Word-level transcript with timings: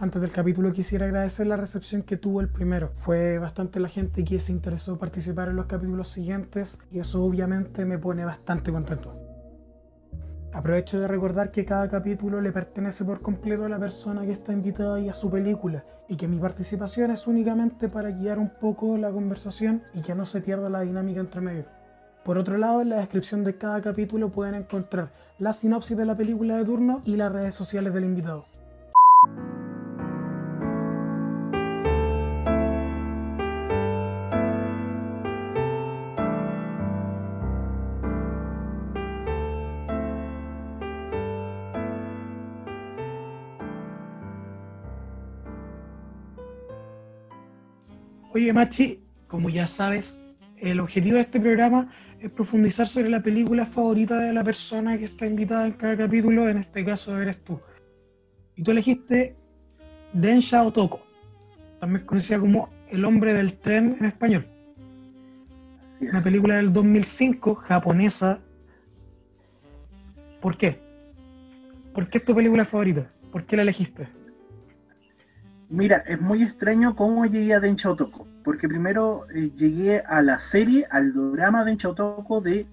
Antes 0.00 0.22
del 0.22 0.30
capítulo 0.30 0.72
quisiera 0.72 1.04
agradecer 1.04 1.46
la 1.46 1.58
recepción 1.58 2.00
que 2.00 2.16
tuvo 2.16 2.40
el 2.40 2.48
primero. 2.48 2.90
Fue 2.94 3.38
bastante 3.38 3.78
la 3.80 3.90
gente 3.90 4.24
que 4.24 4.40
se 4.40 4.50
interesó 4.50 4.98
participar 4.98 5.50
en 5.50 5.56
los 5.56 5.66
capítulos 5.66 6.08
siguientes 6.08 6.78
y 6.90 7.00
eso 7.00 7.22
obviamente 7.22 7.84
me 7.84 7.98
pone 7.98 8.24
bastante 8.24 8.72
contento. 8.72 9.14
Aprovecho 10.54 10.98
de 10.98 11.06
recordar 11.06 11.50
que 11.50 11.66
cada 11.66 11.90
capítulo 11.90 12.40
le 12.40 12.50
pertenece 12.50 13.04
por 13.04 13.20
completo 13.20 13.66
a 13.66 13.68
la 13.68 13.78
persona 13.78 14.24
que 14.24 14.32
está 14.32 14.54
invitada 14.54 14.98
y 14.98 15.10
a 15.10 15.12
su 15.12 15.30
película, 15.30 15.84
y 16.08 16.16
que 16.16 16.26
mi 16.26 16.38
participación 16.38 17.10
es 17.10 17.26
únicamente 17.26 17.90
para 17.90 18.10
guiar 18.10 18.38
un 18.38 18.48
poco 18.58 18.96
la 18.96 19.10
conversación 19.10 19.82
y 19.92 20.00
que 20.00 20.14
no 20.14 20.24
se 20.24 20.40
pierda 20.40 20.70
la 20.70 20.80
dinámica 20.80 21.20
entre 21.20 21.42
medio. 21.42 21.66
Por 22.24 22.38
otro 22.38 22.56
lado, 22.56 22.80
en 22.80 22.88
la 22.88 22.96
descripción 22.96 23.44
de 23.44 23.58
cada 23.58 23.82
capítulo 23.82 24.30
pueden 24.30 24.54
encontrar 24.54 25.10
la 25.38 25.52
sinopsis 25.52 25.94
de 25.94 26.06
la 26.06 26.16
película 26.16 26.56
de 26.56 26.64
turno 26.64 27.02
y 27.04 27.16
las 27.16 27.30
redes 27.30 27.54
sociales 27.54 27.92
del 27.92 28.04
invitado. 28.04 28.49
Oye, 48.50 48.54
Machi, 48.54 49.00
como 49.28 49.48
ya 49.48 49.68
sabes, 49.68 50.18
el 50.56 50.80
objetivo 50.80 51.14
de 51.14 51.20
este 51.20 51.38
programa 51.38 51.88
es 52.18 52.32
profundizar 52.32 52.88
sobre 52.88 53.08
la 53.08 53.22
película 53.22 53.64
favorita 53.64 54.18
de 54.18 54.32
la 54.32 54.42
persona 54.42 54.98
que 54.98 55.04
está 55.04 55.24
invitada 55.24 55.68
en 55.68 55.74
cada 55.74 55.96
capítulo, 55.96 56.48
en 56.48 56.58
este 56.58 56.84
caso 56.84 57.16
eres 57.16 57.44
tú. 57.44 57.60
Y 58.56 58.64
tú 58.64 58.72
elegiste 58.72 59.36
Densha 60.12 60.64
Otoko, 60.64 61.00
también 61.78 62.04
conocida 62.04 62.40
como 62.40 62.70
El 62.88 63.04
hombre 63.04 63.34
del 63.34 63.56
tren 63.56 63.96
en 64.00 64.06
español. 64.06 64.44
Una 66.00 66.20
película 66.20 66.56
del 66.56 66.72
2005, 66.72 67.54
japonesa. 67.54 68.40
¿Por 70.40 70.56
qué? 70.56 70.76
¿Por 71.94 72.08
qué 72.08 72.18
es 72.18 72.24
tu 72.24 72.34
película 72.34 72.64
favorita? 72.64 73.12
¿Por 73.30 73.44
qué 73.44 73.54
la 73.54 73.62
elegiste? 73.62 74.08
Mira, 75.68 75.98
es 75.98 76.20
muy 76.20 76.42
extraño 76.42 76.96
cómo 76.96 77.26
llegué 77.26 77.54
a 77.54 77.60
Densha 77.60 77.92
Otoko 77.92 78.26
porque 78.44 78.68
primero 78.68 79.26
eh, 79.34 79.50
llegué 79.56 80.00
a 80.00 80.22
la 80.22 80.38
serie, 80.38 80.86
al 80.90 81.12
drama 81.12 81.64
de 81.64 81.72
Enchautoko 81.72 82.40
de 82.40 82.66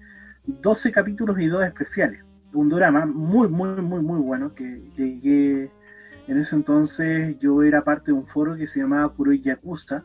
12 0.46 0.92
capítulos 0.92 1.38
y 1.38 1.46
2 1.46 1.64
especiales. 1.66 2.24
Un 2.52 2.68
drama 2.68 3.06
muy, 3.06 3.48
muy, 3.48 3.80
muy, 3.82 4.00
muy 4.00 4.20
bueno 4.20 4.54
que 4.54 4.82
llegué 4.96 5.70
en 6.26 6.38
ese 6.38 6.56
entonces. 6.56 7.38
Yo 7.38 7.62
era 7.62 7.84
parte 7.84 8.06
de 8.06 8.12
un 8.12 8.26
foro 8.26 8.56
que 8.56 8.66
se 8.66 8.80
llamaba 8.80 9.08
Kuroi 9.10 9.40
Yakuza. 9.40 10.04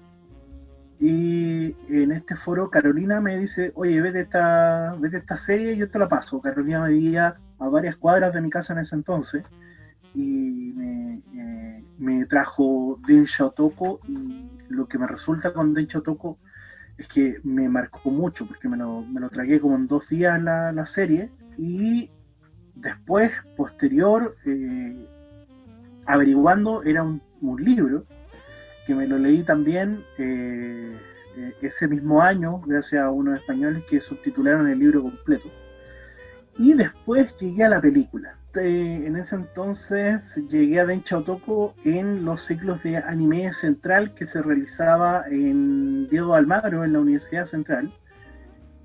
Y 0.99 1.75
en 1.89 2.11
este 2.11 2.35
foro 2.35 2.69
Carolina 2.69 3.19
me 3.19 3.37
dice, 3.37 3.71
oye, 3.75 4.01
vete 4.01 4.21
esta, 4.21 4.95
vete 4.99 5.17
esta 5.17 5.37
serie 5.37 5.73
y 5.73 5.77
yo 5.77 5.89
te 5.89 5.99
la 5.99 6.07
paso. 6.07 6.39
Carolina 6.41 6.81
me 6.81 6.89
vivía 6.89 7.35
a 7.59 7.69
varias 7.69 7.97
cuadras 7.97 8.33
de 8.33 8.41
mi 8.41 8.49
casa 8.49 8.73
en 8.73 8.79
ese 8.79 8.95
entonces 8.95 9.43
y 10.13 10.71
me, 10.75 11.21
eh, 11.35 11.83
me 11.97 12.25
trajo 12.25 12.99
Otoko 13.39 13.99
y 14.07 14.42
lo 14.73 14.87
que 14.87 14.97
me 14.97 15.07
resulta 15.07 15.53
con 15.53 15.73
Densha 15.73 15.99
Otoko 15.99 16.39
es 16.97 17.07
que 17.07 17.39
me 17.43 17.69
marcó 17.69 18.09
mucho 18.11 18.45
porque 18.45 18.69
me 18.69 18.77
lo, 18.77 19.01
me 19.01 19.19
lo 19.19 19.29
tragué 19.29 19.59
como 19.59 19.75
en 19.75 19.87
dos 19.87 20.07
días 20.09 20.41
la, 20.41 20.71
la 20.71 20.85
serie 20.85 21.31
y 21.57 22.11
después, 22.75 23.31
posterior, 23.55 24.35
eh, 24.45 25.07
averiguando, 26.05 26.83
era 26.83 27.03
un, 27.03 27.21
libro 27.57 28.05
que 28.87 28.95
me 28.95 29.05
lo 29.05 29.17
leí 29.17 29.43
también 29.43 30.05
eh, 30.17 30.97
ese 31.61 31.89
mismo 31.89 32.21
año 32.21 32.61
gracias 32.65 33.03
a 33.03 33.11
unos 33.11 33.37
españoles 33.37 33.83
que 33.89 33.99
subtitularon 33.99 34.69
el 34.69 34.79
libro 34.79 35.03
completo. 35.03 35.49
Y 36.57 36.73
después 36.73 37.35
llegué 37.37 37.65
a 37.65 37.69
la 37.69 37.81
película 37.81 38.37
en 38.55 39.15
ese 39.15 39.35
entonces 39.35 40.35
llegué 40.49 40.79
a 40.79 40.85
Dencha 40.85 41.17
Otoko 41.17 41.73
en 41.83 42.23
los 42.23 42.41
ciclos 42.41 42.83
de 42.83 42.97
anime 42.97 43.51
central 43.53 44.13
que 44.13 44.25
se 44.25 44.41
realizaba 44.41 45.25
en 45.29 46.07
Diego 46.09 46.35
Almagro 46.35 46.83
en 46.83 46.93
la 46.93 46.99
Universidad 46.99 47.45
Central. 47.45 47.91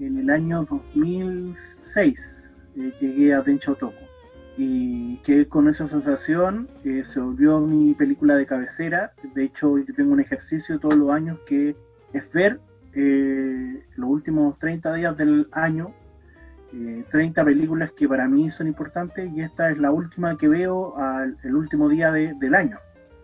En 0.01 0.19
el 0.19 0.31
año 0.31 0.65
2006 0.65 2.49
eh, 2.77 2.93
llegué 3.01 3.34
a 3.34 3.43
Dencha 3.43 3.73
Otoko 3.73 4.09
y 4.56 5.19
que 5.19 5.47
con 5.47 5.69
esa 5.69 5.87
sensación 5.87 6.69
eh, 6.85 7.03
se 7.05 7.21
volvió 7.21 7.61
mi 7.61 7.95
película 7.95 8.37
de 8.37 8.47
cabecera. 8.47 9.12
De 9.35 9.45
hecho, 9.45 9.79
yo 9.79 9.95
tengo 9.95 10.12
un 10.12 10.21
ejercicio 10.21 10.81
todos 10.81 10.97
los 10.97 11.11
años 11.11 11.39
que 11.47 11.77
es 12.12 12.33
ver 12.33 12.61
eh, 12.95 13.85
los 13.95 14.11
últimos 14.11 14.59
30 14.59 14.95
días 14.95 15.17
del 15.17 15.49
año 15.53 15.95
30 16.71 17.41
eh, 17.41 17.45
películas 17.45 17.93
que 17.93 18.09
para 18.09 18.29
mí 18.29 18.51
son 18.51 18.67
importantes 18.67 19.31
y 19.33 19.41
esta 19.41 19.71
es 19.71 19.79
la 19.79 19.91
última 19.91 20.37
que 20.37 20.49
veo 20.49 20.95
el 21.43 21.55
último 21.55 21.89
día 21.89 22.12
del 22.12 22.55
año. 22.55 22.79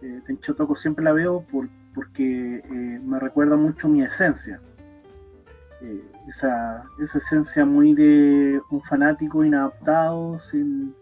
Eh, 0.04 0.20
Tencho 0.26 0.54
Toco 0.54 0.76
siempre 0.76 1.04
la 1.04 1.12
veo 1.12 1.42
por, 1.42 1.68
porque 1.94 2.56
eh, 2.58 3.00
me 3.02 3.18
recuerda 3.18 3.56
mucho 3.56 3.88
mi 3.88 4.02
esencia. 4.02 4.60
Eh, 5.80 6.04
esa, 6.28 6.84
esa 6.98 7.18
esencia 7.18 7.64
muy 7.64 7.94
de 7.94 8.60
un 8.70 8.82
fanático 8.82 9.44
inadaptado, 9.44 10.38
sin 10.40 10.94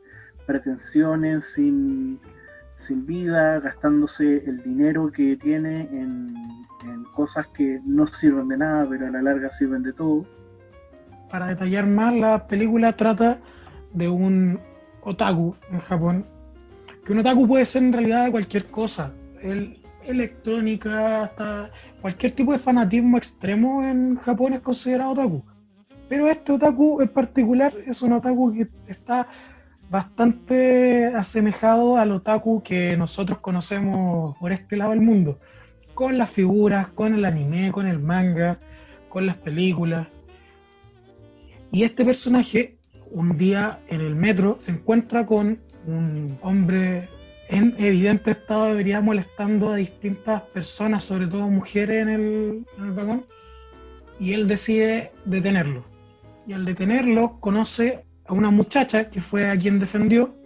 pretensiones, 0.46 1.52
sin, 1.52 2.20
sin 2.74 3.06
vida, 3.06 3.58
gastándose 3.60 4.44
el 4.44 4.62
dinero 4.62 5.10
que 5.10 5.36
tiene 5.36 5.82
en, 5.92 6.34
en 6.84 7.04
cosas 7.14 7.48
que 7.48 7.80
no 7.84 8.06
sirven 8.06 8.48
de 8.48 8.58
nada, 8.58 8.86
pero 8.88 9.06
a 9.06 9.10
la 9.10 9.22
larga 9.22 9.50
sirven 9.50 9.82
de 9.82 9.92
todo 9.92 10.26
para 11.32 11.46
detallar 11.46 11.86
más, 11.86 12.14
la 12.14 12.46
película 12.46 12.94
trata 12.94 13.40
de 13.94 14.06
un 14.06 14.60
otaku 15.00 15.56
en 15.72 15.80
Japón. 15.80 16.26
Que 17.06 17.12
un 17.12 17.20
otaku 17.20 17.48
puede 17.48 17.64
ser 17.64 17.84
en 17.84 17.92
realidad 17.94 18.30
cualquier 18.30 18.66
cosa. 18.66 19.12
El, 19.42 19.78
electrónica, 20.06 21.24
hasta 21.24 21.70
cualquier 22.02 22.32
tipo 22.32 22.52
de 22.52 22.58
fanatismo 22.58 23.16
extremo 23.16 23.82
en 23.82 24.16
Japón 24.16 24.52
es 24.52 24.60
considerado 24.60 25.12
otaku. 25.12 25.42
Pero 26.06 26.28
este 26.28 26.52
otaku 26.52 27.00
en 27.00 27.08
particular 27.08 27.72
es 27.86 28.02
un 28.02 28.12
otaku 28.12 28.52
que 28.52 28.68
está 28.86 29.26
bastante 29.88 31.06
asemejado 31.06 31.96
al 31.96 32.12
otaku 32.12 32.62
que 32.62 32.94
nosotros 32.98 33.38
conocemos 33.38 34.36
por 34.36 34.52
este 34.52 34.76
lado 34.76 34.90
del 34.90 35.00
mundo. 35.00 35.38
Con 35.94 36.18
las 36.18 36.28
figuras, 36.28 36.88
con 36.88 37.14
el 37.14 37.24
anime, 37.24 37.72
con 37.72 37.86
el 37.86 38.00
manga, 38.00 38.58
con 39.08 39.24
las 39.24 39.38
películas. 39.38 40.08
Y 41.72 41.84
este 41.84 42.04
personaje, 42.04 42.76
un 43.10 43.38
día 43.38 43.80
en 43.88 44.02
el 44.02 44.14
metro, 44.14 44.56
se 44.58 44.72
encuentra 44.72 45.24
con 45.24 45.58
un 45.86 46.38
hombre 46.42 47.08
en 47.48 47.74
evidente 47.78 48.32
estado 48.32 48.66
de 48.66 48.72
ebriedad 48.72 49.02
molestando 49.02 49.70
a 49.70 49.76
distintas 49.76 50.42
personas, 50.42 51.06
sobre 51.06 51.26
todo 51.26 51.48
mujeres 51.48 52.02
en 52.02 52.08
el, 52.10 52.92
vagón, 52.92 53.24
y 54.20 54.34
él 54.34 54.48
decide 54.48 55.12
detenerlo. 55.24 55.82
Y 56.46 56.52
al 56.52 56.66
detenerlo 56.66 57.40
conoce 57.40 58.04
a 58.26 58.34
una 58.34 58.50
muchacha 58.50 59.08
que 59.08 59.22
fue 59.22 59.48
a 59.48 59.56
quien 59.58 59.80
defendió, 59.80 60.36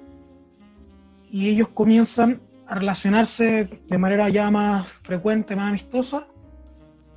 y 1.28 1.48
ellos 1.48 1.68
comienzan 1.71 2.41
a 2.68 2.77
relacionarse 2.77 3.68
de 3.89 3.98
manera 3.98 4.28
ya 4.28 4.48
más 4.53 4.89
frecuente, 5.03 5.56
más 5.56 5.71
amistosa, 5.71 6.28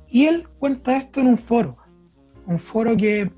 y 0.08 0.26
él 0.26 0.48
cuenta 0.58 0.96
esto 0.96 1.20
en 1.20 1.28
un 1.28 1.38
foro, 1.38 1.76
un 2.46 2.58
foro 2.58 2.96
que 2.96 3.30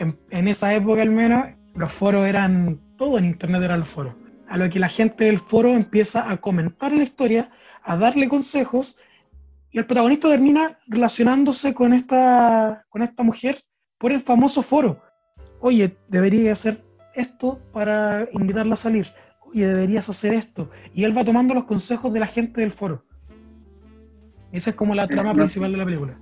en, 0.00 0.48
esa 0.48 0.74
época 0.74 1.02
al 1.02 1.10
menos, 1.10 1.48
los 1.74 1.92
foros 1.92 2.26
eran, 2.26 2.80
todo 2.96 3.18
en 3.18 3.26
Internet 3.26 3.62
eran 3.62 3.80
los 3.80 3.88
foros. 3.88 4.14
A 4.48 4.56
lo 4.56 4.68
que 4.68 4.80
la 4.80 4.88
gente 4.88 5.24
del 5.24 5.38
foro 5.38 5.70
empieza 5.70 6.30
a 6.30 6.38
comentar 6.38 6.92
la 6.92 7.04
historia, 7.04 7.50
a 7.82 7.96
darle 7.96 8.28
consejos, 8.28 8.96
y 9.70 9.78
el 9.78 9.86
protagonista 9.86 10.28
termina 10.28 10.78
relacionándose 10.88 11.74
con 11.74 11.92
esta, 11.92 12.84
con 12.88 13.02
esta 13.02 13.22
mujer 13.22 13.62
por 13.98 14.10
el 14.10 14.20
famoso 14.20 14.62
foro. 14.62 15.00
Oye, 15.60 15.96
debería 16.08 16.52
hacer 16.52 16.82
esto 17.14 17.60
para 17.72 18.26
invitarla 18.32 18.74
a 18.74 18.78
salir. 18.78 19.06
Oye, 19.42 19.68
deberías 19.68 20.08
hacer 20.08 20.34
esto. 20.34 20.70
Y 20.92 21.04
él 21.04 21.16
va 21.16 21.24
tomando 21.24 21.54
los 21.54 21.64
consejos 21.64 22.12
de 22.12 22.20
la 22.20 22.26
gente 22.26 22.62
del 22.62 22.72
foro. 22.72 23.04
Esa 24.50 24.70
es 24.70 24.76
como 24.76 24.94
la 24.96 25.06
trama 25.06 25.34
principal 25.34 25.70
de 25.70 25.78
la 25.78 25.84
película 25.84 26.18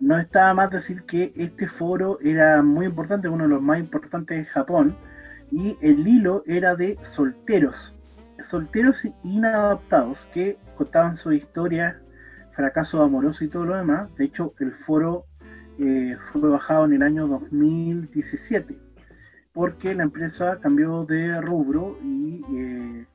no 0.00 0.18
estaba 0.18 0.54
más 0.54 0.70
decir 0.70 1.02
que 1.04 1.32
este 1.36 1.66
foro 1.66 2.18
era 2.20 2.62
muy 2.62 2.86
importante, 2.86 3.28
uno 3.28 3.44
de 3.44 3.50
los 3.50 3.62
más 3.62 3.78
importantes 3.78 4.38
de 4.38 4.44
Japón, 4.44 4.96
y 5.50 5.76
el 5.80 6.06
hilo 6.06 6.42
era 6.46 6.74
de 6.74 6.98
solteros, 7.02 7.94
solteros 8.40 9.06
inadaptados 9.22 10.28
que 10.32 10.58
contaban 10.76 11.14
su 11.14 11.32
historia, 11.32 12.00
fracaso 12.52 13.02
amoroso 13.02 13.44
y 13.44 13.48
todo 13.48 13.64
lo 13.64 13.76
demás. 13.76 14.14
De 14.16 14.24
hecho, 14.24 14.54
el 14.58 14.72
foro 14.72 15.26
eh, 15.78 16.16
fue 16.20 16.48
bajado 16.48 16.84
en 16.86 16.94
el 16.94 17.02
año 17.02 17.26
2017 17.26 18.78
porque 19.54 19.94
la 19.94 20.02
empresa 20.02 20.58
cambió 20.60 21.04
de 21.04 21.40
rubro 21.40 21.96
y 22.02 22.42
eh, 22.52 23.06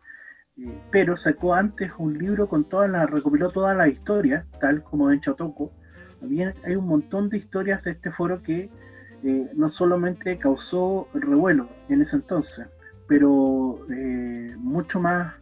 eh, 0.58 0.82
pero 0.92 1.16
sacó 1.16 1.54
antes 1.54 1.92
un 1.98 2.18
libro 2.18 2.48
con 2.48 2.64
todas 2.64 2.90
las, 2.90 3.10
recopiló 3.10 3.52
todas 3.52 3.78
las 3.78 3.90
historias, 3.90 4.46
tal 4.60 4.84
como 4.84 5.12
en 5.12 5.20
Chotoco. 5.20 5.74
También 6.20 6.54
hay 6.64 6.76
un 6.76 6.88
montón 6.88 7.30
de 7.30 7.38
historias 7.38 7.84
de 7.84 7.92
este 7.92 8.12
foro 8.12 8.42
que 8.44 8.70
eh, 9.24 9.52
no 9.54 9.70
solamente 9.70 10.38
causó 10.38 11.10
revuelo 11.14 11.70
en 11.90 12.02
ese 12.02 12.16
entonces, 12.16 12.68
pero 13.08 13.86
eh, 13.92 14.56
mucho 14.58 15.00
más 15.02 15.34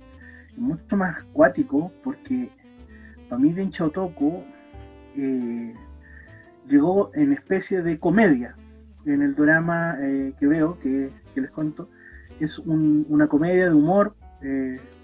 mucho 0.56 0.98
más 0.98 1.22
acuático 1.22 1.92
porque 2.04 2.50
para 3.30 3.40
mí 3.40 3.54
Dencha 3.54 3.86
Otoko 3.86 4.44
eh, 5.16 5.76
llegó 6.68 7.12
en 7.14 7.34
especie 7.34 7.84
de 7.84 8.00
comedia 8.00 8.56
en 9.06 9.22
el 9.22 9.36
drama 9.36 9.98
que 10.00 10.48
veo, 10.48 10.78
que, 10.80 11.12
les 11.36 11.52
cuento, 11.52 11.88
es 12.42 12.60
una 12.60 13.28
comedia 13.28 13.70
de 13.70 13.74
humor 13.74 14.16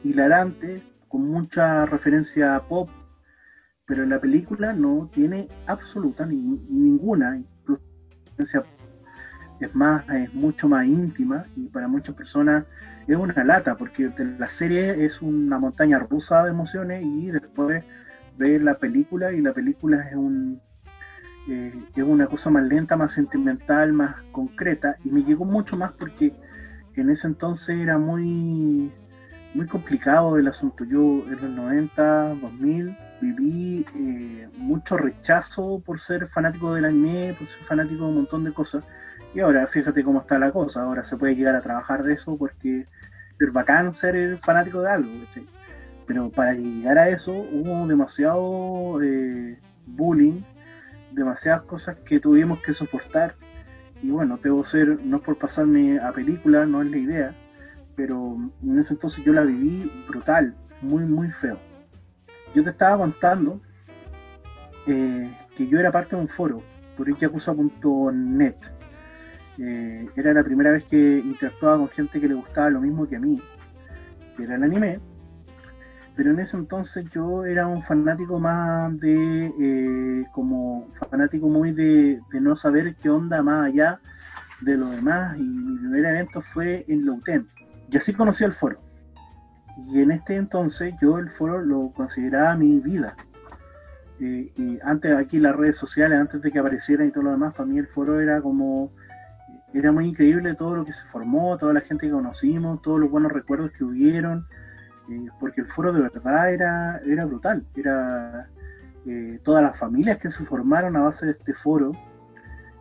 hilarante, 0.03 0.83
con 1.07 1.29
mucha 1.29 1.85
referencia 1.85 2.55
a 2.55 2.67
pop, 2.67 2.89
pero 3.85 4.05
la 4.05 4.19
película 4.19 4.73
no 4.73 5.09
tiene 5.13 5.47
absoluta 5.67 6.25
ni, 6.25 6.37
ninguna 6.69 7.41
es 9.59 9.75
más, 9.75 10.07
es 10.09 10.33
mucho 10.33 10.67
más 10.67 10.85
íntima 10.85 11.45
y 11.55 11.67
para 11.67 11.87
muchas 11.87 12.15
personas 12.15 12.65
es 13.07 13.17
una 13.17 13.43
lata, 13.43 13.75
porque 13.75 14.11
la 14.39 14.49
serie 14.49 15.05
es 15.05 15.21
una 15.21 15.59
montaña 15.59 15.99
rusa 15.99 16.43
de 16.43 16.51
emociones 16.51 17.03
y 17.05 17.31
después 17.31 17.83
ver 18.37 18.61
la 18.63 18.75
película 18.75 19.31
y 19.31 19.41
la 19.41 19.53
película 19.53 20.01
es 20.01 20.15
un 20.15 20.61
eh, 21.49 21.73
es 21.95 22.03
una 22.03 22.27
cosa 22.27 22.49
más 22.49 22.63
lenta, 22.63 22.95
más 22.95 23.11
sentimental, 23.11 23.91
más 23.91 24.15
concreta 24.31 24.95
y 25.03 25.09
me 25.09 25.23
llegó 25.23 25.43
mucho 25.43 25.75
más 25.75 25.91
porque 25.91 26.33
en 26.95 27.09
ese 27.09 27.27
entonces 27.27 27.77
era 27.77 27.97
muy 27.97 28.91
muy 29.53 29.67
complicado 29.67 30.37
el 30.37 30.47
asunto. 30.47 30.83
Yo 30.85 30.99
en 31.27 31.35
los 31.41 31.49
90, 31.49 32.35
2000 32.35 32.97
viví 33.23 33.85
eh, 33.95 34.49
mucho 34.57 34.97
rechazo 34.97 35.81
por 35.85 35.99
ser 35.99 36.27
fanático 36.27 36.73
del 36.73 36.85
anime, 36.85 37.33
por 37.37 37.47
ser 37.47 37.63
fanático 37.63 38.03
de 38.03 38.09
un 38.09 38.15
montón 38.15 38.43
de 38.43 38.51
cosas. 38.51 38.83
Y 39.33 39.39
ahora 39.39 39.65
fíjate 39.67 40.03
cómo 40.03 40.21
está 40.21 40.37
la 40.37 40.51
cosa. 40.51 40.83
Ahora 40.83 41.05
se 41.05 41.17
puede 41.17 41.35
llegar 41.35 41.55
a 41.55 41.61
trabajar 41.61 42.03
de 42.03 42.13
eso 42.13 42.37
porque 42.37 42.85
es 43.39 43.53
bacán 43.53 43.93
ser 43.93 44.37
fanático 44.39 44.81
de 44.81 44.91
algo. 44.91 45.09
Pero 46.05 46.29
para 46.29 46.53
llegar 46.53 46.97
a 46.97 47.09
eso 47.09 47.31
hubo 47.31 47.87
demasiado 47.87 49.01
eh, 49.01 49.57
bullying, 49.85 50.41
demasiadas 51.11 51.63
cosas 51.63 51.97
que 52.05 52.19
tuvimos 52.19 52.61
que 52.61 52.73
soportar. 52.73 53.35
Y 54.01 54.11
bueno, 54.11 54.37
debo 54.43 54.63
ser, 54.65 54.99
no 55.03 55.17
es 55.17 55.23
por 55.23 55.37
pasarme 55.37 55.99
a 55.99 56.11
película, 56.11 56.65
no 56.65 56.81
es 56.81 56.91
la 56.91 56.97
idea, 56.97 57.35
pero 57.95 58.37
en 58.61 58.77
ese 58.77 58.95
entonces 58.95 59.23
yo 59.23 59.31
la 59.31 59.43
viví 59.43 59.89
brutal, 60.09 60.53
muy, 60.81 61.05
muy 61.05 61.31
feo 61.31 61.57
yo 62.53 62.63
te 62.63 62.69
estaba 62.69 62.97
contando 62.97 63.61
eh, 64.85 65.31
que 65.55 65.67
yo 65.67 65.79
era 65.79 65.91
parte 65.91 66.15
de 66.15 66.21
un 66.21 66.27
foro, 66.27 66.61
por 66.97 67.15
yakuza.net. 67.17 68.55
Eh, 69.59 70.09
era 70.15 70.33
la 70.33 70.43
primera 70.43 70.71
vez 70.71 70.83
que 70.85 71.19
interactuaba 71.19 71.77
con 71.77 71.89
gente 71.89 72.19
que 72.19 72.27
le 72.27 72.33
gustaba 72.33 72.69
lo 72.69 72.81
mismo 72.81 73.07
que 73.07 73.15
a 73.15 73.19
mí, 73.19 73.41
que 74.35 74.43
era 74.43 74.55
el 74.55 74.63
anime. 74.63 74.99
Pero 76.15 76.31
en 76.31 76.39
ese 76.39 76.57
entonces 76.57 77.05
yo 77.11 77.43
era 77.45 77.65
un 77.65 77.81
fanático 77.81 78.39
más 78.39 78.99
de, 78.99 79.51
eh, 79.59 80.25
como 80.31 80.87
fanático 81.09 81.47
muy 81.47 81.71
de, 81.71 82.19
de, 82.31 82.41
no 82.41 82.55
saber 82.55 82.95
qué 82.95 83.09
onda 83.09 83.41
más 83.41 83.67
allá 83.67 83.99
de 84.61 84.77
lo 84.77 84.89
demás. 84.89 85.37
Y 85.37 85.41
mi 85.41 85.77
primer 85.77 86.05
evento 86.05 86.41
fue 86.41 86.85
en 86.87 87.05
Louten. 87.05 87.47
Y 87.89 87.97
así 87.97 88.13
conocí 88.13 88.43
el 88.43 88.53
foro. 88.53 88.79
Y 89.77 90.01
en 90.01 90.11
este 90.11 90.35
entonces 90.35 90.93
yo 91.01 91.17
el 91.17 91.29
foro 91.29 91.61
lo 91.61 91.91
consideraba 91.91 92.55
mi 92.55 92.79
vida. 92.79 93.15
Eh, 94.19 94.51
y 94.55 94.79
antes 94.83 95.15
aquí 95.17 95.39
las 95.39 95.55
redes 95.55 95.75
sociales, 95.75 96.19
antes 96.19 96.41
de 96.41 96.51
que 96.51 96.59
aparecieran 96.59 97.07
y 97.07 97.11
todo 97.11 97.23
lo 97.23 97.31
demás, 97.31 97.53
para 97.53 97.65
mí 97.65 97.77
el 97.77 97.87
foro 97.87 98.19
era 98.19 98.41
como, 98.41 98.91
era 99.73 99.91
muy 99.91 100.07
increíble 100.07 100.53
todo 100.55 100.75
lo 100.75 100.85
que 100.85 100.91
se 100.91 101.03
formó, 101.03 101.57
toda 101.57 101.73
la 101.73 101.81
gente 101.81 102.05
que 102.05 102.11
conocimos, 102.11 102.81
todos 102.81 102.99
los 102.99 103.09
buenos 103.09 103.31
recuerdos 103.31 103.71
que 103.71 103.83
hubieron, 103.83 104.45
eh, 105.09 105.27
porque 105.39 105.61
el 105.61 105.67
foro 105.67 105.91
de 105.91 106.01
verdad 106.01 106.53
era, 106.53 107.01
era 107.05 107.25
brutal, 107.25 107.65
era 107.75 108.47
eh, 109.05 109.39
todas 109.43 109.63
las 109.63 109.77
familias 109.77 110.17
que 110.19 110.29
se 110.29 110.43
formaron 110.43 110.95
a 110.95 111.01
base 111.01 111.25
de 111.25 111.31
este 111.33 111.53
foro. 111.53 111.91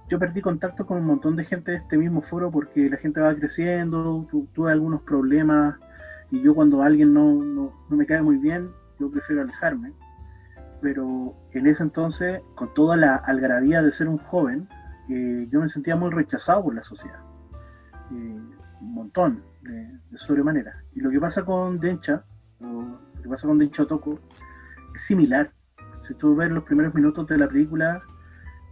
Yo 0.08 0.18
perdí 0.18 0.42
contacto 0.42 0.86
con 0.86 0.98
un 0.98 1.06
montón 1.06 1.36
de 1.36 1.44
gente 1.44 1.72
de 1.72 1.78
este 1.78 1.96
mismo 1.96 2.20
foro 2.20 2.50
porque 2.50 2.90
la 2.90 2.98
gente 2.98 3.20
va 3.20 3.34
creciendo, 3.34 4.28
tuve 4.52 4.70
algunos 4.70 5.02
problemas 5.02 5.76
y 6.32 6.40
yo 6.40 6.54
cuando 6.54 6.82
alguien 6.82 7.12
no, 7.12 7.34
no, 7.44 7.72
me 7.90 8.06
cae 8.06 8.22
muy 8.22 8.38
bien, 8.38 8.70
yo 8.98 9.10
prefiero 9.10 9.42
alejarme. 9.42 9.92
Pero 10.80 11.36
en 11.52 11.66
ese 11.66 11.82
entonces, 11.82 12.40
con 12.54 12.72
toda 12.72 12.96
la 12.96 13.16
algarabía 13.16 13.82
de 13.82 13.92
ser 13.92 14.08
un 14.08 14.16
joven, 14.16 14.66
eh, 15.10 15.46
yo 15.50 15.60
me 15.60 15.68
sentía 15.68 15.94
muy 15.94 16.10
rechazado 16.10 16.64
por 16.64 16.74
la 16.74 16.82
sociedad. 16.82 17.20
Eh, 18.12 18.40
un 18.80 18.94
montón, 18.94 19.44
de, 19.60 20.16
sobremanera. 20.16 20.82
Y 20.94 21.00
lo 21.00 21.10
que 21.10 21.20
pasa 21.20 21.44
con 21.44 21.78
Dencha, 21.78 22.24
o 22.60 22.64
lo 22.64 23.22
que 23.22 23.28
pasa 23.28 23.46
con 23.46 23.58
Dencha 23.58 23.82
Otoko, 23.82 24.18
es 24.94 25.02
similar. 25.02 25.52
Si 26.08 26.14
tú 26.14 26.34
ves 26.34 26.50
los 26.50 26.64
primeros 26.64 26.94
minutos 26.94 27.26
de 27.28 27.36
la 27.36 27.46
película, 27.46 28.02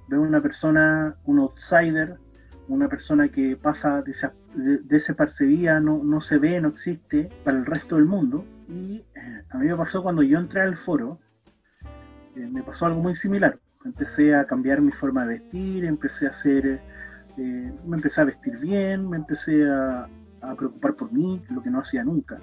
ves 0.09 0.19
una 0.19 0.41
persona, 0.41 1.15
un 1.25 1.41
outsider, 1.41 2.17
una 2.71 2.89
persona 2.89 3.29
que 3.29 3.57
pasa 3.57 4.03
desapercibida, 4.55 5.81
no, 5.81 6.03
no 6.03 6.21
se 6.21 6.39
ve, 6.39 6.61
no 6.61 6.69
existe 6.69 7.29
para 7.45 7.59
el 7.59 7.67
resto 7.67 7.97
del 7.97 8.05
mundo. 8.05 8.45
Y 8.69 9.05
eh, 9.15 9.43
a 9.51 9.59
mí 9.59 9.67
me 9.67 9.77
pasó 9.77 10.03
cuando 10.03 10.23
yo 10.23 10.39
entré 10.39 10.61
al 10.61 10.77
foro, 10.77 11.19
eh, 12.37 12.49
me 12.51 12.63
pasó 12.63 12.87
algo 12.87 13.03
muy 13.03 13.15
similar. 13.15 13.59
Empecé 13.85 14.35
a 14.37 14.47
cambiar 14.47 14.81
mi 14.81 14.93
forma 14.93 15.27
de 15.27 15.39
vestir, 15.39 15.85
empecé 15.85 16.27
a 16.27 16.31
hacer, 16.31 16.81
eh, 17.37 17.73
me 17.85 17.97
empecé 17.97 18.21
a 18.21 18.25
vestir 18.25 18.57
bien, 18.59 19.09
me 19.09 19.17
empecé 19.17 19.69
a, 19.69 20.09
preocupar 20.57 20.95
por 20.95 21.13
mí, 21.13 21.43
lo 21.51 21.63
que 21.63 21.71
no 21.71 21.81
hacía 21.81 22.03
nunca. 22.03 22.39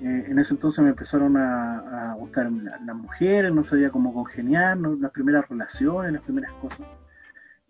en 0.00 0.38
ese 0.38 0.54
entonces 0.54 0.82
me 0.82 0.90
empezaron 0.90 1.36
a, 1.36 2.14
gustar 2.18 2.50
las 2.50 2.96
mujeres, 2.96 3.52
no 3.52 3.62
sabía 3.64 3.90
cómo 3.90 4.14
congeniar, 4.14 4.78
las 4.78 5.10
primeras 5.10 5.46
relaciones, 5.48 6.12
las 6.12 6.22
primeras 6.22 6.52
cosas. 6.54 6.86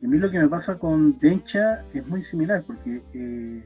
A 0.04 0.06
mí 0.06 0.18
lo 0.18 0.30
que 0.30 0.38
me 0.38 0.49
pasa 0.49 0.78
con 0.78 1.18
Dencha 1.18 1.82
es 1.94 2.06
muy 2.06 2.20
similar, 2.20 2.62
porque 2.66 3.02
eh, 3.14 3.64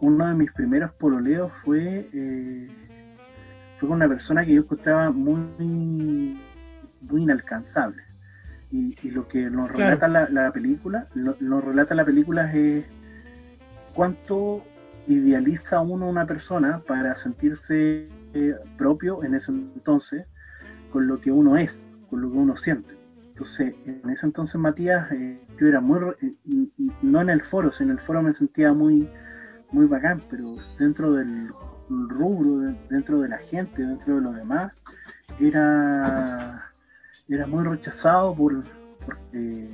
uno 0.00 0.26
de 0.26 0.34
mis 0.34 0.50
primeros 0.50 0.92
pololeos 0.94 1.52
fue, 1.64 2.08
eh, 2.12 2.68
fue 3.78 3.88
con 3.88 3.98
una 3.98 4.08
persona 4.08 4.44
que 4.44 4.54
yo 4.54 4.62
encontraba 4.62 5.12
muy, 5.12 6.40
muy 7.02 7.22
inalcanzable. 7.22 8.02
Y, 8.72 9.10
lo 9.10 9.28
que 9.28 9.48
nos 9.48 9.70
relata 9.70 10.08
la, 10.08 10.50
película, 10.50 11.06
lo, 11.14 11.60
relata 11.60 11.94
la 11.94 12.06
película 12.06 12.52
es 12.52 12.84
cuánto 13.94 14.64
idealiza 15.06 15.80
uno 15.82 16.08
una 16.08 16.26
persona 16.26 16.80
para 16.80 17.14
sentirse 17.14 18.08
eh, 18.32 18.54
propio 18.78 19.22
en 19.22 19.34
ese 19.34 19.52
entonces 19.52 20.26
con 20.90 21.06
lo 21.06 21.20
que 21.20 21.30
uno 21.30 21.58
es, 21.58 21.86
con 22.08 22.22
lo 22.22 22.30
que 22.30 22.38
uno 22.38 22.56
siente. 22.56 23.01
Entonces, 23.32 23.74
en 23.86 24.10
ese 24.10 24.26
entonces, 24.26 24.60
Matías, 24.60 25.10
eh, 25.10 25.40
yo 25.58 25.66
era 25.66 25.80
muy, 25.80 26.00
eh, 26.20 26.34
no 27.00 27.22
en 27.22 27.30
el 27.30 27.42
foro, 27.42 27.72
sino 27.72 27.92
en 27.92 27.96
el 27.96 28.02
foro 28.02 28.22
me 28.22 28.34
sentía 28.34 28.74
muy, 28.74 29.08
muy 29.70 29.86
bacán, 29.86 30.20
pero 30.28 30.56
dentro 30.78 31.14
del 31.14 31.48
rubro, 31.88 32.74
dentro 32.90 33.20
de 33.22 33.28
la 33.30 33.38
gente, 33.38 33.86
dentro 33.86 34.16
de 34.16 34.20
los 34.20 34.36
demás, 34.36 34.72
era, 35.40 36.72
era 37.26 37.46
muy 37.46 37.64
rechazado 37.64 38.34
por, 38.34 38.64
por, 39.02 39.16
eh, 39.32 39.70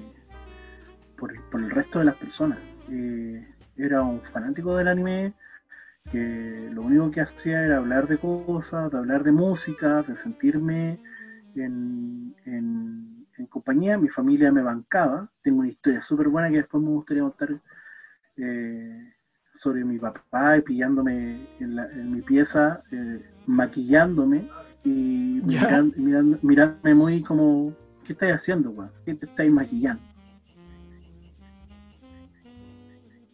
el 1.55 1.71
resto 1.71 1.99
de 1.99 2.05
las 2.05 2.15
personas. 2.15 2.59
era 3.77 4.03
un 4.03 4.21
fanático 4.23 4.77
del 4.77 4.88
anime 4.88 5.35
que 6.12 6.71
lo 6.73 6.83
único 6.83 7.11
que 7.11 7.21
hacía 7.23 7.65
era 7.65 7.79
hablar 7.79 8.07
de 8.07 8.19
cosas, 8.19 8.91
de 8.93 8.99
hablar 8.99 9.25
de 9.25 9.33
música, 9.33 10.03
de 10.03 10.15
sentirme 10.15 11.00
en 11.57 12.35
en 12.45 13.18
compañía, 13.47 13.99
mi 13.99 14.09
familia 14.09 14.50
me 14.52 14.62
bancaba. 14.62 15.30
Tengo 15.42 15.61
una 15.61 15.68
historia 15.68 16.00
súper 16.00 16.28
buena 16.28 16.50
que 16.50 16.59
después 16.59 16.83
me 16.83 16.90
gustaría 16.90 17.23
contar 17.23 17.61
eh, 18.37 19.14
sobre 19.54 19.85
mi 19.85 19.99
papá 19.99 20.57
y 20.57 20.62
pillándome 20.62 21.47
en, 21.61 22.12
mi 22.12 22.23
pieza, 22.23 22.83
eh, 22.90 23.25
maquillándome 23.47 24.49
y 24.85 25.40
mirando, 25.45 25.95
mirándome 26.42 26.95
muy 26.95 27.23
como, 27.23 27.75
¿qué 28.04 28.12
estáis 28.12 28.35
haciendo, 28.35 28.71
weón? 28.71 28.90
¿Qué 29.04 29.14
te 29.14 29.26
estáis 29.26 29.52
maquillando? 29.52 30.02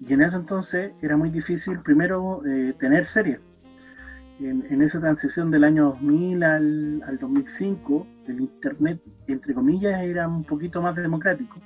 Y 0.00 0.12
en 0.12 0.22
ese 0.22 0.36
entonces 0.36 0.92
era 1.00 1.16
muy 1.16 1.30
difícil 1.30 1.80
primero 1.80 2.42
eh, 2.46 2.74
tener 2.78 3.06
series 3.06 3.40
en, 4.40 4.82
esa 4.82 5.00
transición 5.00 5.50
del 5.50 5.64
año 5.64 5.84
2000 5.84 6.42
al, 6.42 7.18
2005, 7.20 8.06
el 8.32 8.40
Internet, 8.40 9.00
entre 9.26 9.54
comillas, 9.54 10.02
era 10.02 10.26
un 10.28 10.44
poquito 10.44 10.80
más 10.82 10.94
democrático 10.96 11.60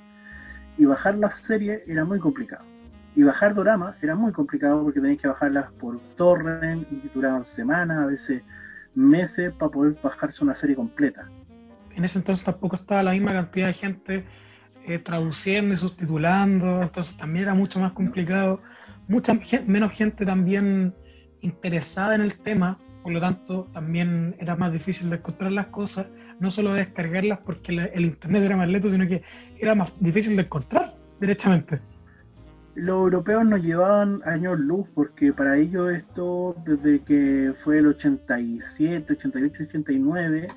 y 0.77 0.85
bajar 0.85 1.15
las 1.15 1.35
series 1.35 1.81
era 1.87 2.05
muy 2.05 2.19
complicado. 2.19 2.63
Y 3.15 3.23
bajar 3.23 3.53
doramas 3.53 4.01
era 4.01 4.15
muy 4.15 4.31
complicado 4.31 4.83
porque 4.83 5.01
tenías 5.01 5.21
que 5.21 5.27
bajarlas 5.27 5.71
por 5.73 5.99
torrent 6.15 6.87
y 6.91 7.09
duraban 7.13 7.43
semanas, 7.43 7.97
a 7.97 8.05
veces 8.05 8.43
meses 8.95 9.53
para 9.53 9.71
poder 9.71 9.97
bajarse 10.01 10.43
una 10.43 10.55
serie 10.55 10.75
completa. 10.75 11.29
En 11.95 12.05
ese 12.05 12.19
entonces 12.19 12.45
tampoco 12.45 12.77
estaba 12.77 13.03
la 13.03 13.11
misma 13.11 13.33
cantidad 13.33 13.67
de 13.67 13.73
gente 13.73 14.25
eh, 14.85 14.99
traduciendo 14.99 15.73
y 15.73 15.77
subtitulando, 15.77 16.81
entonces 16.81 17.17
también 17.17 17.43
era 17.43 17.53
mucho 17.53 17.79
más 17.81 17.91
complicado, 17.91 18.61
mucha 19.09 19.37
menos 19.67 19.91
gente 19.91 20.25
también 20.25 20.95
interesada 21.41 22.15
en 22.15 22.21
el 22.21 22.37
tema, 22.37 22.79
por 23.03 23.11
lo 23.11 23.19
tanto 23.19 23.65
también 23.73 24.35
era 24.39 24.55
más 24.55 24.71
difícil 24.71 25.09
de 25.09 25.17
encontrar 25.17 25.51
las 25.51 25.67
cosas, 25.67 26.07
no 26.39 26.51
solo 26.51 26.73
de 26.73 26.79
descargarlas 26.79 27.39
porque 27.39 27.71
el 27.93 28.05
internet 28.05 28.43
era 28.43 28.57
más 28.57 28.69
lento, 28.69 28.89
sino 28.89 29.07
que 29.07 29.23
era 29.57 29.75
más 29.75 29.91
difícil 29.99 30.35
de 30.35 30.43
encontrar 30.43 30.95
derechamente. 31.19 31.81
Los 32.75 32.95
europeos 32.95 33.45
nos 33.45 33.61
llevaban 33.61 34.21
años 34.25 34.57
luz 34.59 34.87
porque 34.93 35.33
para 35.33 35.57
ellos 35.57 35.91
esto 35.91 36.55
desde 36.65 37.03
que 37.03 37.53
fue 37.55 37.79
el 37.79 37.87
87, 37.87 39.13
88, 39.13 39.63
89 39.63 40.47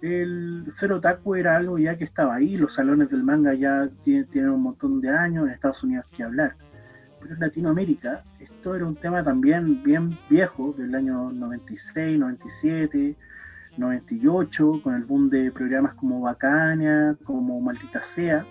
el 0.00 0.64
ser 0.70 0.92
otaku 0.92 1.34
era 1.34 1.56
algo 1.56 1.78
ya 1.78 1.96
que 1.96 2.04
estaba 2.04 2.36
ahí, 2.36 2.56
los 2.56 2.74
salones 2.74 3.10
del 3.10 3.24
manga 3.24 3.54
ya 3.54 3.88
tienen, 4.04 4.50
un 4.50 4.62
montón 4.62 5.00
de 5.00 5.10
años, 5.10 5.46
en 5.46 5.52
Estados 5.52 5.82
Unidos 5.82 6.06
que 6.16 6.22
hablar. 6.22 6.56
Pero 7.20 7.34
en 7.34 7.40
Latinoamérica 7.40 8.22
esto 8.38 8.76
era 8.76 8.86
un 8.86 8.94
tema 8.94 9.24
también 9.24 9.82
bien 9.82 10.16
viejo, 10.30 10.72
del 10.78 10.94
año 10.94 11.32
96, 11.32 12.18
97, 12.18 13.16
98, 13.78 14.80
con 14.82 14.94
el 14.94 15.04
boom 15.04 15.30
de 15.30 15.50
programas 15.50 15.94
como 15.94 16.20
Bacania, 16.20 17.16
como 17.24 17.60
Maldita 17.60 18.02
Sea, 18.02 18.44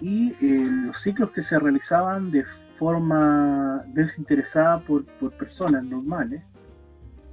y 0.00 0.32
eh, 0.40 0.68
los 0.70 0.98
ciclos 0.98 1.30
que 1.30 1.42
se 1.42 1.58
realizaban 1.58 2.30
de 2.30 2.44
forma 2.44 3.82
desinteresada 3.88 4.80
por, 4.80 5.04
por 5.04 5.32
personas 5.32 5.84
normales 5.84 6.42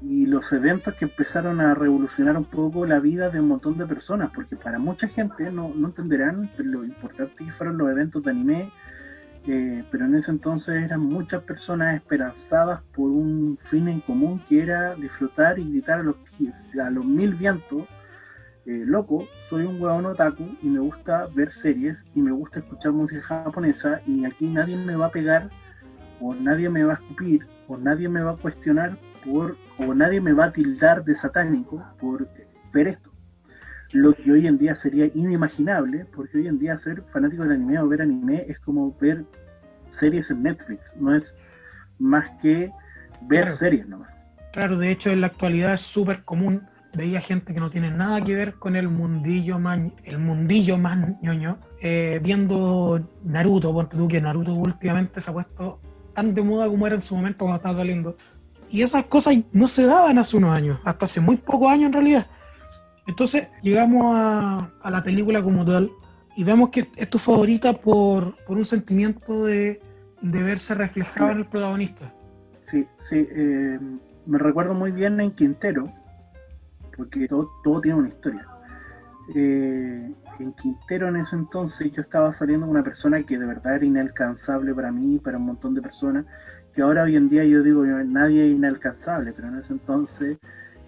y 0.02 0.26
los 0.26 0.52
eventos 0.54 0.94
que 0.96 1.06
empezaron 1.06 1.60
a 1.60 1.74
revolucionar 1.74 2.38
un 2.38 2.46
poco 2.46 2.86
la 2.86 3.00
vida 3.00 3.30
de 3.30 3.40
un 3.40 3.48
montón 3.48 3.78
de 3.78 3.86
personas, 3.86 4.32
porque 4.34 4.56
para 4.56 4.78
mucha 4.78 5.08
gente 5.08 5.52
no, 5.52 5.72
no 5.74 5.88
entenderán 5.88 6.52
lo 6.58 6.84
importante 6.84 7.46
que 7.46 7.52
fueron 7.52 7.78
los 7.78 7.90
eventos 7.90 8.24
de 8.24 8.32
anime, 8.32 8.72
pero 9.90 10.06
en 10.06 10.16
ese 10.16 10.32
entonces 10.32 10.84
eran 10.84 11.00
muchas 11.00 11.42
personas 11.44 11.96
esperanzadas 11.96 12.82
por 12.94 13.10
un 13.10 13.58
fin 13.62 13.88
en 13.88 14.02
común 14.02 14.44
que 14.48 14.62
era 14.62 14.96
disfrutar 14.96 15.58
y 15.58 15.70
gritar 15.70 16.00
a 16.00 16.04
los, 16.04 16.16
a 16.84 16.90
los 16.90 17.06
mil 17.06 17.34
vientos, 17.36 17.88
eh, 18.66 18.84
loco, 18.86 19.26
soy 19.48 19.64
un 19.64 19.82
huevón 19.82 20.06
otaku 20.06 20.44
y 20.62 20.68
me 20.68 20.80
gusta 20.80 21.28
ver 21.34 21.52
series 21.52 22.06
y 22.14 22.22
me 22.22 22.32
gusta 22.32 22.60
escuchar 22.60 22.92
música 22.92 23.22
japonesa 23.22 24.02
y 24.06 24.26
aquí 24.26 24.48
nadie 24.48 24.76
me 24.76 24.98
va 24.98 25.06
a 25.06 25.12
pegar 25.12 25.50
o 26.20 26.36
nadie 26.36 26.70
me 26.70 26.84
va 26.84 26.94
a 26.94 26.96
escupir 26.96 27.48
o 27.70 27.78
nadie 27.78 28.10
me 28.10 28.22
va 28.22 28.32
a 28.32 28.38
cuestionar 28.38 28.98
o 29.80 29.94
nadie 29.94 30.22
me 30.22 30.34
va 30.34 30.46
a 30.46 30.54
tildar 30.54 31.04
de 31.04 31.16
satánico 31.16 31.84
por 32.00 32.28
ver 32.74 32.88
esto. 32.88 33.07
Lo 33.92 34.14
que 34.14 34.32
hoy 34.32 34.48
en 34.48 34.58
día 34.58 34.76
sería 34.76 35.06
inimaginable, 35.06 36.06
porque 36.14 36.40
hoy 36.40 36.48
en 36.48 36.60
día 36.60 36.78
ser 36.78 37.04
fanático 37.04 37.44
del 37.44 37.54
anime 37.54 37.80
o 37.80 37.88
ver 37.88 38.02
anime 38.02 38.46
es 38.48 38.60
como 38.60 38.96
ver 39.00 39.26
series 39.90 40.30
en 40.32 40.44
Netflix, 40.44 40.96
no 40.98 41.16
es 41.16 41.36
más 42.00 42.30
que 42.42 42.72
ver 43.22 43.48
series 43.50 43.88
nomás. 43.88 44.10
Claro, 44.52 44.78
de 44.78 44.92
hecho 44.92 45.12
en 45.12 45.22
la 45.22 45.28
actualidad 45.28 45.74
es 45.74 45.82
súper 45.82 46.24
común, 46.24 46.64
veía 46.94 47.22
gente 47.22 47.54
que 47.54 47.60
no 47.60 47.70
tiene 47.70 47.92
nada 47.92 48.24
que 48.24 48.36
ver 48.36 48.56
con 48.56 48.76
el 48.76 48.90
mundillo 48.90 49.60
más, 49.60 49.80
el 50.04 50.18
mundillo 50.18 50.78
más 50.78 50.98
ñoño, 51.22 51.60
eh, 51.82 52.20
viendo 52.24 53.08
Naruto, 53.24 53.74
porque 53.74 53.98
tú 53.98 54.08
que 54.08 54.20
Naruto 54.20 54.54
últimamente 54.54 55.22
se 55.22 55.30
ha 55.30 55.34
puesto 55.34 55.80
tan 56.14 56.34
de 56.34 56.42
moda 56.42 56.68
como 56.68 56.88
era 56.88 56.96
en 56.96 57.02
su 57.02 57.16
momento 57.16 57.46
cuando 57.46 57.58
estaba 57.58 57.76
saliendo 57.76 58.18
y 58.70 58.82
esas 58.82 59.06
cosas 59.06 59.38
no 59.52 59.68
se 59.68 59.86
daban 59.86 60.18
hace 60.18 60.38
unos 60.38 60.54
años, 60.54 60.80
hasta 60.84 61.06
hace 61.06 61.22
muy 61.22 61.38
pocos 61.38 61.72
años 61.72 61.88
en 61.88 61.94
realidad. 61.94 62.28
Entonces 63.08 63.48
llegamos 63.62 64.16
a, 64.16 64.70
la 64.90 65.04
película 65.04 65.42
como 65.42 65.66
tal 65.66 65.90
y 66.36 66.44
vemos 66.44 66.70
que 66.70 66.90
es 66.96 67.10
tu 67.10 67.18
favorita 67.18 67.74
por, 67.74 68.36
un 68.48 68.66
sentimiento 68.66 69.46
de, 69.46 69.82
verse 70.22 70.76
reflejado 70.76 71.32
en 71.32 71.38
el 71.40 71.46
protagonista. 71.46 72.14
Sí, 72.64 72.86
sí, 73.00 73.28
eh, 73.32 73.80
me 74.26 74.38
recuerdo 74.38 74.74
muy 74.74 74.92
bien 74.92 75.20
en 75.22 75.32
Quintero, 75.32 75.86
porque 76.96 77.28
todo, 77.28 77.50
todo 77.64 77.80
tiene 77.80 77.98
una 78.00 78.10
historia. 78.10 78.46
Eh, 79.34 80.14
en 80.40 80.54
Quintero 80.54 81.08
en 81.10 81.18
ese 81.18 81.36
entonces 81.36 81.92
yo 81.92 82.02
estaba 82.02 82.32
saliendo 82.32 82.66
con 82.66 82.76
una 82.76 82.84
persona 82.84 83.24
que 83.24 83.38
de 83.38 83.46
verdad 83.46 83.76
era 83.76 83.86
inalcanzable 83.86 84.74
para 84.74 84.92
mí, 84.92 85.20
para 85.20 85.38
un 85.38 85.46
montón 85.46 85.74
de 85.74 85.82
personas, 85.82 86.26
que 86.74 86.82
ahora 86.82 87.04
hoy 87.04 87.16
en 87.16 87.30
día 87.30 87.44
yo 87.44 87.64
digo, 87.64 87.84
nadie 87.86 88.46
es 88.46 88.56
inalcanzable, 88.56 89.34
pero 89.34 89.48
en 89.48 89.58
ese 89.58 89.74
entonces 89.74 90.38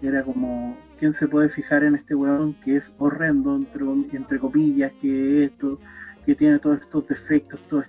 era 0.01 0.23
como, 0.23 0.77
¿quién 0.99 1.13
se 1.13 1.27
puede 1.27 1.49
fijar 1.49 1.83
en 1.83 1.95
este 1.95 2.13
weón 2.13 2.53
que 2.61 2.75
es 2.75 2.93
horrendo, 2.97 3.55
entre, 3.55 3.85
entre 4.11 4.39
comillas, 4.39 4.91
que 5.01 5.45
esto, 5.45 5.79
que 6.25 6.35
tiene 6.35 6.59
todos 6.59 6.81
estos 6.81 7.07
defectos, 7.07 7.61
todas 7.69 7.87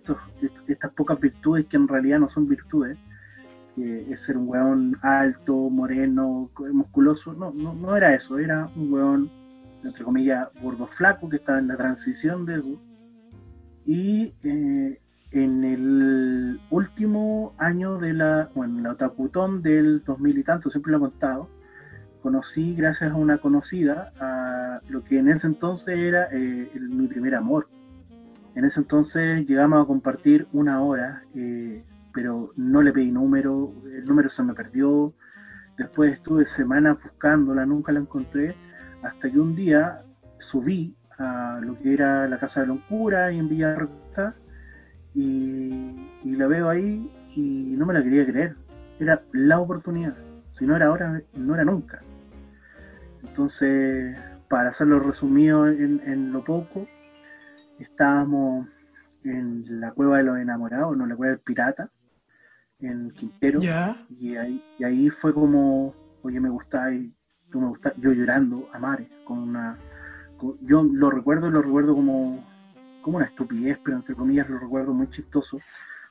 estas 0.68 0.92
pocas 0.92 1.18
virtudes 1.20 1.66
que 1.66 1.76
en 1.76 1.88
realidad 1.88 2.20
no 2.20 2.28
son 2.28 2.48
virtudes? 2.48 2.96
que 3.74 4.12
es 4.12 4.20
ser 4.20 4.36
un 4.36 4.48
weón 4.48 4.98
alto, 5.02 5.54
moreno, 5.70 6.50
musculoso, 6.72 7.32
no, 7.34 7.52
no, 7.52 7.74
no 7.74 7.96
era 7.96 8.14
eso, 8.14 8.38
era 8.38 8.68
un 8.74 8.92
weón, 8.92 9.30
entre 9.84 10.04
comillas, 10.04 10.48
gordo 10.60 10.86
flaco, 10.86 11.28
que 11.28 11.36
estaba 11.36 11.58
en 11.58 11.68
la 11.68 11.76
transición 11.76 12.44
de 12.46 12.56
eso. 12.56 12.80
Y 13.86 14.34
eh, 14.42 15.00
en 15.30 15.64
el 15.64 16.60
último 16.70 17.54
año 17.58 17.98
de 17.98 18.12
la, 18.12 18.50
bueno, 18.54 18.80
la 18.80 18.92
Otakutón 18.92 19.62
del 19.62 20.02
2000 20.04 20.38
y 20.38 20.42
tanto, 20.42 20.70
siempre 20.70 20.92
lo 20.92 20.98
he 20.98 21.00
contado, 21.00 21.48
conocí 22.20 22.74
gracias 22.74 23.12
a 23.12 23.16
una 23.16 23.38
conocida 23.38 24.12
a 24.20 24.80
lo 24.88 25.04
que 25.04 25.18
en 25.18 25.28
ese 25.28 25.46
entonces 25.46 25.98
era 25.98 26.28
eh, 26.32 26.70
mi 26.74 27.06
primer 27.06 27.34
amor. 27.34 27.68
En 28.54 28.64
ese 28.64 28.80
entonces 28.80 29.46
llegamos 29.46 29.82
a 29.82 29.86
compartir 29.86 30.46
una 30.52 30.82
hora, 30.82 31.22
eh, 31.34 31.84
pero 32.12 32.52
no 32.56 32.82
le 32.82 32.92
pedí 32.92 33.10
número, 33.10 33.72
el 33.92 34.04
número 34.04 34.28
se 34.28 34.42
me 34.42 34.54
perdió. 34.54 35.14
Después 35.78 36.12
estuve 36.12 36.46
semanas 36.46 36.98
buscándola, 37.02 37.64
nunca 37.64 37.92
la 37.92 38.00
encontré, 38.00 38.56
hasta 39.02 39.30
que 39.30 39.38
un 39.38 39.54
día 39.54 40.02
subí 40.38 40.96
a 41.18 41.60
lo 41.62 41.78
que 41.78 41.94
era 41.94 42.28
la 42.28 42.38
Casa 42.38 42.62
de 42.62 42.66
Loncura 42.66 43.32
y 43.32 43.38
en 43.38 43.48
Villa 43.48 43.76
y, 45.14 46.36
la 46.36 46.46
veo 46.46 46.68
ahí 46.68 47.10
y 47.34 47.74
no 47.76 47.86
me 47.86 47.94
la 47.94 48.02
quería 48.02 48.26
creer. 48.26 48.56
Era 48.98 49.22
la 49.32 49.60
oportunidad. 49.60 50.16
Si 50.58 50.66
no 50.66 50.76
era 50.76 50.86
ahora, 50.86 51.22
no 51.34 51.54
era 51.54 51.64
nunca. 51.64 52.02
Entonces, 53.22 54.16
para 54.48 54.70
hacerlo 54.70 55.00
resumido 55.00 55.66
en, 55.68 56.32
lo 56.32 56.44
poco, 56.44 56.86
estábamos 57.78 58.66
en 59.24 59.80
la 59.80 59.92
cueva 59.92 60.18
de 60.18 60.24
los 60.24 60.38
enamorados, 60.38 60.96
no 60.96 61.06
la 61.06 61.16
cueva 61.16 61.32
del 61.32 61.40
pirata, 61.40 61.90
en 62.80 63.10
Quintero. 63.10 63.60
Y, 64.18 64.36
ahí, 64.36 64.64
y 64.78 64.84
ahí 64.84 65.10
fue 65.10 65.34
como, 65.34 65.94
oye, 66.22 66.40
me 66.40 66.48
gusta, 66.48 66.92
y 66.92 67.12
tú 67.50 67.60
me 67.60 67.68
gustas, 67.68 67.92
yo 67.98 68.12
llorando 68.12 68.68
a 68.72 68.78
mares, 68.78 69.08
con 69.24 69.38
una... 69.38 69.76
yo 70.62 70.82
lo 70.82 71.10
recuerdo, 71.10 71.50
lo 71.50 71.62
recuerdo 71.62 71.94
como 71.94 72.44
como 73.00 73.16
una 73.16 73.26
estupidez, 73.26 73.78
pero 73.82 73.96
entre 73.96 74.14
comillas 74.14 74.48
lo 74.48 74.58
recuerdo 74.58 74.92
muy 74.92 75.08
chistoso, 75.08 75.58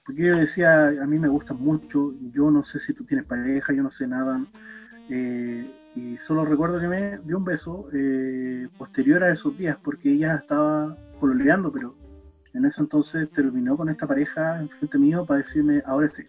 porque 0.05 0.23
yo 0.23 0.37
decía, 0.37 0.87
a 0.87 1.05
mí 1.05 1.19
me 1.19 1.27
gusta 1.27 1.53
mucho, 1.53 2.13
yo 2.31 2.49
no 2.51 2.63
sé 2.63 2.79
si 2.79 2.93
tú 2.93 3.03
tienes 3.03 3.25
pareja, 3.25 3.73
yo 3.73 3.83
no 3.83 3.89
sé 3.89 4.07
nada, 4.07 4.43
eh, 5.09 5.71
solo 6.19 6.45
recuerdo 6.45 6.79
que 6.79 6.87
me 6.87 7.17
dio 7.19 7.37
un 7.37 7.45
beso 7.45 7.87
eh, 7.93 8.67
posterior 8.77 9.23
a 9.23 9.31
esos 9.31 9.57
días, 9.57 9.77
porque 9.83 10.11
ella 10.11 10.35
estaba 10.35 10.97
pololeando, 11.19 11.71
pero 11.71 11.95
en 12.53 12.65
ese 12.65 12.81
entonces 12.81 13.29
terminó 13.29 13.77
con 13.77 13.89
esta 13.89 14.07
pareja 14.07 14.59
enfrente 14.59 14.97
mío 14.97 15.25
para 15.25 15.39
decirme, 15.39 15.81
ahora 15.85 16.07
sí, 16.07 16.23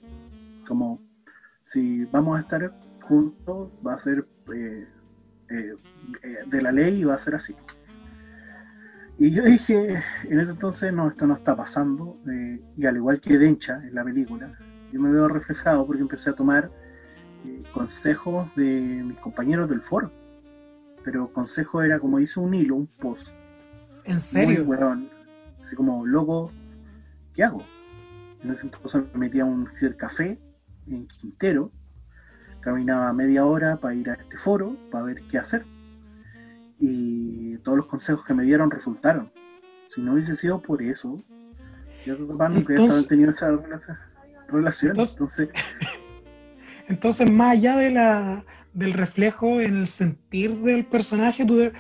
como 0.67 1.01
si 1.65 2.05
vamos 2.07 2.39
a 2.39 2.43
estar 2.43 2.73
juntos, 3.03 3.71
va 3.87 3.95
a 3.95 3.99
ser 3.99 4.27
eh, 4.55 4.87
de 6.47 6.63
la 6.63 6.73
ley 6.73 7.01
y 7.01 7.05
va 7.05 7.15
a 7.15 7.19
ser 7.19 7.35
así. 7.35 7.55
Y 9.21 9.33
yo 9.33 9.43
dije, 9.43 10.03
en 10.31 10.41
ese 10.41 10.53
entonces, 10.53 10.91
no, 10.95 11.09
esto 11.09 11.27
no 11.27 11.35
está 11.35 11.55
pasando. 11.55 12.19
Eh, 12.27 12.59
y 12.79 12.87
al 12.87 12.97
igual 12.97 13.21
que 13.21 13.37
Dencha 13.37 13.79
en 13.87 13.95
la 13.95 14.03
película, 14.03 14.51
yo 14.91 14.99
me 14.99 15.13
veo 15.13 15.29
reflejado 15.29 15.87
porque 15.87 16.01
empecé 16.01 16.31
a 16.31 16.33
tomar 16.33 16.71
eh, 17.45 17.63
consejos 17.73 18.55
de 18.57 19.03
mis 19.05 19.19
compañeros 19.19 19.69
del 19.69 19.81
foro. 19.81 20.11
Pero 21.05 21.33
consejo 21.33 21.83
era 21.83 21.99
como 21.99 22.21
hice 22.21 22.41
un 22.41 22.55
hilo, 22.55 22.77
un 22.77 22.87
post. 22.87 23.29
¿En 24.05 24.21
serio? 24.21 24.65
Muy 24.65 24.77
Así 25.63 25.77
como, 25.77 26.07
loco, 26.07 26.53
¿qué 27.35 27.45
hago? 27.45 27.63
En 28.43 28.51
ese 28.51 28.67
entonces 28.67 29.03
me 29.13 29.21
metía 29.21 29.43
a 29.43 29.47
un 29.47 29.69
café 29.99 30.39
en 30.87 31.07
Quintero, 31.07 31.71
caminaba 32.61 33.13
media 33.13 33.45
hora 33.45 33.77
para 33.77 33.95
ir 33.95 34.09
a 34.11 34.15
este 34.15 34.37
foro, 34.37 34.77
para 34.91 35.05
ver 35.05 35.23
qué 35.31 35.39
hacer 35.39 35.65
y 36.81 37.59
todos 37.59 37.77
los 37.77 37.87
consejos 37.87 38.25
que 38.25 38.33
me 38.33 38.43
dieron 38.43 38.71
resultaron. 38.71 39.31
Si 39.89 40.01
no 40.01 40.15
hubiese 40.15 40.35
sido 40.35 40.61
por 40.63 40.83
eso, 40.83 41.23
yo 42.07 42.17
creo 42.17 42.39
que 42.39 42.49
nunca 42.49 43.03
tenido 43.07 43.31
esa 43.31 43.51
relación. 43.51 43.99
relación. 44.49 44.99
Entonces, 44.99 45.51
entonces, 46.91 47.31
más 47.31 47.53
allá 47.53 47.77
de 47.77 47.91
la, 47.91 48.45
del 48.75 48.93
reflejo 48.93 49.61
en 49.61 49.79
el 49.79 49.87
sentir 49.87 50.57
del 50.59 50.85
personaje, 50.85 51.45
tú, 51.45 51.71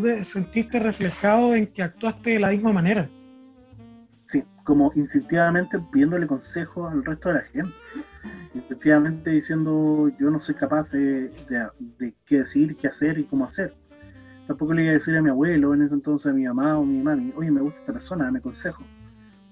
te 0.00 0.24
sentiste 0.24 0.78
reflejado 0.78 1.54
en 1.54 1.66
que 1.66 1.82
actuaste 1.82 2.30
de 2.30 2.38
la 2.38 2.50
misma 2.50 2.72
manera. 2.72 3.08
Sí, 4.26 4.44
como 4.64 4.92
instintivamente 4.94 5.78
pidiéndole 5.90 6.26
consejo 6.26 6.86
al 6.86 7.04
resto 7.04 7.30
de 7.30 7.34
la 7.36 7.40
gente. 7.40 7.74
Instintivamente 8.54 9.30
diciendo, 9.30 10.10
yo 10.20 10.30
no 10.30 10.38
soy 10.38 10.54
capaz 10.54 10.90
de, 10.90 11.32
qué 12.26 12.38
decir, 12.38 12.76
qué 12.76 12.88
hacer 12.88 13.18
y 13.18 13.24
cómo 13.24 13.44
hacer 13.46 13.74
Tampoco 14.46 14.72
le 14.72 14.82
iba 14.82 14.90
a 14.90 14.94
decir 14.94 15.16
a 15.16 15.22
mi 15.22 15.28
abuelo, 15.28 15.74
en 15.74 15.82
ese 15.82 15.94
entonces 15.94 16.30
a 16.30 16.34
mi 16.34 16.44
mamá 16.44 16.78
o 16.78 16.84
mi 16.84 17.02
mami, 17.02 17.32
oye, 17.36 17.50
me 17.50 17.60
gusta 17.60 17.80
esta 17.80 17.92
persona, 17.92 18.24
dame 18.24 18.40
consejo. 18.40 18.82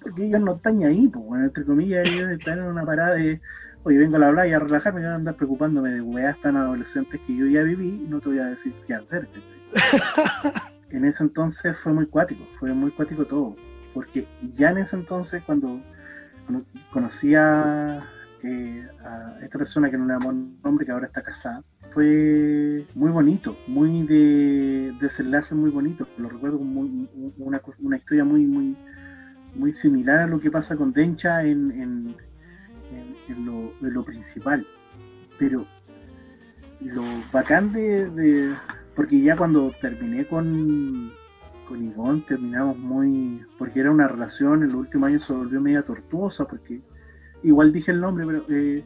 Porque 0.00 0.24
ellos 0.24 0.40
no 0.40 0.56
están 0.56 0.82
ahí, 0.84 1.08
pues, 1.08 1.42
entre 1.42 1.64
comillas, 1.64 2.08
ellos 2.08 2.30
están 2.30 2.60
en 2.60 2.64
una 2.64 2.84
parada 2.84 3.14
de, 3.14 3.40
oye, 3.86 3.98
vengo 3.98 4.16
a 4.16 4.18
la 4.18 4.32
playa 4.32 4.56
a 4.56 4.60
relajarme, 4.60 5.06
a 5.06 5.14
andar 5.14 5.36
preocupándome 5.36 5.90
de 5.90 6.00
weas 6.00 6.36
tan 6.40 6.56
adolescentes 6.56 7.20
que 7.24 7.36
yo 7.36 7.46
ya 7.46 7.62
viví 7.62 8.02
y 8.04 8.08
no 8.08 8.20
te 8.20 8.30
voy 8.30 8.40
a 8.40 8.46
decir 8.46 8.74
qué 8.84 8.94
hacer. 8.94 9.28
en 10.90 11.04
ese 11.04 11.22
entonces 11.22 11.78
fue 11.78 11.92
muy 11.92 12.06
cuático, 12.06 12.44
fue 12.58 12.72
muy 12.74 12.90
cuático 12.90 13.24
todo. 13.26 13.54
Porque 13.94 14.26
ya 14.54 14.70
en 14.70 14.78
ese 14.78 14.96
entonces, 14.96 15.40
cuando 15.44 15.80
conocía 16.92 18.04
eh, 18.42 18.88
a 19.04 19.38
esta 19.40 19.56
persona 19.56 19.88
que 19.88 19.96
no 19.96 20.06
le 20.06 20.14
damos 20.14 20.34
nombre, 20.64 20.84
que 20.84 20.90
ahora 20.90 21.06
está 21.06 21.22
casada, 21.22 21.62
fue 21.90 22.84
muy 22.96 23.12
bonito, 23.12 23.56
muy 23.68 24.04
de 24.04 24.96
desenlace 25.00 25.54
muy 25.54 25.70
bonito. 25.70 26.08
Lo 26.18 26.28
recuerdo 26.28 26.58
como 26.58 26.80
una, 27.36 27.62
una, 27.78 27.96
historia 27.96 28.24
muy, 28.24 28.44
muy, 28.46 28.76
muy 29.54 29.72
similar 29.72 30.18
a 30.18 30.26
lo 30.26 30.40
que 30.40 30.50
pasa 30.50 30.74
con 30.74 30.92
Dencha 30.92 31.44
en, 31.44 31.70
en, 31.70 32.16
lo, 33.80 34.04
principal. 34.04 34.66
Pero 35.38 35.66
lo 36.80 37.02
bacán 37.32 37.72
de, 37.72 38.54
Porque 38.94 39.20
ya 39.20 39.36
cuando 39.36 39.72
terminé 39.80 40.26
con, 40.26 41.12
con 41.68 41.84
Ivonne, 41.84 42.24
terminamos 42.26 42.78
muy. 42.78 43.42
Porque 43.58 43.80
era 43.80 43.90
una 43.90 44.08
relación, 44.08 44.62
en 44.62 44.68
los 44.68 44.80
últimos 44.80 45.08
años 45.08 45.24
se 45.24 45.32
volvió 45.32 45.60
media 45.60 45.82
tortuosa, 45.82 46.46
porque. 46.46 46.80
Igual 47.42 47.72
dije 47.72 47.92
el 47.92 48.00
nombre, 48.00 48.26
pero. 48.26 48.44
Eh, 48.48 48.84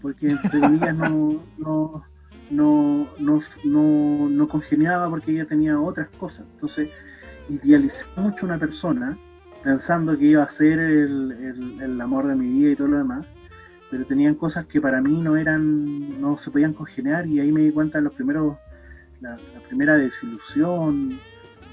porque 0.00 0.30
entre 0.30 0.60
comillas 0.60 0.96
no 0.96 2.04
no, 2.52 3.08
no, 3.18 3.38
no, 3.64 4.28
no 4.28 4.48
congeniaba 4.48 5.08
porque 5.08 5.32
ella 5.32 5.46
tenía 5.46 5.80
otras 5.80 6.08
cosas. 6.18 6.46
Entonces, 6.54 6.90
idealicé 7.48 8.04
mucho 8.16 8.46
una 8.46 8.58
persona 8.58 9.18
pensando 9.64 10.16
que 10.16 10.26
iba 10.26 10.42
a 10.42 10.48
ser 10.48 10.78
el, 10.78 11.78
el, 11.80 12.00
amor 12.00 12.26
de 12.26 12.34
mi 12.34 12.48
vida 12.48 12.72
y 12.72 12.76
todo 12.76 12.88
lo 12.88 12.98
demás, 12.98 13.26
pero 13.92 14.06
tenían 14.06 14.36
cosas 14.36 14.64
que 14.64 14.80
para 14.80 15.02
mí 15.02 15.20
no 15.20 15.36
eran, 15.36 16.18
no 16.18 16.38
se 16.38 16.50
podían 16.50 16.72
congeniar 16.72 17.26
y 17.26 17.40
ahí 17.40 17.52
me 17.52 17.60
di 17.60 17.70
cuenta 17.70 17.98
de 17.98 18.04
los 18.04 18.14
primeros, 18.14 18.56
la, 19.20 19.36
primera 19.68 19.98
desilusión 19.98 21.20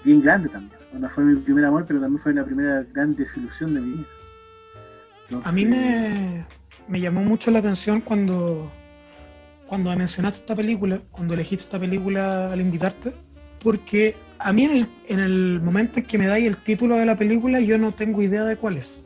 bien 0.03 0.21
grande 0.21 0.49
también. 0.49 0.77
Cuando 0.89 1.09
fue 1.09 1.23
mi 1.23 1.39
primer 1.39 1.63
amor, 1.63 1.85
pero 1.88 2.01
también 2.01 2.21
fue 2.21 2.33
la 2.33 2.43
primera 2.43 2.85
gran 2.91 3.15
desilusión 3.15 3.73
de 3.73 3.79
mi 3.79 3.91
vida. 3.93 5.41
a 5.45 5.51
mí 5.53 5.65
me, 5.65 6.45
me 6.89 6.99
llamó 6.99 7.23
mucho 7.23 7.51
la 7.51 7.59
atención 7.59 8.01
cuando 8.01 8.69
cuando 9.65 9.95
mencionaste 9.95 10.41
esta 10.41 10.55
película, 10.57 10.99
cuando 11.11 11.35
elegiste 11.35 11.63
esta 11.63 11.79
película 11.79 12.51
al 12.51 12.59
invitarte, 12.59 13.13
porque 13.63 14.17
a 14.39 14.51
mí 14.51 14.65
en 14.65 14.71
el, 14.71 14.88
en 15.08 15.19
el 15.19 15.62
momento 15.62 15.99
en 15.99 16.05
que 16.05 16.17
me 16.17 16.27
dais 16.27 16.45
el 16.45 16.58
título 16.58 16.97
de 16.97 17.05
la 17.05 17.17
película 17.17 17.62
yo 17.62 17.77
no 17.77 17.93
tengo 17.93 18.21
idea 18.21 18.43
de 18.43 18.58
cuál 18.58 18.75
es. 18.75 19.05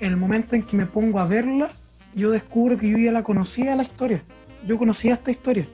En 0.00 0.10
el 0.10 0.16
momento 0.18 0.54
en 0.54 0.64
que 0.64 0.76
me 0.76 0.84
pongo 0.84 1.18
a 1.18 1.26
verla, 1.26 1.70
yo 2.14 2.30
descubro 2.30 2.76
que 2.76 2.88
yo 2.88 2.98
ya 2.98 3.12
la 3.12 3.22
conocía 3.22 3.76
la 3.76 3.82
historia. 3.82 4.22
Yo 4.66 4.78
conocía 4.78 5.14
esta 5.14 5.30
historia. 5.30 5.66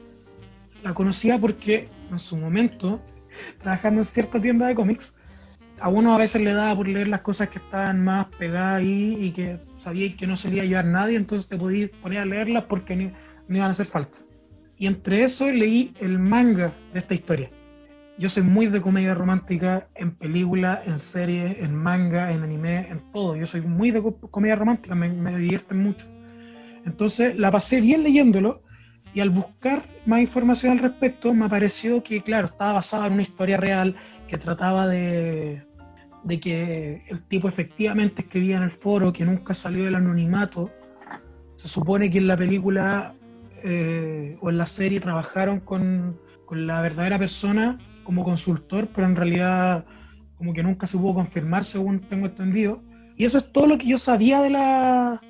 La 0.83 0.95
conocía 0.95 1.39
porque 1.39 1.89
en 2.11 2.19
su 2.19 2.37
momento, 2.37 3.01
trabajando 3.63 4.01
en 4.01 4.05
cierta 4.05 4.41
tienda 4.41 4.67
de 4.67 4.75
cómics, 4.75 5.15
a 5.81 5.89
uno 5.89 6.15
a 6.15 6.19
veces 6.19 6.43
le 6.43 6.53
daba 6.53 6.75
por 6.77 6.89
leer 6.89 7.09
las 7.09 7.21
cosas 7.21 7.49
que 7.49 7.59
estaban 7.59 8.03
más 8.03 8.27
pegadas 8.39 8.81
ahí 8.81 9.17
y 9.21 9.33
que 9.33 9.61
sabía 9.79 10.17
que 10.17 10.27
no 10.27 10.37
se 10.37 10.49
iba 10.49 10.63
a 10.63 10.67
llevar 10.67 10.87
nadie, 10.87 11.17
entonces 11.17 11.49
te 11.49 11.59
podías 11.59 11.91
poner 12.03 12.21
a 12.21 12.25
leerlas 12.25 12.65
porque 12.65 12.97
me 12.97 13.13
iban 13.59 13.69
a 13.69 13.71
hacer 13.71 13.87
falta. 13.87 14.19
Y 14.79 14.87
entre 14.87 15.25
eso 15.25 15.51
leí 15.51 15.95
el 16.01 16.19
manga 16.19 16.73
de 16.93 16.99
esta 16.99 17.15
historia. 17.15 17.51
Yo 18.19 18.31
soy 18.31 18.43
muy 18.43 18.67
de 18.67 18.81
comedia 18.81 19.15
romántica 19.15 19.89
en 19.95 20.13
película, 20.13 20.83
en 20.87 20.99
serie, 20.99 21.63
en 21.63 21.75
manga, 21.75 22.33
en 22.33 22.43
anime, 22.43 22.89
en 22.89 23.01
todo. 23.13 23.37
Yo 23.37 23.47
soy 23.47 23.61
muy 23.61 23.91
de 23.91 24.03
comedia 24.31 24.57
romántica, 24.57 24.95
me, 24.95 25.11
me 25.11 25.37
divierten 25.37 25.83
mucho. 25.83 26.07
Entonces 26.87 27.37
la 27.37 27.51
pasé 27.51 27.81
bien 27.81 28.03
leyéndolo 28.03 28.63
y 29.13 29.21
al 29.21 29.31
buscar 29.31 29.85
más 30.07 30.21
información 30.21 30.73
al 30.73 30.79
respecto 30.79 31.35
me 31.35 31.49
pareció 31.49 32.03
que, 32.03 32.23
claro, 32.23 32.47
estaba 32.47 32.75
basada 32.75 33.07
en 33.07 33.15
una 33.15 33.23
historia 33.23 33.57
real 33.57 33.97
que 34.29 34.39
trataba 34.39 34.87
de, 34.87 35.65
que 36.41 37.03
el 37.09 37.23
tipo 37.23 37.49
efectivamente 37.49 38.23
escribía 38.23 38.57
en 38.57 38.63
el 38.63 38.71
foro, 38.71 39.13
que 39.13 39.25
nunca 39.25 39.55
salió 39.55 39.85
del 39.85 39.95
anonimato. 39.95 40.71
Se 41.55 41.67
supone 41.67 42.11
que 42.11 42.19
en 42.19 42.27
la 42.27 42.37
película 42.37 43.15
eh, 43.65 44.37
o 44.41 44.51
en 44.51 44.59
la 44.59 44.67
serie 44.67 45.01
trabajaron 45.01 45.61
con, 45.61 46.21
la 46.51 46.81
verdadera 46.81 47.19
persona 47.19 47.79
como 48.05 48.23
consultor, 48.23 48.89
pero 48.95 49.09
en 49.09 49.17
realidad 49.17 49.85
como 50.37 50.53
que 50.53 50.63
nunca 50.63 50.87
se 50.87 50.99
pudo 50.99 51.15
confirmar 51.15 51.65
según 51.65 52.01
tengo 52.01 52.27
entendido. 52.27 52.85
Y 53.17 53.25
eso 53.25 53.39
es 53.39 53.51
todo 53.51 53.67
lo 53.67 53.79
que 53.79 53.87
yo 53.87 53.99
sabía 53.99 54.43
de 54.43 54.51
la, 54.51 55.21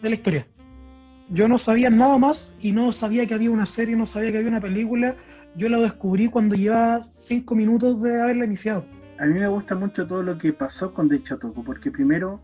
de 0.00 0.08
la 0.08 0.14
historia. 0.14 0.46
Yo 1.32 1.48
no 1.48 1.58
sabía 1.58 1.90
nada 1.90 2.18
más 2.18 2.54
y 2.60 2.72
no 2.72 2.92
sabía 2.92 3.26
que 3.26 3.34
había 3.34 3.50
una 3.50 3.66
serie, 3.66 3.96
no 3.96 4.06
sabía 4.06 4.32
que 4.32 4.38
había 4.38 4.50
una 4.50 4.60
película. 4.60 5.16
Yo 5.56 5.68
la 5.68 5.80
descubrí 5.80 6.28
cuando 6.28 6.56
llevaba 6.56 7.02
cinco 7.02 7.54
minutos 7.54 8.02
de 8.02 8.20
haberla 8.20 8.44
iniciado. 8.44 8.84
A 9.18 9.26
mí 9.26 9.38
me 9.38 9.48
gusta 9.48 9.74
mucho 9.74 10.06
todo 10.06 10.22
lo 10.22 10.38
que 10.38 10.52
pasó 10.52 10.92
con 10.92 11.08
De 11.08 11.18
Toco, 11.18 11.62
porque 11.64 11.90
primero 11.90 12.40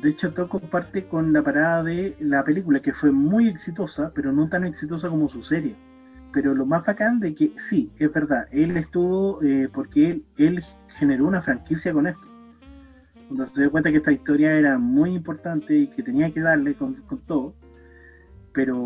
de 0.00 0.10
hecho, 0.10 0.32
Toco 0.32 0.58
parte 0.58 1.06
con 1.06 1.32
la 1.32 1.42
parada 1.42 1.82
de 1.82 2.16
la 2.18 2.42
película, 2.44 2.80
que 2.80 2.94
fue 2.94 3.12
muy 3.12 3.48
exitosa, 3.48 4.10
pero 4.14 4.32
no 4.32 4.48
tan 4.48 4.64
exitosa 4.64 5.08
como 5.08 5.28
su 5.28 5.42
serie. 5.42 5.76
Pero 6.32 6.54
lo 6.54 6.64
más 6.64 6.86
bacán 6.86 7.20
de 7.20 7.34
que 7.34 7.52
sí, 7.56 7.92
es 7.98 8.10
verdad, 8.12 8.48
él 8.50 8.76
estuvo, 8.76 9.42
eh, 9.42 9.68
porque 9.72 10.10
él, 10.10 10.24
él 10.38 10.64
generó 10.88 11.26
una 11.26 11.42
franquicia 11.42 11.92
con 11.92 12.06
esto. 12.06 12.22
Cuando 13.28 13.46
se 13.46 13.60
dio 13.60 13.70
cuenta 13.70 13.90
que 13.90 13.98
esta 13.98 14.12
historia 14.12 14.52
era 14.52 14.78
muy 14.78 15.14
importante 15.14 15.76
y 15.76 15.88
que 15.88 16.02
tenía 16.02 16.30
que 16.32 16.40
darle 16.40 16.74
con, 16.74 16.96
todo, 17.26 17.54
pero 18.52 18.78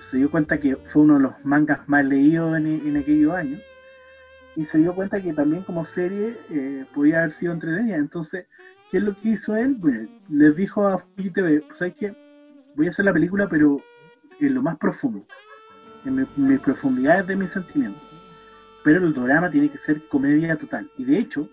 se 0.00 0.16
dio 0.16 0.30
cuenta 0.30 0.58
que 0.58 0.76
fue 0.76 1.02
uno 1.02 1.14
de 1.14 1.20
los 1.20 1.44
mangas 1.44 1.88
más 1.88 2.04
leídos 2.04 2.56
en, 2.56 2.96
aquellos 2.96 3.34
años 3.34 3.60
y 4.56 4.64
se 4.64 4.78
dio 4.78 4.94
cuenta 4.94 5.22
que 5.22 5.32
también 5.32 5.62
como 5.62 5.84
serie 5.84 6.38
eh, 6.50 6.84
podía 6.94 7.18
haber 7.18 7.32
sido 7.32 7.52
entretenida. 7.52 7.96
Entonces, 7.96 8.46
¿Qué 8.90 8.96
es 8.96 9.04
lo 9.04 9.14
que 9.14 9.30
hizo 9.30 9.54
él? 9.56 9.78
les 10.28 10.56
dijo 10.56 10.86
a 10.86 10.98
Fuji 10.98 11.30
TV, 11.30 11.62
¿sabes 11.72 11.94
qué? 11.94 12.12
Voy 12.74 12.86
a 12.86 12.88
hacer 12.88 13.04
la 13.04 13.12
película, 13.12 13.48
pero 13.48 13.80
en 14.40 14.54
lo 14.54 14.62
más 14.62 14.78
profundo, 14.78 15.24
en 16.04 16.26
mis 16.36 16.60
profundidades 16.60 17.26
de 17.28 17.36
mis 17.36 17.52
sentimientos. 17.52 18.02
Pero 18.82 19.06
el 19.06 19.14
drama 19.14 19.48
tiene 19.48 19.70
que 19.70 19.78
ser 19.78 20.08
comedia 20.08 20.56
total. 20.56 20.90
Y 20.98 21.04
de 21.04 21.18
hecho, 21.18 21.48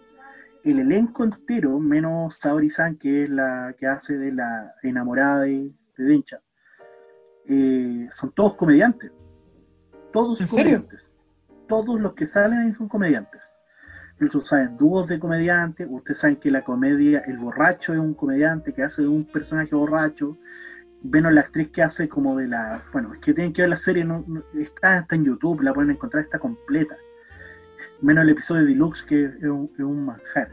el 0.63 0.79
elenco 0.79 1.23
entero, 1.23 1.77
menos 1.79 2.37
Saori-san, 2.37 2.97
que 2.97 3.23
es 3.23 3.29
la 3.29 3.75
que 3.77 3.85
hace 3.85 4.17
de 4.17 4.31
la 4.31 4.73
enamorada 4.81 5.41
de, 5.41 5.71
Dencha, 5.95 6.41
eh, 7.47 8.07
son 8.11 8.31
todos 8.31 8.55
comediantes. 8.55 9.11
Todos 10.11 10.49
comediantes. 10.49 11.11
Todos 11.67 11.99
los 11.99 12.13
que 12.13 12.25
salen 12.25 12.59
ahí 12.59 12.73
son 12.73 12.87
comediantes 12.87 13.51
incluso 14.19 14.45
saben 14.45 14.77
dúos 14.77 15.07
de 15.07 15.19
comediantes, 15.19 15.87
ustedes 15.89 16.19
saben 16.19 16.37
que 16.37 16.49
la 16.49 16.63
comedia, 16.63 17.19
el 17.27 17.37
borracho 17.37 17.93
es 17.93 17.99
un 17.99 18.15
comediante 18.15 18.73
que 18.73 18.83
hace 18.83 19.03
de 19.03 19.07
un 19.07 19.25
personaje 19.25 19.75
borracho, 19.75 20.37
menos 21.03 21.31
la 21.33 21.41
actriz 21.41 21.69
que 21.69 21.83
hace 21.83 22.09
como 22.09 22.35
de 22.37 22.47
la, 22.47 22.83
bueno, 22.91 23.13
es 23.13 23.19
que 23.19 23.33
tienen 23.33 23.53
que 23.53 23.61
ver 23.61 23.69
la 23.69 23.77
serie, 23.77 24.03
no, 24.03 24.25
está, 24.55 24.99
está 24.99 25.15
en 25.15 25.25
YouTube, 25.25 25.61
la 25.61 25.73
pueden 25.73 25.91
encontrar, 25.91 26.23
está 26.23 26.39
completa, 26.39 26.97
menos 28.01 28.23
el 28.23 28.31
episodio 28.31 28.63
de 28.63 28.69
deluxe 28.69 29.03
que 29.03 29.25
es 29.25 29.43
un, 29.43 30.05
manjar. 30.05 30.49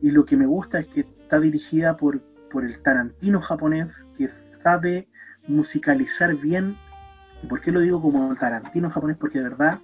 Y 0.00 0.10
lo 0.10 0.24
que 0.24 0.36
me 0.36 0.46
gusta 0.46 0.80
es 0.80 0.86
que 0.86 1.00
está 1.00 1.38
dirigida 1.38 1.96
por, 1.96 2.20
por 2.50 2.64
el 2.64 2.82
Tarantino 2.82 3.40
japonés, 3.40 4.06
que 4.16 4.28
sabe 4.28 5.08
musicalizar 5.46 6.34
bien. 6.34 6.76
¿Y 7.42 7.46
por 7.46 7.60
qué 7.60 7.72
lo 7.72 7.80
digo 7.80 8.00
como 8.00 8.34
Tarantino 8.36 8.90
japonés? 8.90 9.16
Porque 9.16 9.38
de 9.38 9.44
verdad 9.44 9.80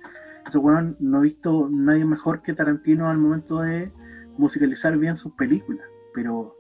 no 1.01 1.18
he 1.18 1.23
visto 1.23 1.68
nadie 1.71 2.05
mejor 2.05 2.42
que 2.42 2.55
Tarantino 2.55 3.09
al 3.09 3.18
momento 3.18 3.61
de 3.61 3.92
musicalizar 4.37 4.97
bien 4.97 5.14
sus 5.14 5.33
películas, 5.33 5.87
pero 6.14 6.57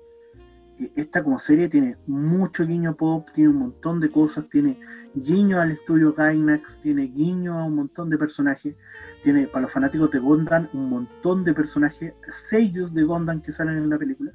eh, 0.78 0.92
esta 0.96 1.22
como 1.22 1.38
serie 1.38 1.68
tiene 1.68 1.96
mucho 2.06 2.66
guiño 2.66 2.96
pop, 2.96 3.28
tiene 3.34 3.50
un 3.50 3.58
montón 3.58 4.00
de 4.00 4.10
cosas, 4.10 4.48
tiene 4.50 4.78
guiño 5.14 5.60
al 5.60 5.70
estudio 5.70 6.12
Gainax, 6.12 6.80
tiene 6.82 7.04
guiño 7.04 7.58
a 7.58 7.64
un 7.64 7.76
montón 7.76 8.10
de 8.10 8.18
personajes, 8.18 8.76
tiene 9.22 9.46
para 9.46 9.62
los 9.62 9.72
fanáticos 9.72 10.10
de 10.10 10.18
Gondan 10.18 10.68
un 10.72 10.90
montón 10.90 11.44
de 11.44 11.54
personajes, 11.54 12.12
sellos 12.28 12.92
de 12.92 13.04
Gondan 13.04 13.40
que 13.40 13.52
salen 13.52 13.78
en 13.78 13.90
la 13.90 13.98
película. 13.98 14.32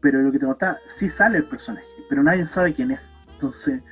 pero 0.00 0.22
lo 0.22 0.30
que 0.30 0.38
te 0.38 0.46
nota, 0.46 0.78
sí 0.86 1.08
sale 1.08 1.38
el 1.38 1.48
personaje, 1.48 1.86
pero 2.08 2.22
nadie 2.22 2.44
sabe 2.44 2.74
quién 2.74 2.90
es. 2.92 3.15
Entonces, 3.36 3.82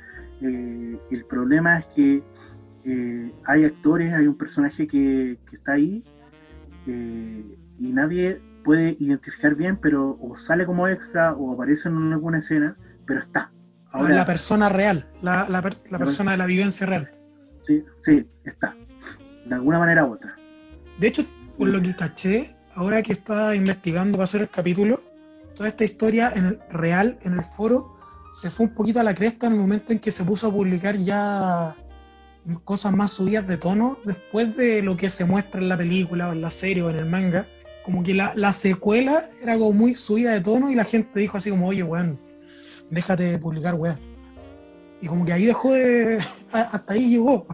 eh, 0.41 0.99
el 1.11 1.25
problema 1.25 1.79
es 1.79 1.85
que 1.87 2.23
eh, 2.83 3.31
hay 3.45 3.65
actores, 3.65 4.13
hay 4.13 4.27
un 4.27 4.37
personaje 4.37 4.87
que, 4.87 5.37
está 5.51 5.73
ahí 5.73 6.03
eh, 6.87 7.57
y 7.79 7.93
nadie 7.93 8.41
puede 8.63 8.95
identificar 8.99 9.53
bien, 9.55 9.77
pero 9.77 10.17
o 10.19 10.35
sale 10.35 10.65
como 10.65 10.87
extra 10.87 11.33
o 11.33 11.53
aparece 11.53 11.89
en 11.89 12.13
alguna 12.13 12.39
escena, 12.39 12.75
pero 13.05 13.19
está. 13.19 13.51
Ahora, 13.91 14.15
la 14.15 14.25
persona 14.25 14.67
real, 14.67 15.07
la, 15.21 15.47
la, 15.47 15.61
persona 15.61 16.31
de 16.31 16.37
la 16.37 16.45
vivencia 16.47 16.85
real. 16.85 17.11
Sí, 17.61 17.83
sí, 17.99 18.27
está. 18.43 18.75
De 19.45 19.55
alguna 19.55 19.79
manera 19.79 20.05
u 20.05 20.13
otra. 20.13 20.35
De 20.99 21.07
hecho, 21.07 21.23
por 21.57 21.69
lo 21.69 21.81
que 21.81 21.95
caché, 21.95 22.55
ahora 22.73 23.01
que 23.03 23.13
estaba 23.13 23.55
investigando 23.55 24.17
para 24.17 24.25
hacer 24.25 24.41
el 24.41 24.49
capítulo, 24.49 25.01
toda 25.55 25.69
esta 25.69 25.85
historia 25.85 26.31
en 26.35 26.45
el, 26.45 26.59
real, 26.71 27.17
en 27.21 27.33
el 27.33 27.43
foro, 27.43 27.94
se 28.35 28.49
fue 28.49 28.65
un 28.65 28.73
poquito 28.73 28.99
a 28.99 29.03
la 29.03 29.13
cresta 29.13 29.47
en 29.47 29.53
el 29.53 29.59
momento 29.59 29.93
en 29.93 29.99
que 29.99 30.11
se 30.11 30.25
puso 30.25 30.47
a 30.47 30.51
publicar 30.51 30.97
ya 30.97 31.73
cosas 32.65 32.91
más 32.91 33.11
subidas 33.11 33.47
de 33.47 33.55
tono 33.55 33.97
después 34.03 34.57
de 34.57 34.81
lo 34.81 34.97
que 34.97 35.09
se 35.09 35.23
muestra 35.23 35.61
en 35.61 35.69
la 35.69 35.77
película 35.77 36.27
o 36.27 36.33
en 36.33 36.41
la 36.41 36.51
serie 36.51 36.83
o 36.83 36.89
en 36.89 36.97
el 36.97 37.05
manga. 37.05 37.47
Como 37.85 38.03
que 38.03 38.13
la, 38.13 38.33
la 38.35 38.51
secuela 38.51 39.23
era 39.41 39.57
como 39.57 39.71
muy 39.71 39.95
subida 39.95 40.33
de 40.33 40.41
tono 40.41 40.69
y 40.69 40.75
la 40.75 40.83
gente 40.83 41.17
dijo 41.17 41.37
así 41.37 41.49
como, 41.49 41.67
oye, 41.67 41.83
weón, 41.83 42.19
déjate 42.91 43.23
de 43.23 43.39
publicar, 43.39 43.75
weón. 43.75 43.99
Y 45.01 45.07
como 45.07 45.23
que 45.23 45.31
ahí 45.31 45.45
dejó 45.45 45.71
de... 45.71 46.17
hasta 46.51 46.93
ahí 46.93 47.11
llegó. 47.11 47.47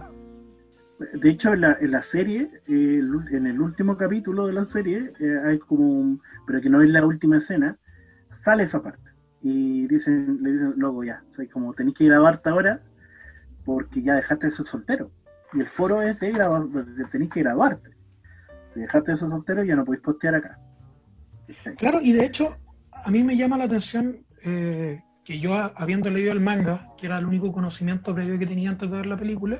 De 1.14 1.30
hecho, 1.30 1.54
en 1.54 1.62
la, 1.62 1.78
en 1.80 1.92
la 1.92 2.02
serie, 2.02 2.50
en 2.68 3.46
el 3.46 3.62
último 3.62 3.96
capítulo 3.98 4.48
de 4.48 4.54
la 4.54 4.64
serie, 4.64 5.14
eh, 5.20 5.40
hay 5.46 5.60
como 5.60 6.20
pero 6.48 6.60
que 6.60 6.72
no 6.72 6.82
es 6.82 6.90
la 6.90 7.06
última 7.06 7.38
escena, 7.38 7.78
sale 8.32 8.64
esa 8.64 8.82
parte. 8.82 9.11
Y 9.42 9.88
dicen, 9.88 10.40
le 10.42 10.52
dicen, 10.54 10.74
luego 10.78 11.04
ya, 11.04 11.24
o 11.32 11.34
sea, 11.34 11.46
como 11.50 11.74
tenéis 11.74 11.98
que 11.98 12.06
graduarte 12.06 12.50
ahora, 12.50 12.82
porque 13.66 14.02
ya 14.02 14.16
dejaste 14.16 14.48
de 14.48 14.52
ser 14.52 14.66
soltero. 14.66 15.12
Y 15.54 15.60
el 15.60 15.70
foro 15.70 16.02
es 16.02 16.20
de, 16.20 16.32
de 16.32 17.06
tenéis 17.12 17.32
que 17.32 17.42
graduarte. 17.42 17.90
Si 18.74 18.80
dejaste 18.80 19.12
de 19.12 19.18
ser 19.18 19.30
soltero, 19.30 19.64
ya 19.64 19.76
no 19.76 19.86
podéis 19.86 20.04
postear 20.04 20.36
acá. 20.36 20.60
Claro, 21.78 22.00
y 22.02 22.14
de 22.14 22.26
hecho, 22.26 22.58
a 22.92 23.12
mí 23.12 23.24
me 23.24 23.36
llama 23.36 23.58
la 23.58 23.66
atención 23.66 24.26
eh, 24.44 25.02
que 25.26 25.40
yo, 25.40 25.54
habiendo 25.76 26.10
leído 26.10 26.32
el 26.32 26.40
manga, 26.40 26.90
que 26.98 27.08
era 27.08 27.18
el 27.18 27.26
único 27.26 27.52
conocimiento 27.52 28.14
previo 28.14 28.40
que 28.40 28.48
tenía 28.48 28.70
antes 28.70 28.90
de 28.90 28.98
ver 28.98 29.06
la 29.06 29.18
película, 29.18 29.60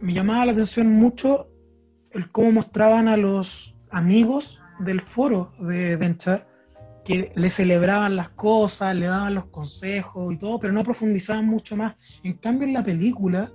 me 0.00 0.12
llamaba 0.12 0.46
la 0.46 0.52
atención 0.52 0.92
mucho 0.92 1.50
el 2.12 2.30
cómo 2.30 2.52
mostraban 2.52 3.08
a 3.08 3.16
los 3.16 3.76
amigos 3.90 4.62
del 4.78 5.00
foro 5.00 5.52
de 5.60 5.96
Vencha 5.96 6.46
que 7.08 7.32
le 7.34 7.48
celebraban 7.48 8.16
las 8.16 8.28
cosas, 8.28 8.94
le 8.94 9.06
daban 9.06 9.34
los 9.34 9.46
consejos 9.46 10.34
y 10.34 10.36
todo, 10.36 10.60
pero 10.60 10.74
no 10.74 10.84
profundizaban 10.84 11.46
mucho 11.46 11.74
más. 11.74 11.94
En 12.22 12.34
cambio, 12.34 12.68
en 12.68 12.74
la 12.74 12.82
película, 12.82 13.50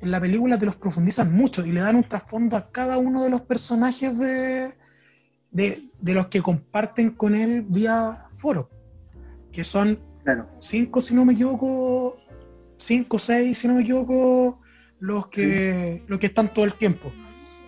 en 0.00 0.12
la 0.12 0.20
película 0.20 0.56
te 0.56 0.66
los 0.66 0.76
profundizan 0.76 1.34
mucho 1.34 1.66
y 1.66 1.72
le 1.72 1.80
dan 1.80 1.96
un 1.96 2.04
trasfondo 2.04 2.56
a 2.56 2.70
cada 2.70 2.96
uno 2.98 3.24
de 3.24 3.30
los 3.30 3.42
personajes 3.42 4.16
de, 4.20 4.72
de, 5.50 6.14
los 6.14 6.28
que 6.28 6.40
comparten 6.40 7.10
con 7.10 7.34
él 7.34 7.62
vía 7.68 8.28
foro, 8.34 8.70
que 9.50 9.64
son 9.64 9.98
cinco, 10.60 11.00
si 11.00 11.12
no 11.12 11.24
me 11.24 11.32
equivoco, 11.32 12.18
cinco, 12.76 13.18
seis, 13.18 13.58
si 13.58 13.66
no 13.66 13.74
me 13.74 13.82
equivoco, 13.82 14.60
los 15.00 15.26
que, 15.26 16.04
los 16.06 16.20
que 16.20 16.26
están 16.26 16.54
todo 16.54 16.64
el 16.64 16.74
tiempo, 16.74 17.10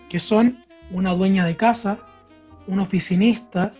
que 0.07 0.21
son 0.21 0.63
una 0.91 1.13
dueña 1.13 1.45
de 1.45 1.57
casa, 1.57 1.99
un 2.67 2.79
oficinista, 2.79 3.73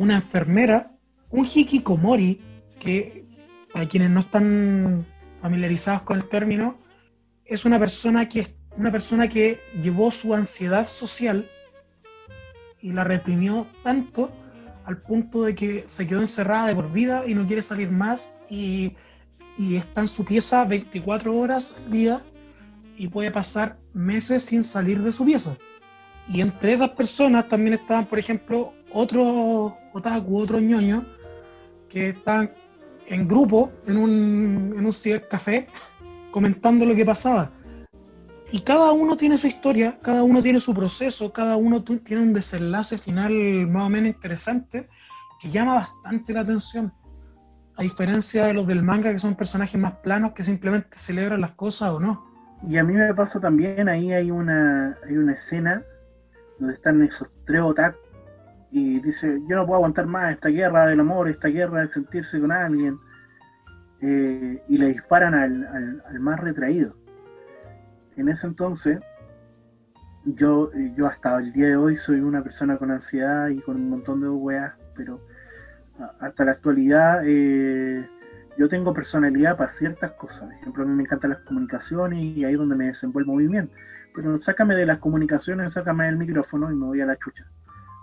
una 0.00 0.14
enfermera, 0.14 0.90
un 1.28 1.44
hikikomori, 1.44 2.40
que 2.80 3.26
para 3.70 3.86
quienes 3.86 4.08
no 4.08 4.20
están 4.20 5.06
familiarizados 5.42 6.02
con 6.02 6.16
el 6.16 6.26
término, 6.26 6.78
es 7.44 7.66
una 7.66 7.78
persona 7.78 8.26
que, 8.26 8.46
una 8.78 8.90
persona 8.90 9.28
que 9.28 9.60
llevó 9.82 10.10
su 10.10 10.32
ansiedad 10.34 10.88
social 10.88 11.46
y 12.80 12.94
la 12.94 13.04
reprimió 13.04 13.66
tanto 13.82 14.32
al 14.86 15.02
punto 15.02 15.42
de 15.42 15.54
que 15.54 15.84
se 15.86 16.06
quedó 16.06 16.20
encerrada 16.20 16.68
de 16.68 16.74
por 16.76 16.90
vida 16.90 17.24
y 17.26 17.34
no 17.34 17.46
quiere 17.46 17.60
salir 17.60 17.90
más 17.90 18.40
y, 18.48 18.96
y 19.58 19.76
está 19.76 20.00
en 20.00 20.08
su 20.08 20.24
pieza 20.24 20.64
24 20.64 21.36
horas 21.36 21.74
al 21.76 21.90
día 21.90 22.22
y 22.96 23.08
puede 23.08 23.30
pasar 23.30 23.78
meses 23.92 24.44
sin 24.44 24.62
salir 24.62 25.02
de 25.02 25.12
su 25.12 25.26
pieza. 25.26 25.58
Y 26.32 26.40
entre 26.40 26.72
esas 26.72 26.90
personas 26.90 27.48
también 27.48 27.74
estaban, 27.74 28.06
por 28.06 28.18
ejemplo, 28.18 28.72
otros 28.92 29.74
otaku, 29.92 30.38
otros 30.38 30.62
ñoños, 30.62 31.04
que 31.88 32.10
estaban 32.10 32.52
en 33.06 33.26
grupo 33.26 33.72
en 33.88 33.96
un, 33.96 34.74
en 34.76 34.86
un 34.86 34.92
cibercafé 34.92 35.66
comentando 36.30 36.86
lo 36.86 36.94
que 36.94 37.04
pasaba. 37.04 37.50
Y 38.52 38.60
cada 38.60 38.92
uno 38.92 39.16
tiene 39.16 39.38
su 39.38 39.48
historia, 39.48 39.98
cada 40.02 40.22
uno 40.22 40.40
tiene 40.40 40.60
su 40.60 40.72
proceso, 40.72 41.32
cada 41.32 41.56
uno 41.56 41.82
tiene 41.82 42.22
un 42.22 42.32
desenlace 42.32 42.96
final 42.96 43.32
más 43.66 43.84
o 43.86 43.88
menos 43.88 44.14
interesante 44.14 44.88
que 45.40 45.50
llama 45.50 45.74
bastante 45.74 46.32
la 46.32 46.42
atención. 46.42 46.92
A 47.76 47.82
diferencia 47.82 48.46
de 48.46 48.54
los 48.54 48.68
del 48.68 48.84
manga, 48.84 49.10
que 49.10 49.18
son 49.18 49.34
personajes 49.34 49.80
más 49.80 49.94
planos 49.96 50.32
que 50.32 50.44
simplemente 50.44 50.96
celebran 50.96 51.40
las 51.40 51.52
cosas 51.52 51.90
o 51.90 51.98
no. 51.98 52.24
Y 52.68 52.76
a 52.76 52.84
mí 52.84 52.92
me 52.92 53.12
pasa 53.14 53.40
también, 53.40 53.88
ahí 53.88 54.12
hay 54.12 54.30
una, 54.30 54.96
hay 55.08 55.16
una 55.16 55.32
escena 55.32 55.82
donde 56.60 56.74
están 56.74 57.02
esos 57.02 57.28
tres 57.44 57.62
otaku 57.62 57.98
y 58.70 59.00
dice, 59.00 59.40
yo 59.48 59.56
no 59.56 59.66
puedo 59.66 59.78
aguantar 59.78 60.06
más 60.06 60.30
esta 60.30 60.48
guerra 60.48 60.86
del 60.86 61.00
amor, 61.00 61.28
esta 61.28 61.48
guerra 61.48 61.80
de 61.80 61.88
sentirse 61.88 62.40
con 62.40 62.52
alguien. 62.52 62.98
Eh, 64.02 64.62
y 64.68 64.78
le 64.78 64.86
disparan 64.86 65.34
al, 65.34 66.02
al, 66.08 66.20
más 66.20 66.40
retraído. 66.40 66.96
En 68.16 68.28
ese 68.28 68.46
entonces, 68.46 68.98
yo, 70.24 70.70
yo 70.96 71.06
hasta 71.06 71.36
el 71.38 71.52
día 71.52 71.68
de 71.68 71.76
hoy 71.76 71.96
soy 71.96 72.20
una 72.20 72.42
persona 72.42 72.78
con 72.78 72.90
ansiedad 72.90 73.48
y 73.48 73.60
con 73.60 73.76
un 73.76 73.90
montón 73.90 74.20
de 74.22 74.28
weas, 74.28 74.72
pero 74.94 75.20
hasta 76.20 76.44
la 76.44 76.52
actualidad 76.52 77.22
eh, 77.24 78.08
yo 78.56 78.68
tengo 78.68 78.94
personalidad 78.94 79.56
para 79.56 79.68
ciertas 79.68 80.12
cosas. 80.12 80.48
Por 80.48 80.54
ejemplo, 80.54 80.82
a 80.84 80.86
mí 80.86 80.94
me 80.94 81.02
encantan 81.02 81.30
las 81.30 81.40
comunicaciones 81.40 82.22
y 82.22 82.44
ahí 82.44 82.52
es 82.52 82.58
donde 82.58 82.76
me 82.76 82.86
desenvuelvo 82.86 83.32
muy 83.32 83.48
bien. 83.48 83.70
Pero 84.14 84.38
sácame 84.38 84.74
de 84.74 84.86
las 84.86 84.98
comunicaciones, 84.98 85.72
sácame 85.72 86.06
del 86.06 86.16
micrófono 86.16 86.70
y 86.70 86.76
me 86.76 86.86
voy 86.86 87.00
a 87.00 87.06
la 87.06 87.16
chucha. 87.16 87.46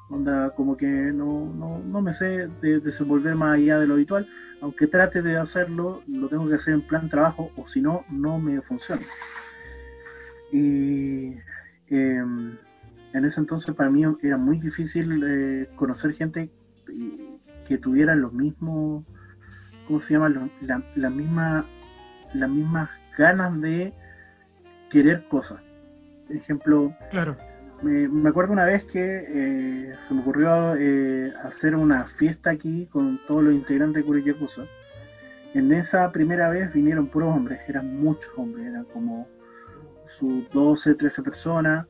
Onda, 0.10 0.52
como 0.52 0.78
que 0.78 0.88
no, 0.88 1.54
no, 1.54 1.80
no 1.80 2.02
me 2.02 2.13
sé 2.13 2.48
de 2.62 2.80
desenvolver 2.80 3.36
más 3.36 3.56
allá 3.56 3.78
de 3.80 3.88
lo 3.88 3.96
habitual, 3.96 4.28
aunque 4.62 4.88
trate 4.88 5.22
de 5.22 5.38
hacerlo, 5.38 6.02
lo 6.08 6.30
tengo 6.30 6.48
que 6.48 6.56
hacer 6.56 6.74
en 6.74 6.82
plan 6.82 7.10
trabajo, 7.10 7.52
o 7.58 7.67
si 7.67 7.82
no, 7.82 8.06
no 8.10 8.39
me 8.39 8.62
funciona. 8.62 9.02
Y 10.52 11.36
em, 11.88 12.58
en 13.13 13.26
ese 13.26 13.39
entonces 13.39 13.76
para 13.76 13.89
mí 13.89 14.04
era 14.22 14.38
muy 14.38 14.60
difícil 14.60 15.24
eh, 15.26 15.70
conocer 15.76 16.13
gente 16.13 16.50
que 17.67 17.78
tuviera 17.78 18.15
los 18.15 18.32
mismos, 18.32 19.04
¿cómo 19.88 20.00
se 20.00 20.13
llama? 20.13 20.30
La, 20.62 20.84
la 20.96 21.10
misma, 21.10 21.65
las 22.34 22.50
mismas 22.50 22.89
ganas 23.17 23.60
de 23.60 23.93
querer 24.89 25.28
cosas. 25.28 25.67
Ejemplo, 26.30 26.94
claro 27.10 27.36
me, 27.82 28.30
acuerdo 28.30 28.54
una 28.54 28.66
vez 28.66 28.84
que 28.86 29.26
eh, 29.28 29.96
se 29.98 30.13
me 30.13 30.22
ocurrió 30.22 30.76
eh, 30.76 31.34
hacer 31.44 31.76
una 31.76 32.06
fiesta 32.06 32.50
aquí 32.50 32.88
con 32.88 33.20
todos 33.28 33.44
los 33.44 33.54
integrantes 33.54 34.06
de 34.06 34.24
Yakuza. 34.24 34.63
En 35.54 35.72
esa 35.72 36.12
primera 36.12 36.50
vez 36.50 36.74
vinieron 36.74 37.08
puros 37.08 37.36
hombres, 37.36 37.60
eran 37.68 38.02
muchos 38.02 38.32
hombres, 38.36 38.66
eran 38.66 38.86
como 38.86 39.28
sus 40.08 40.50
12, 40.52 40.96
13 40.96 41.22
personas, 41.22 41.88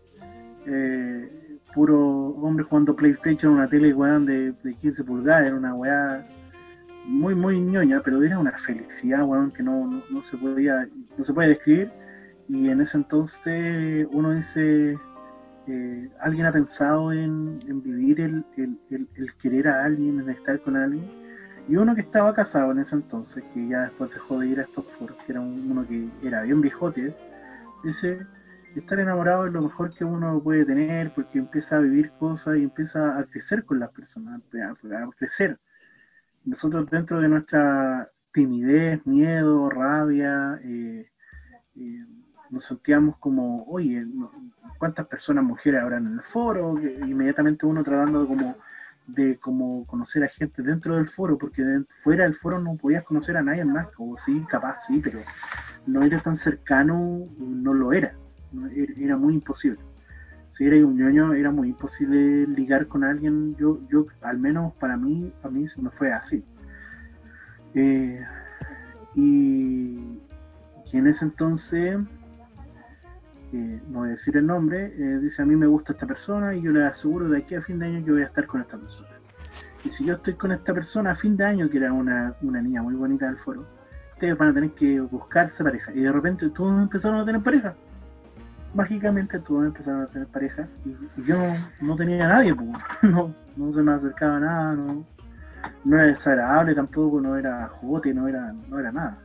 eh, 0.66 1.60
puros 1.74 2.36
hombres 2.38 2.68
jugando 2.68 2.96
PlayStation, 2.96 3.54
una 3.54 3.68
tele 3.68 3.94
de, 3.94 4.54
de 4.64 4.74
15 4.74 5.04
pulgadas, 5.04 5.48
era 5.48 5.56
una 5.56 5.74
weá 5.74 6.26
muy, 7.06 7.36
muy 7.36 7.60
ñoña, 7.60 8.02
pero 8.04 8.22
era 8.22 8.38
una 8.38 8.52
felicidad, 8.58 9.24
weón, 9.24 9.52
que 9.52 9.64
no, 9.64 10.04
no, 10.10 10.24
se 10.24 10.38
podía, 10.38 10.88
no 11.18 11.24
se 11.24 11.34
puede 11.34 11.50
describir. 11.50 11.92
Y 12.50 12.70
en 12.70 12.82
ese 12.82 12.98
entonces 12.98 14.08
uno 14.12 14.32
dice, 14.32 14.98
eh, 15.68 16.10
alguien 16.20 16.46
ha 16.46 16.52
pensado 16.52 17.12
en, 17.12 17.60
vivir 17.84 18.22
el, 18.22 18.46
querer 19.42 19.68
a 19.68 19.84
alguien, 19.84 20.22
en 20.22 20.30
estar 20.30 20.62
con 20.62 20.78
alguien. 20.78 21.10
Y 21.68 21.76
uno 21.76 21.94
que 21.94 22.02
estaba 22.02 22.34
casado 22.34 22.72
en 22.72 22.80
ese 22.80 22.96
entonces, 22.96 23.44
que 23.54 23.68
ya 23.68 23.82
después 23.82 24.12
dejó 24.12 24.40
de 24.40 24.48
ir 24.48 24.60
a 24.60 24.64
estos 24.64 24.86
que 25.26 25.32
era 25.32 25.42
uno 25.42 25.86
que 25.86 26.08
era 26.24 26.44
bien 26.44 26.62
viejote, 26.62 27.14
dice, 27.84 28.26
estar 28.80 29.00
enamorado 29.00 29.48
es 29.48 29.54
lo 29.54 29.62
mejor 29.62 29.94
que 29.94 30.06
uno 30.06 30.42
puede 30.42 30.66
tener 30.66 31.14
porque 31.14 31.40
empieza 31.40 31.78
a 31.78 31.80
vivir 31.80 32.12
cosas 32.12 32.58
y 32.58 32.64
empieza 32.64 33.18
a 33.18 33.24
crecer 33.26 33.66
con 33.66 33.80
las 33.80 33.92
personas, 33.92 34.42
a, 34.54 35.10
crecer. 35.18 35.60
Nosotros 36.46 36.90
dentro 36.90 37.20
de 37.20 37.28
nuestra 37.28 38.10
timidez, 38.32 39.06
miedo, 39.06 39.70
rabia, 39.70 40.60
eh, 40.64 41.10
eh, 41.76 42.06
nos 42.50 42.66
sentíamos 42.66 43.18
como, 43.18 43.64
oye, 43.66 44.06
¿cuántas 44.78 45.08
personas 45.08 45.44
mujeres 45.44 45.82
habrán 45.82 46.08
en 46.08 46.14
el 46.14 46.22
foro? 46.22 46.80
inmediatamente 46.80 47.66
uno 47.66 47.84
tratando 47.84 48.22
de 48.22 48.28
como 48.28 48.56
de 49.08 49.38
como 49.38 49.86
conocer 49.88 50.24
a 50.24 50.28
gente 50.28 50.62
dentro 50.62 50.96
del 50.96 51.08
foro, 51.08 51.38
porque 51.38 51.64
fuera 51.90 52.26
del 52.26 52.34
foro 52.34 52.60
no 52.60 52.76
podías 52.76 53.04
conocer 53.04 53.38
a 53.38 53.42
nadie 53.42 53.64
más, 53.64 53.88
o 53.98 54.18
sí, 54.18 54.46
capaz 54.50 54.86
sí, 54.86 55.00
pero 55.02 55.20
no 55.86 56.04
era 56.04 56.20
tan 56.20 56.36
cercano, 56.36 57.26
no 57.40 57.74
lo 57.74 57.94
era, 57.94 58.14
era 58.98 59.16
muy 59.16 59.36
imposible. 59.36 59.80
Si 60.50 60.66
era 60.66 60.76
un 60.86 60.98
ñoño, 60.98 61.34
era 61.34 61.52
muy 61.52 61.70
imposible 61.70 62.48
ligar 62.48 62.88
con 62.88 63.04
alguien, 63.04 63.56
yo, 63.56 63.80
yo 63.90 64.08
al 64.22 64.40
menos 64.40 64.74
para 64.74 64.98
mí, 64.98 65.34
a 65.44 65.50
mí 65.50 65.68
se 65.68 65.82
me 65.82 65.90
fue 65.90 66.12
así. 66.12 66.44
Eh, 67.76 68.22
y 69.16 70.20
en 70.92 71.08
ese 71.08 71.26
entonces 71.26 71.98
no 73.52 74.00
voy 74.00 74.10
a 74.10 74.12
decir 74.12 74.36
el 74.38 74.46
nombre, 74.46 74.94
eh, 74.98 75.20
dice 75.20 75.42
a 75.42 75.46
mí 75.46 75.56
me 75.56 75.68
gusta 75.68 75.94
esta 75.94 76.06
persona 76.06 76.54
y 76.56 76.62
yo 76.62 76.72
le 76.72 76.86
aseguro 76.86 77.30
de 77.30 77.40
aquí 77.40 77.56
a 77.56 77.62
fin 77.62 77.80
de 77.80 77.86
año 77.86 78.00
yo 78.00 78.14
voy 78.14 78.24
a 78.24 78.26
estar 78.26 78.46
con 78.46 78.62
esta 78.62 78.78
persona. 78.78 79.10
Y 79.86 79.90
si 79.92 80.06
yo 80.06 80.16
estoy 80.16 80.34
con 80.34 80.52
esta 80.52 80.74
persona 80.74 81.12
a 81.12 81.16
fin 81.16 81.38
de 81.38 81.46
año, 81.46 81.70
que 81.70 81.78
era 81.78 81.94
una, 81.94 82.36
niña 82.42 82.82
muy 82.82 82.96
bonita 82.96 83.28
del 83.28 83.38
foro, 83.38 83.66
ustedes 84.14 84.38
van 84.38 84.50
a 84.50 84.54
tener 84.54 84.72
que 84.72 85.00
buscarse 85.00 85.64
pareja. 85.64 85.94
Y 85.94 86.02
de 86.02 86.12
repente 86.12 86.50
todos 86.50 86.82
empezaron 86.82 87.22
a 87.22 87.26
tener 87.26 87.42
pareja. 87.42 87.74
Mágicamente 88.74 89.40
todos 89.40 89.66
empezaron 89.66 90.02
a 90.02 90.08
tener 90.08 90.28
pareja. 90.28 90.68
Y, 90.84 91.24
yo 91.24 91.38
no, 91.80 91.96
tenía 91.96 92.26
a 92.26 92.28
nadie, 92.28 92.54
no, 93.04 93.34
no 93.56 93.72
se 93.72 93.82
me 93.82 93.94
acercaba 93.94 94.40
nada, 94.40 94.74
no, 94.74 95.06
no 95.86 95.96
era 95.96 96.08
desagradable 96.08 96.76
tampoco, 96.76 97.22
no 97.22 97.38
era 97.38 97.68
jugote, 97.70 98.14
no 98.14 98.28
era, 98.28 98.54
no 98.68 98.80
era 98.80 98.92
nada. 98.92 99.18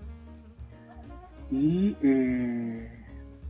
Y 1.51 1.97
eh, 2.03 2.92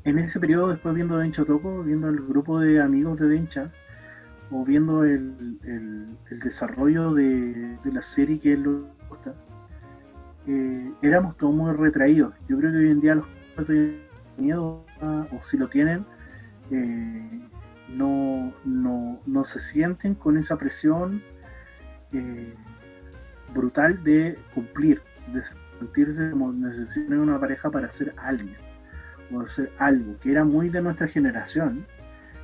en 0.04 0.18
ese 0.18 0.40
periodo, 0.40 0.68
después 0.68 0.94
viendo 0.94 1.18
Dencha 1.18 1.44
Toco, 1.44 1.82
viendo 1.82 2.08
el 2.08 2.20
grupo 2.20 2.58
de 2.58 2.80
amigos 2.80 3.18
de 3.20 3.28
Dencha, 3.28 3.70
o 4.50 4.64
viendo 4.64 5.04
el, 5.04 5.58
desarrollo 6.42 7.14
de, 7.14 7.78
la 7.84 8.02
serie 8.02 8.38
que 8.38 8.52
él 8.52 8.62
lo 8.62 8.88
gusta, 9.08 9.34
eh, 10.46 10.92
éramos 11.02 11.36
todos 11.36 11.54
muy 11.54 11.72
retraídos. 11.72 12.34
Yo 12.48 12.58
creo 12.58 12.72
que 12.72 12.78
hoy 12.78 12.90
en 12.90 13.00
día 13.00 13.14
los 13.14 13.26
jóvenes 13.56 13.94
miedo, 14.36 14.84
o 15.00 15.42
si 15.42 15.56
lo 15.56 15.68
tienen, 15.68 16.04
eh, 16.70 17.40
no, 17.96 18.52
no, 18.64 19.44
se 19.44 19.58
sienten 19.58 20.14
con 20.14 20.36
esa 20.36 20.56
presión 20.56 21.22
eh, 22.12 22.54
brutal 23.54 24.02
de 24.02 24.38
cumplir, 24.54 25.02
de 25.32 25.42
sentirse 25.78 26.30
como 26.30 26.52
necesitan 26.52 27.20
una 27.20 27.38
pareja 27.38 27.70
para 27.70 27.88
ser 27.88 28.14
alguien 28.16 28.71
por 29.32 29.50
ser 29.50 29.72
algo 29.78 30.18
que 30.18 30.30
era 30.30 30.44
muy 30.44 30.68
de 30.68 30.82
nuestra 30.82 31.08
generación, 31.08 31.86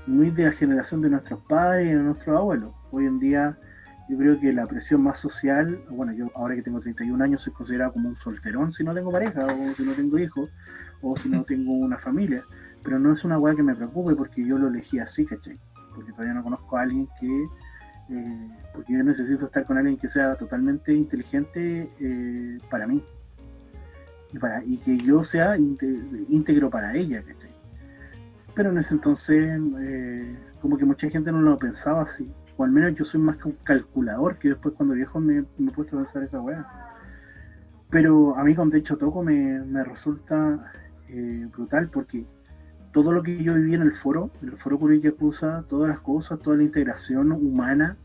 muy 0.07 0.31
de 0.31 0.45
la 0.45 0.53
generación 0.53 1.03
de 1.03 1.11
nuestros 1.11 1.41
padres 1.41 1.89
y 1.89 1.91
de 1.91 2.03
nuestros 2.03 2.37
abuelos. 2.37 2.73
Hoy 2.91 3.05
en 3.05 3.19
día 3.19 3.59
yo 4.09 4.17
creo 4.17 4.41
que 4.41 4.53
la 4.53 4.67
presión 4.67 5.03
más 5.03 5.19
social, 5.19 5.83
bueno, 5.91 6.13
yo 6.15 6.31
ahora 6.35 6.55
que 6.55 6.63
tengo 6.63 6.81
31 6.81 7.23
años 7.23 7.43
soy 7.43 7.53
considerado 7.53 7.93
como 7.93 8.09
un 8.09 8.17
solterón 8.17 8.73
si 8.73 8.83
no 8.83 8.95
tengo 8.95 9.13
pareja, 9.13 9.45
o 9.47 9.75
si 9.75 9.83
no 9.83 9.93
tengo 9.93 10.19
hijos, 10.19 10.51
o 11.03 11.15
si 11.17 11.29
no 11.29 11.45
tengo 11.47 11.73
una 11.73 11.99
familia, 11.99 12.43
pero 12.83 12.99
no 12.99 13.13
es 13.13 13.23
una 13.25 13.39
weá 13.39 13.55
que 13.55 13.63
me 13.63 13.75
preocupe 13.75 14.15
porque 14.15 14.45
yo 14.45 14.57
lo 14.57 14.69
elegí 14.69 14.99
así, 14.99 15.27
¿cachai? 15.27 15.59
Porque 15.95 16.13
todavía 16.13 16.33
no 16.33 16.43
conozco 16.43 16.79
a 16.79 16.83
alguien 16.83 17.07
que, 17.21 17.45
eh, 18.09 18.49
porque 18.73 18.95
yo 18.95 19.05
necesito 19.05 19.45
estar 19.45 19.67
con 19.67 19.77
alguien 19.77 19.99
que 19.99 20.09
sea 20.09 20.35
totalmente 20.37 20.95
inteligente 20.95 21.91
eh, 22.01 22.59
para 22.71 22.87
mí, 22.87 23.05
y, 24.67 24.77
que 24.79 24.99
yo 24.99 25.23
sea 25.23 25.57
íntegro 25.57 26.71
para 26.71 26.95
ella, 26.95 27.23
Pero 28.55 28.71
en 28.71 28.79
ese 28.79 28.95
entonces, 28.95 29.61
eh, 29.81 30.37
como 30.61 30.77
que 30.77 30.85
mucha 30.85 31.09
gente 31.09 31.33
no 31.33 31.41
lo 31.41 31.59
pensaba 31.59 32.03
así, 32.03 32.31
o 32.57 32.65
al 32.65 32.71
menos 32.71 32.95
yo 32.95 33.05
soy 33.05 33.21
más 33.21 33.37
calculador, 33.65 34.39
que 34.39 34.49
después 34.49 34.75
cuando 34.75 34.95
viejo 34.95 35.21
me, 35.21 35.39
he 35.39 35.71
puesto 35.75 35.97
a 35.97 36.01
pensar 36.01 36.23
esa 36.23 36.41
weá. 36.41 36.67
Pero 37.91 38.37
a 38.37 38.45
mí 38.45 38.55
con 38.55 38.69
De 38.69 38.79
hecho 38.79 38.99
Toco 38.99 39.23
me, 39.23 39.61
me 39.61 39.83
resulta 39.83 40.73
eh, 41.09 41.49
brutal 41.51 41.89
porque 41.89 42.27
todo 42.93 43.13
lo 43.13 43.23
que 43.23 43.43
yo 43.43 43.55
viví 43.55 43.75
en 43.75 43.83
el 43.83 43.95
foro, 43.95 44.31
el 44.43 44.57
foro 44.57 44.93
Yakuza, 44.93 45.65
todas 45.69 45.89
las 45.89 46.01
cosas, 46.01 46.41
toda 46.41 46.57
la 46.57 46.65
integración 46.65 47.33
humana 47.33 47.97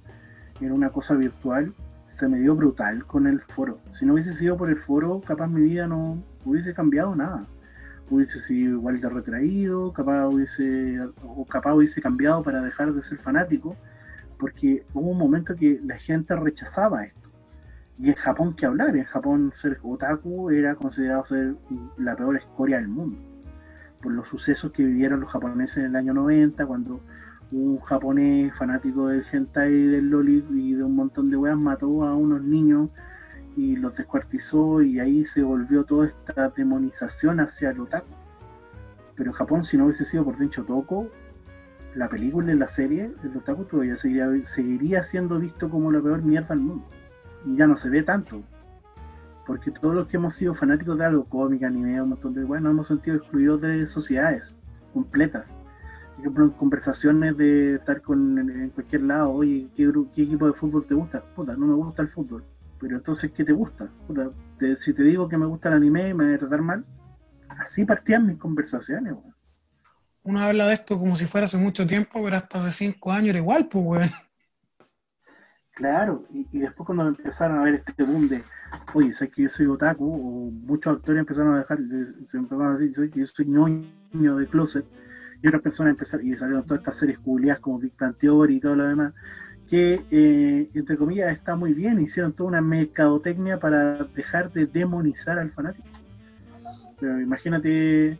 en 0.62 0.71
una 0.71 0.89
cosa 0.89 1.15
virtual, 1.15 1.73
se 2.13 2.28
me 2.28 2.39
dio 2.39 2.56
brutal 2.56 3.08
con 3.08 3.26
el 3.26 3.41
foro. 3.41 3.80
Si 3.91 4.06
no 4.06 4.13
hubiese 4.13 4.34
sido 4.34 4.56
por 4.56 4.69
el 4.69 4.78
foro, 4.78 5.19
capaz 5.21 5.47
mi 5.47 5.62
vida 5.62 5.88
no 5.88 6.23
hubiese 6.45 6.71
cambiado 6.71 7.15
nada. 7.15 7.47
Hubiese 8.08 8.39
sido 8.39 8.73
igual 8.78 9.02
de 9.02 9.10
retraído, 9.10 9.91
capaz 9.93 10.28
hubiese, 10.28 10.99
o 11.23 11.43
capaz 11.43 11.73
hubiese 11.73 12.04
cambiado 12.04 12.43
para 12.43 12.62
dejar 12.62 12.93
de 12.93 13.02
ser 13.02 13.17
fanático, 13.17 13.76
porque 14.38 14.86
hubo 14.93 15.10
un 15.10 15.17
momento 15.17 15.56
que 15.56 15.82
la 15.84 15.97
gente 15.97 16.36
rechazaba 16.36 17.04
esto. 17.04 17.32
Y 17.97 18.10
en 18.10 18.15
Japón, 18.15 18.56
¿qué 18.56 18.67
hablar? 18.67 18.95
En 18.95 19.06
Japón 19.06 19.49
ser 19.52 19.80
otaku 19.82 20.52
era 20.52 20.76
considerado 20.76 21.26
ser 21.26 21.56
la 21.97 22.15
peor 22.15 22.38
escoria 22.38 22.78
del 22.78 22.89
mundo. 22.89 23.17
Por 24.04 24.12
los 24.12 24.28
sucesos 24.28 24.71
que 24.71 24.84
vivieron 24.84 25.19
los 25.19 25.32
japoneses 25.32 25.78
en 25.78 25.86
el 25.86 25.95
año 25.95 26.13
90, 26.13 26.63
cuando 26.67 26.99
un 27.54 27.80
japonés 27.82 28.56
fanático 28.56 29.08
del 29.08 29.24
hentai 29.32 29.72
del 29.72 30.10
loli 30.10 30.44
y 30.50 30.74
de 30.74 30.84
un 30.84 30.96
montón 30.96 31.30
de 31.30 31.38
weas 31.38 31.58
mató 31.58 32.04
a 32.04 32.16
unos 32.16 32.42
niños 32.42 32.89
y 33.56 33.76
los 33.76 33.96
descuartizó 33.96 34.82
y 34.82 35.00
ahí 35.00 35.24
se 35.24 35.44
volvió 35.44 35.84
toda 35.84 36.08
esta 36.08 36.50
demonización 36.50 37.39
hacia 37.39 37.70
el 37.70 37.82
otaku. 37.82 38.08
Pero 39.16 39.30
en 39.30 39.36
Japón, 39.36 39.66
si 39.66 39.78
no 39.78 39.86
hubiese 39.86 40.04
sido 40.04 40.26
por 40.26 40.38
Dencho 40.38 40.63
Toko, 40.63 41.08
la 41.94 42.10
película 42.10 42.52
y 42.52 42.56
la 42.56 42.68
serie, 42.68 43.12
el 43.24 43.38
otaku 43.38 43.66
todavía 43.66 43.98
seguiría, 43.98 44.46
seguiría 44.46 45.04
siendo 45.04 45.38
visto 45.38 45.70
como 45.70 45.92
la 45.92 46.02
peor 46.02 46.24
mierda 46.24 46.56
del 46.56 46.62
mundo. 46.62 46.86
Y 47.46 47.56
ya 47.56 47.68
no 47.68 47.78
se 47.78 47.89
ve 47.89 48.02
tanto. 48.02 48.42
Porque 49.46 49.70
todos 49.70 49.94
los 49.94 50.08
que 50.08 50.18
hemos 50.18 50.34
sido 50.34 50.56
fanáticos 50.56 50.98
de 50.98 51.06
algo, 51.06 51.26
cómica, 51.26 51.68
anime, 51.68 52.02
un 52.02 52.10
montón 52.10 52.34
de 52.34 52.44
weas, 52.44 52.63
nos 52.63 52.72
hemos 52.72 52.88
sentido 52.88 53.18
excluidos 53.18 53.62
de 53.62 53.86
sociedades 53.86 54.56
completas 54.92 55.56
por 56.15 56.21
ejemplo, 56.21 56.54
conversaciones 56.58 57.38
de 57.38 57.76
estar 57.76 58.02
con, 58.02 58.38
en 58.38 58.69
cualquier 58.69 59.04
lado, 59.04 59.32
oye, 59.32 59.67
¿qué, 59.76 59.91
equipo 60.21 60.47
de 60.47 60.54
fútbol 60.54 60.86
te 60.86 60.93
gusta? 60.93 61.21
Puta, 61.36 61.56
no 61.56 61.67
me 61.67 61.73
gusta 61.73 62.02
el 62.02 62.08
fútbol. 62.08 62.43
Pero 62.80 62.97
entonces, 62.97 63.32
¿qué 63.32 63.43
te 63.43 63.54
gusta? 63.54 63.89
Puta, 64.08 64.30
si 64.78 64.93
te 64.93 65.04
digo 65.04 65.28
que 65.28 65.38
me 65.38 65.45
gusta 65.45 65.69
el 65.69 65.76
anime, 65.76 66.13
me 66.13 66.26
voy 66.26 66.34
a 66.36 66.39
tratar 66.39 66.62
mal. 66.62 66.86
Así 67.47 67.86
partían 67.86 68.28
mis 68.28 68.38
conversaciones, 68.38 69.13
weón. 69.13 69.34
Uno 70.26 70.39
habla 70.39 70.67
de 70.67 70.73
esto 70.73 70.97
como 70.97 71.17
si 71.17 71.26
fuera 71.26 71.45
hace 71.45 71.58
mucho 71.58 71.86
tiempo, 71.86 72.23
pero 72.23 72.38
hasta 72.38 72.58
hace 72.58 72.71
cinco 72.71 73.12
años 73.12 73.30
era 73.30 73.39
igual, 73.39 73.67
pues, 73.67 73.86
weón. 73.86 74.12
Claro, 75.73 76.26
y, 76.32 76.60
después 76.60 76.86
cuando 76.86 77.08
empezaron 77.08 77.60
a 77.60 77.63
ver 77.63 77.73
este 77.76 78.04
boom 78.04 78.28
de, 78.28 78.43
oye, 78.93 79.12
sé 79.13 79.30
que 79.30 79.43
yo 79.43 79.49
soy 79.49 79.65
otaku, 79.65 80.06
o 80.06 80.52
muchos 80.52 80.95
actores 80.95 81.19
empezaron 81.19 81.56
a 81.56 81.58
dejar, 81.60 81.80
se 82.28 82.38
empezaron 82.38 82.67
a 82.67 82.78
decir, 82.78 83.12
que 83.12 83.19
yo 83.19 83.26
soy 83.26 83.45
ñoño 83.47 84.36
de 84.38 84.47
closet, 84.47 84.86
y 85.43 85.47
otras 85.49 85.62
personas 85.62 85.91
empezaron, 85.91 86.25
y 86.25 86.38
salieron 86.38 86.63
todas 86.63 86.79
estas 86.79 86.95
series 86.95 87.19
culiadas 87.19 87.60
como 87.60 87.77
Big 87.77 87.91
Bang 87.99 88.15
y 88.49 88.60
todo 88.62 88.75
lo 88.75 88.88
demás, 88.88 89.13
que 89.69 90.01
eh, 90.10 90.69
entre 90.73 90.95
comillas 90.95 91.34
está 91.34 91.58
muy 91.58 91.73
bien, 91.73 91.99
hicieron 91.99 92.32
toda 92.32 92.47
una 92.47 92.62
mercadotecnia 92.62 93.60
para 93.60 94.06
dejar 94.06 94.53
de 94.53 94.67
demonizar 94.67 95.38
al 95.39 95.51
fanático. 95.51 95.88
Pero 96.97 97.19
imagínate, 97.19 98.17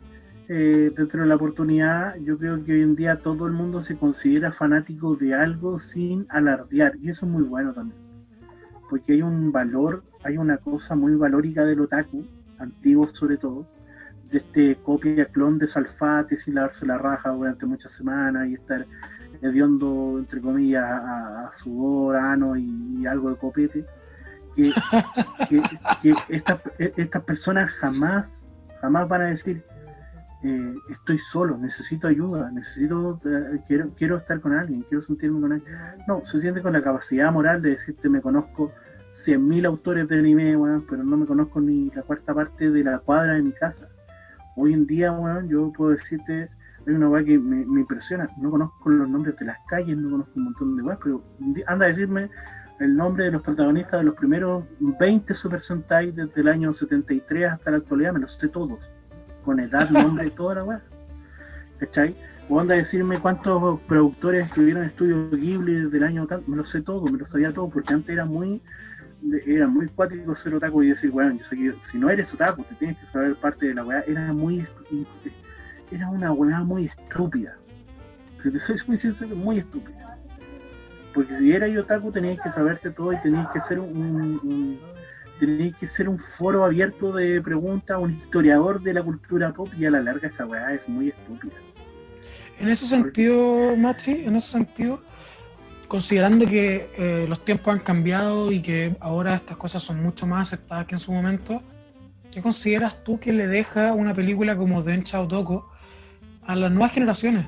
eh, 0.48 0.92
dentro 0.94 1.22
de 1.22 1.26
la 1.26 1.36
oportunidad, 1.36 2.14
yo 2.16 2.36
creo 2.36 2.62
que 2.62 2.74
hoy 2.74 2.82
en 2.82 2.94
día 2.94 3.16
todo 3.16 3.46
el 3.46 3.54
mundo 3.54 3.80
se 3.80 3.96
considera 3.96 4.52
fanático 4.52 5.16
de 5.16 5.32
algo 5.34 5.78
sin 5.78 6.26
alardear, 6.28 6.96
y 7.00 7.08
eso 7.08 7.24
es 7.24 7.32
muy 7.32 7.44
bueno 7.44 7.72
también, 7.72 7.98
porque 8.90 9.14
hay 9.14 9.22
un 9.22 9.50
valor, 9.50 10.04
hay 10.22 10.36
una 10.36 10.58
cosa 10.58 10.94
muy 10.94 11.14
valórica 11.14 11.64
del 11.64 11.80
otaku, 11.80 12.26
antiguo 12.58 13.08
sobre 13.08 13.38
todo, 13.38 13.66
de 14.34 14.40
este 14.40 14.76
copia 14.82 15.26
clon 15.26 15.58
de 15.58 15.68
Salfates 15.68 16.48
y 16.48 16.52
lavarse 16.52 16.84
la 16.84 16.98
raja 16.98 17.30
durante 17.30 17.66
muchas 17.66 17.92
semanas 17.92 18.48
y 18.48 18.54
estar 18.54 18.84
hediondo, 19.40 20.16
entre 20.18 20.40
comillas, 20.40 20.84
a, 20.84 21.50
sudor, 21.52 22.16
ano 22.16 22.56
y, 22.56 23.06
algo 23.06 23.30
de 23.30 23.36
copete, 23.36 23.84
que, 24.56 24.72
estas 26.96 27.22
personas 27.22 27.70
jamás, 27.72 28.44
jamás 28.80 29.08
van 29.08 29.22
a 29.22 29.26
decir, 29.26 29.62
eh, 30.42 30.74
estoy 30.90 31.18
solo, 31.18 31.56
necesito 31.56 32.08
ayuda, 32.08 32.50
necesito, 32.50 33.20
eh, 33.24 33.60
quiero, 33.68 33.90
quiero 33.96 34.16
estar 34.16 34.40
con 34.40 34.52
alguien, 34.52 34.84
quiero 34.88 35.00
sentirme 35.00 35.40
con 35.40 35.52
alguien. 35.52 35.72
No, 36.08 36.24
se 36.24 36.40
siente 36.40 36.60
con 36.60 36.72
la 36.72 36.82
capacidad 36.82 37.30
moral 37.30 37.62
de 37.62 37.70
decirte, 37.70 38.08
me 38.08 38.20
conozco 38.20 38.72
100.000 39.12 39.66
autores 39.66 40.08
de 40.08 40.18
anime, 40.18 40.56
pero 40.90 41.04
no 41.04 41.16
me 41.16 41.26
conozco 41.26 41.60
ni 41.60 41.90
la 41.90 42.02
cuarta 42.02 42.34
parte 42.34 42.70
de 42.70 42.82
la 42.82 42.98
cuadra 42.98 43.34
de 43.34 43.42
mi 43.42 43.52
casa 43.52 43.88
hoy 44.56 44.72
en 44.72 44.86
día, 44.86 45.10
bueno, 45.10 45.42
yo 45.48 45.72
puedo 45.72 45.90
decirte, 45.90 46.48
hay 46.86 46.94
una 46.94 47.08
weá 47.08 47.24
que 47.24 47.38
me, 47.38 47.62
impresiona, 47.62 48.28
no 48.38 48.50
conozco 48.50 48.90
los 48.90 49.08
nombres 49.08 49.36
de 49.36 49.46
las 49.46 49.58
calles, 49.68 49.96
no 49.96 50.10
conozco 50.10 50.32
un 50.36 50.44
montón 50.44 50.76
de 50.76 50.82
weas, 50.82 50.98
pero 51.02 51.22
anda 51.66 51.86
a 51.86 51.88
decirme 51.88 52.30
el 52.80 52.96
nombre 52.96 53.24
de 53.24 53.30
los 53.30 53.42
protagonistas 53.42 54.00
de 54.00 54.04
los 54.04 54.14
primeros 54.14 54.64
20 54.80 55.32
Super 55.34 55.60
Sentai 55.60 56.10
desde 56.10 56.40
el 56.40 56.48
año 56.48 56.72
73 56.72 57.52
hasta 57.52 57.70
la 57.70 57.76
actualidad, 57.78 58.12
me 58.12 58.20
los 58.20 58.34
sé 58.34 58.48
todos, 58.48 58.78
con 59.44 59.60
edad, 59.60 59.88
nombre, 59.90 60.30
toda 60.36 60.56
la 60.56 60.64
weá. 60.64 60.82
¿cachai? 61.78 62.16
O 62.48 62.60
anda 62.60 62.74
a 62.74 62.78
decirme 62.78 63.18
cuántos 63.20 63.80
productores 63.82 64.46
estuvieron 64.46 64.82
en 64.82 64.90
Estudio 64.90 65.30
Ghibli 65.30 65.90
del 65.90 66.04
año 66.04 66.26
tanto, 66.26 66.50
me 66.50 66.56
lo 66.56 66.64
sé 66.64 66.82
todo, 66.82 67.06
me 67.06 67.18
lo 67.18 67.24
sabía 67.24 67.52
todo, 67.52 67.70
porque 67.70 67.94
antes 67.94 68.10
era 68.10 68.24
muy 68.24 68.62
era 69.46 69.66
muy 69.66 69.88
cuático 69.88 70.34
ser 70.34 70.54
otaku 70.54 70.82
y 70.82 70.88
decir, 70.88 71.10
bueno, 71.10 71.36
yo 71.38 71.44
sé 71.44 71.56
que 71.56 71.74
si 71.80 71.98
no 71.98 72.10
eres 72.10 72.32
otaku, 72.34 72.64
te 72.64 72.74
tienes 72.74 72.98
que 72.98 73.06
saber 73.06 73.36
parte 73.36 73.66
de 73.66 73.74
la 73.74 73.84
weá, 73.84 74.04
era 74.06 74.32
muy 74.32 74.66
era 75.90 76.08
una 76.10 76.32
weá 76.32 76.60
muy 76.60 76.86
estúpida. 76.86 77.56
Pero 78.42 78.58
soy 78.58 78.76
muy 78.86 78.98
sincero, 78.98 79.34
muy 79.34 79.58
estúpida. 79.58 80.18
Porque 81.14 81.36
si 81.36 81.52
eras 81.52 81.70
otaku 81.76 82.10
tenías 82.10 82.40
que 82.42 82.50
saberte 82.50 82.90
todo 82.90 83.12
y 83.12 83.20
tenías 83.22 83.48
que 83.52 83.60
ser 83.60 83.78
un, 83.78 84.80
tenías 85.38 85.76
que 85.78 85.86
ser 85.86 86.08
un 86.08 86.18
foro 86.18 86.64
abierto 86.64 87.12
de 87.12 87.40
preguntas, 87.40 87.96
un 88.00 88.14
historiador 88.14 88.82
de 88.82 88.94
la 88.94 89.02
cultura 89.02 89.52
pop 89.52 89.68
y 89.78 89.86
a 89.86 89.90
la 89.90 90.00
larga 90.00 90.26
esa 90.26 90.46
weá 90.46 90.74
es 90.74 90.88
muy 90.88 91.08
estúpida. 91.08 91.54
En 92.58 92.68
ese 92.68 92.86
sentido, 92.86 93.76
Machi, 93.76 94.24
en 94.24 94.36
ese 94.36 94.52
sentido, 94.52 95.02
considerando 95.94 96.44
que 96.44 96.90
eh, 96.98 97.24
los 97.28 97.44
tiempos 97.44 97.72
han 97.72 97.78
cambiado 97.78 98.50
y 98.50 98.60
que 98.60 98.96
ahora 98.98 99.36
estas 99.36 99.56
cosas 99.56 99.80
son 99.80 100.02
mucho 100.02 100.26
más 100.26 100.48
aceptadas 100.48 100.86
que 100.86 100.96
en 100.96 100.98
su 100.98 101.12
momento, 101.12 101.62
¿qué 102.32 102.42
consideras 102.42 103.04
tú 103.04 103.20
que 103.20 103.32
le 103.32 103.46
deja 103.46 103.92
una 103.92 104.12
película 104.12 104.56
como 104.56 104.82
Dencha 104.82 105.20
Otoko 105.20 105.70
a 106.42 106.56
las 106.56 106.72
nuevas 106.72 106.90
generaciones? 106.90 107.46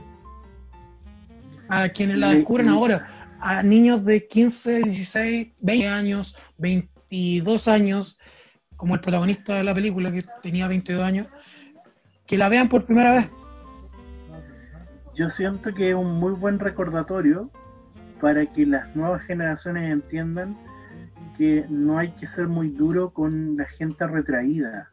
A 1.68 1.88
quienes 1.88 2.18
la 2.18 2.28
descubren 2.28 2.68
ahora, 2.68 3.36
a 3.40 3.64
niños 3.64 4.04
de 4.04 4.28
15, 4.28 4.82
16, 4.82 5.48
20 5.58 5.88
años, 5.88 6.38
22 6.58 7.66
años, 7.66 8.16
como 8.76 8.94
el 8.94 9.00
protagonista 9.00 9.56
de 9.56 9.64
la 9.64 9.74
película 9.74 10.12
que 10.12 10.22
tenía 10.40 10.68
22 10.68 11.02
años, 11.02 11.26
que 12.26 12.38
la 12.38 12.48
vean 12.48 12.68
por 12.68 12.84
primera 12.84 13.12
vez. 13.12 13.28
Yo 15.16 15.30
siento 15.30 15.74
que 15.74 15.88
es 15.88 15.94
un 15.96 16.20
muy 16.20 16.30
buen 16.30 16.60
recordatorio 16.60 17.50
para 18.20 18.46
que 18.46 18.66
las 18.66 18.94
nuevas 18.96 19.22
generaciones 19.22 19.92
entiendan 19.92 20.56
que 21.36 21.66
no 21.68 21.98
hay 21.98 22.12
que 22.12 22.26
ser 22.26 22.48
muy 22.48 22.70
duro 22.70 23.10
con 23.10 23.56
la 23.56 23.66
gente 23.66 24.06
retraída, 24.06 24.90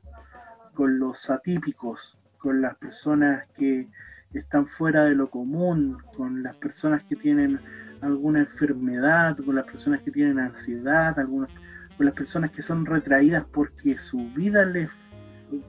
con 0.73 0.99
los 0.99 1.29
atípicos, 1.29 2.17
con 2.37 2.61
las 2.61 2.75
personas 2.75 3.45
que 3.55 3.87
están 4.33 4.67
fuera 4.67 5.05
de 5.05 5.15
lo 5.15 5.29
común, 5.29 5.97
con 6.17 6.43
las 6.43 6.55
personas 6.57 7.03
que 7.03 7.15
tienen 7.15 7.59
alguna 8.01 8.39
enfermedad, 8.39 9.37
con 9.37 9.55
las 9.55 9.65
personas 9.65 10.01
que 10.01 10.11
tienen 10.11 10.39
ansiedad, 10.39 11.17
algunas, 11.17 11.49
con 11.95 12.05
las 12.05 12.15
personas 12.15 12.51
que 12.51 12.61
son 12.61 12.85
retraídas 12.85 13.45
porque 13.53 13.97
su 13.97 14.17
vida 14.31 14.65
les 14.65 14.99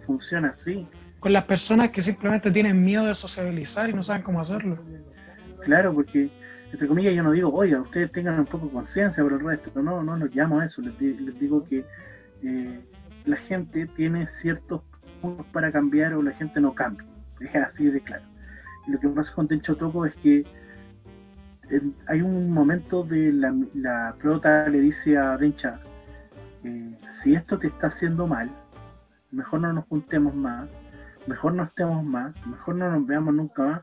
funciona 0.05 0.49
así. 0.49 0.87
Con 1.21 1.33
las 1.33 1.45
personas 1.45 1.91
que 1.91 2.03
simplemente 2.03 2.51
tienen 2.51 2.83
miedo 2.85 3.07
de 3.07 3.15
sociabilizar 3.15 3.89
y 3.89 3.93
no 3.93 4.03
saben 4.03 4.23
cómo 4.23 4.41
hacerlo. 4.41 4.79
Claro, 5.65 5.95
porque 5.95 6.31
entre 6.75 6.89
comillas, 6.89 7.15
yo 7.15 7.23
no 7.23 7.31
digo, 7.31 7.55
oiga, 7.55 7.81
ustedes 7.81 8.11
tengan 8.11 8.41
un 8.41 8.47
poco 8.47 8.67
de 8.67 8.73
conciencia 8.73 9.23
por 9.23 9.33
el 9.33 9.39
resto, 9.39 9.81
no, 9.81 10.03
no 10.03 10.17
los 10.17 10.35
llamo 10.35 10.59
a 10.59 10.65
eso, 10.65 10.83
les, 10.83 10.99
digo 11.39 11.65
que 11.65 11.87
eh, 12.43 12.81
la 13.27 13.37
gente 13.37 13.87
tiene 13.87 14.27
ciertos 14.27 14.83
puntos 15.23 15.47
para 15.53 15.71
cambiar 15.71 16.15
o 16.15 16.23
la 16.23 16.33
gente 16.33 16.61
no 16.61 16.75
cambia, 16.75 17.07
es 17.39 17.55
así 17.55 17.87
de 17.87 18.01
claro. 18.01 18.25
Lo 18.89 18.99
que 18.99 19.09
pasa 19.09 19.33
con 19.33 19.47
Tencho 19.47 19.77
Toco 19.77 20.05
es 20.05 20.17
que 20.17 20.45
hay 22.09 22.23
un 22.23 22.51
momento 22.51 23.05
de 23.05 23.33
la, 23.33 23.55
la 23.75 24.17
prota 24.21 24.69
le 24.69 24.81
dice 24.81 25.17
a 25.17 25.37
Dencha, 25.37 25.79
eh, 26.65 26.99
si 27.09 27.37
esto 27.37 27.57
te 27.57 27.69
está 27.69 27.87
haciendo 27.87 28.27
mal, 28.27 28.51
mejor 29.31 29.61
no 29.61 29.73
nos 29.73 29.85
juntemos 29.85 30.35
más, 30.35 30.69
mejor 31.29 31.55
no 31.55 31.63
estemos 31.63 32.03
más, 32.03 32.35
mejor 32.49 32.75
no 32.75 32.91
nos 32.91 33.07
veamos 33.07 33.33
nunca 33.33 33.63
más, 33.63 33.83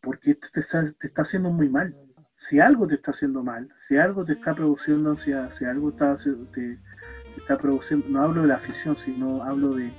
porque 0.00 0.30
esto 0.30 0.46
te 0.52 0.62
te 0.62 1.08
está 1.08 1.22
haciendo 1.22 1.50
muy 1.50 1.68
mal 1.68 1.96
si 2.38 2.60
algo 2.60 2.86
te 2.86 2.94
está 2.94 3.10
haciendo 3.10 3.42
mal, 3.42 3.68
si 3.76 3.96
algo 3.96 4.24
te 4.24 4.34
está 4.34 4.54
produciendo 4.54 5.10
ansiedad, 5.10 5.50
si 5.50 5.64
algo 5.64 5.88
está, 5.88 6.14
te, 6.54 6.78
está 7.36 7.58
produciendo, 7.58 8.06
no 8.08 8.22
hablo 8.22 8.42
de 8.42 8.48
la 8.48 8.54
afición, 8.54 8.94
sino 8.94 9.42
hablo 9.42 9.74
de, 9.74 9.92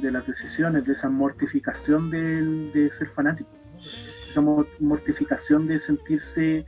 las 0.00 0.24
decisiones, 0.24 0.84
de 0.84 0.92
esa 0.92 1.08
mortificación 1.08 2.08
de, 2.08 2.88
ser 2.92 3.08
fanático, 3.08 3.50
esa 4.30 4.40
mortificación 4.78 5.66
de 5.66 5.80
sentirse, 5.80 6.64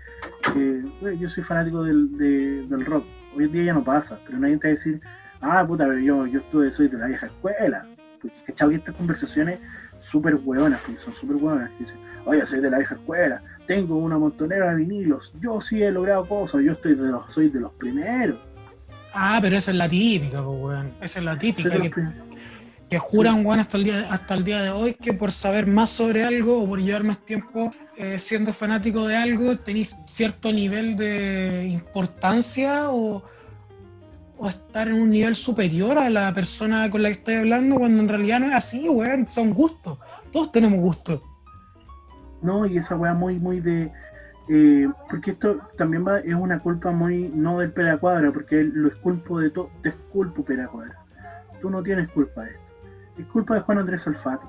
eh, 0.57 0.85
yo 1.17 1.29
soy 1.29 1.45
fanático 1.45 1.85
del, 1.85 2.85
rock, 2.85 3.07
hoy 3.37 3.45
en 3.45 3.53
día 3.53 3.63
ya 3.67 3.75
no 3.75 3.85
pasa, 3.85 4.19
pero 4.27 4.41
nadie 4.41 4.59
te 4.59 4.67
va 4.67 4.71
a 4.71 4.75
decir, 4.75 5.01
ah, 5.41 5.65
puta, 5.65 5.87
pero 5.87 6.01
yo, 6.01 6.27
yo 6.27 6.41
estuve, 6.41 6.73
soy 6.73 6.89
de 6.89 6.99
la 6.99 7.07
vieja 7.07 7.27
escuela, 7.27 7.87
porque 8.21 8.37
cachado 8.45 8.73
que 8.73 8.79
estas 8.79 8.97
conversaciones 8.97 9.61
súper 10.01 10.35
hueonas, 10.35 10.81
son 10.97 11.15
súper 11.15 11.37
hueonas, 11.37 11.71
que 11.71 11.79
dicen, 11.79 12.01
oye, 12.25 12.45
soy 12.47 12.61
de 12.61 12.71
la 12.71 12.79
vieja 12.79 12.95
escuela, 12.95 13.43
tengo 13.67 13.97
una 13.97 14.19
montonera 14.19 14.71
de 14.71 14.77
vinilos, 14.77 15.33
yo 15.41 15.61
sí 15.61 15.83
he 15.83 15.91
logrado 15.91 16.27
cosas, 16.27 16.63
yo 16.63 16.73
estoy 16.73 16.95
de 16.95 17.09
los, 17.09 17.33
soy 17.33 17.49
de 17.49 17.61
los 17.61 17.73
primeros. 17.73 18.39
Ah, 19.15 19.39
pero 19.41 19.57
esa 19.57 19.71
es 19.71 19.77
la 19.77 19.89
típica, 19.89 20.43
pues, 20.43 20.59
weón. 20.61 20.93
Esa 21.01 21.19
es 21.19 21.25
la 21.25 21.39
típica. 21.39 21.71
Que, 22.89 22.99
juran, 22.99 23.45
weón, 23.45 23.61
hasta 23.61 23.79
el, 23.79 23.85
día, 23.85 24.13
hasta 24.13 24.35
el 24.35 24.45
día 24.45 24.63
de 24.63 24.71
hoy 24.71 24.95
que 24.95 25.15
por 25.15 25.33
saber 25.33 25.67
más 25.67 25.91
sobre 25.91 26.25
algo 26.25 26.63
o 26.63 26.67
por 26.67 26.81
llevar 26.81 27.05
más 27.05 27.25
tiempo 27.25 27.75
eh, 27.97 28.19
siendo 28.19 28.53
fanático 28.53 29.07
de 29.07 29.17
algo, 29.17 29.57
tenéis 29.59 29.97
cierto 30.07 30.53
nivel 30.53 30.97
de 30.97 31.69
importancia 31.73 32.91
o, 32.91 33.23
o 34.37 34.49
estar 34.49 34.89
en 34.89 34.95
un 34.95 35.11
nivel 35.11 35.35
superior 35.35 35.99
a 35.99 36.11
la 36.11 36.35
persona 36.35 36.91
con 36.91 37.03
la 37.03 37.09
que 37.09 37.15
estoy 37.15 37.35
hablando, 37.37 37.77
cuando 37.77 38.03
en 38.03 38.09
realidad 38.09 38.41
no 38.41 38.49
es 38.49 38.55
así, 38.55 38.89
weón. 38.89 39.27
Son 39.27 39.55
gustos. 39.55 39.99
Todos 40.31 40.53
tenemos 40.53 40.81
gustos. 40.81 41.21
No, 42.43 42.67
y 42.67 42.77
esa 42.77 42.97
weá 42.97 43.15
muy, 43.15 43.39
muy 43.39 43.61
de. 43.61 43.93
Eh, 44.49 44.89
porque 45.09 45.31
esto 45.33 45.61
también 45.79 46.07
va, 46.07 46.19
es 46.19 46.35
una 46.35 46.59
culpa 46.59 46.91
muy. 46.91 47.29
No 47.29 47.61
del 47.61 47.73
Peracuadra, 47.73 48.33
porque 48.33 48.63
lo 48.65 48.89
esculpo 48.89 49.39
de 49.41 49.51
todo. 49.51 49.71
Te 49.83 49.91
esculpo 49.91 50.45
Peracuadra. 50.45 50.99
Tú 51.61 51.71
no 51.71 51.83
tienes 51.83 52.09
culpa 52.11 52.43
de 52.43 52.51
esto. 52.51 52.63
Es 53.19 53.27
culpa 53.27 53.55
de 53.55 53.61
Juan 53.61 53.79
Andrés 53.79 54.07
Alfati. 54.07 54.47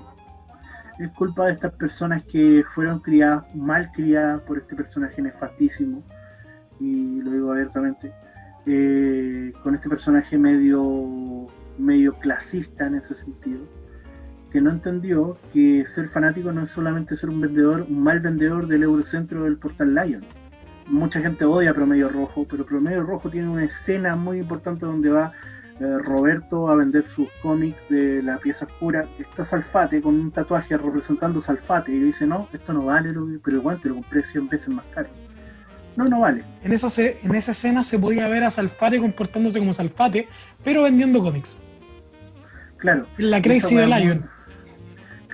Es 0.98 1.10
culpa 1.12 1.46
de 1.46 1.52
estas 1.52 1.72
personas 1.74 2.24
que 2.24 2.64
fueron 2.74 3.00
criadas, 3.00 3.54
mal 3.54 3.90
criadas 3.92 4.40
por 4.42 4.58
este 4.58 4.74
personaje 4.74 5.22
nefastísimo. 5.22 6.02
Y 6.80 7.22
lo 7.22 7.30
digo 7.30 7.52
abiertamente. 7.52 8.12
Eh, 8.66 9.52
con 9.62 9.74
este 9.74 9.88
personaje 9.88 10.38
medio 10.38 11.46
medio 11.76 12.14
clasista 12.14 12.86
en 12.86 12.94
ese 12.94 13.14
sentido 13.14 13.60
que 14.54 14.60
no 14.60 14.70
entendió 14.70 15.36
que 15.52 15.84
ser 15.84 16.06
fanático 16.06 16.52
no 16.52 16.62
es 16.62 16.70
solamente 16.70 17.16
ser 17.16 17.28
un 17.28 17.40
vendedor, 17.40 17.86
un 17.88 18.00
mal 18.04 18.20
vendedor 18.20 18.68
del 18.68 18.84
Eurocentro 18.84 19.42
del 19.42 19.56
Portal 19.56 19.92
Lion. 19.92 20.24
Mucha 20.86 21.20
gente 21.20 21.44
odia 21.44 21.74
Promedio 21.74 22.08
Rojo, 22.08 22.46
pero 22.48 22.64
Promedio 22.64 23.02
Rojo 23.02 23.28
tiene 23.28 23.48
una 23.48 23.64
escena 23.64 24.14
muy 24.14 24.38
importante 24.38 24.86
donde 24.86 25.10
va 25.10 25.32
eh, 25.80 25.98
Roberto 25.98 26.68
a 26.68 26.76
vender 26.76 27.04
sus 27.04 27.26
cómics 27.42 27.88
de 27.88 28.22
la 28.22 28.38
pieza 28.38 28.66
oscura. 28.66 29.08
Está 29.18 29.44
Salfate 29.44 30.00
con 30.00 30.14
un 30.14 30.30
tatuaje 30.30 30.76
representando 30.76 31.40
Salfate 31.40 31.90
y 31.90 31.98
dice, 31.98 32.24
no, 32.24 32.46
esto 32.52 32.72
no 32.72 32.84
vale, 32.84 33.12
pero 33.42 33.56
igual 33.56 33.80
te 33.80 33.88
lo 33.88 33.96
compré 33.96 34.22
100 34.22 34.48
veces 34.50 34.68
más 34.68 34.84
caro. 34.94 35.08
No, 35.96 36.04
no 36.04 36.20
vale. 36.20 36.44
En 36.62 36.72
esa, 36.72 36.88
en 37.02 37.34
esa 37.34 37.50
escena 37.50 37.82
se 37.82 37.98
podía 37.98 38.28
ver 38.28 38.44
a 38.44 38.52
Salfate 38.52 39.00
comportándose 39.00 39.58
como 39.58 39.72
Salfate, 39.72 40.28
pero 40.62 40.84
vendiendo 40.84 41.20
cómics. 41.24 41.58
Claro. 42.76 43.04
La 43.18 43.42
Crazy 43.42 43.74
de 43.74 43.86
Lion. 43.88 44.33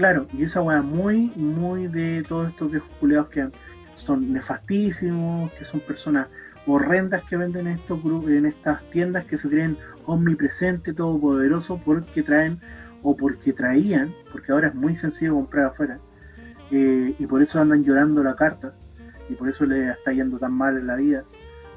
Claro, 0.01 0.27
y 0.33 0.45
esa 0.45 0.63
weá 0.63 0.81
muy, 0.81 1.31
muy 1.37 1.87
de 1.87 2.25
todos 2.27 2.49
estos 2.49 2.71
viejos 2.71 2.89
culeados 3.01 3.29
que 3.29 3.47
son 3.93 4.33
nefastísimos, 4.33 5.53
que 5.53 5.63
son 5.63 5.81
personas 5.81 6.27
horrendas 6.67 7.23
que 7.25 7.37
venden 7.37 7.67
estos 7.67 8.01
en 8.27 8.47
estas 8.47 8.83
tiendas 8.93 9.27
que 9.27 9.37
se 9.37 9.51
creen 9.51 9.77
omnipresente, 10.07 10.95
todopoderoso, 10.95 11.83
porque 11.85 12.23
traen 12.23 12.59
o 13.03 13.15
porque 13.15 13.53
traían, 13.53 14.15
porque 14.33 14.53
ahora 14.53 14.69
es 14.69 14.75
muy 14.75 14.97
sencillo 14.97 15.35
comprar 15.35 15.67
afuera, 15.67 15.99
eh, 16.71 17.15
y 17.19 17.27
por 17.27 17.43
eso 17.43 17.61
andan 17.61 17.85
llorando 17.85 18.25
la 18.25 18.37
carta, 18.37 18.73
y 19.29 19.35
por 19.35 19.51
eso 19.51 19.67
les 19.67 19.99
está 19.99 20.13
yendo 20.13 20.39
tan 20.39 20.55
mal 20.55 20.79
en 20.79 20.87
la 20.87 20.97
vida, 20.97 21.25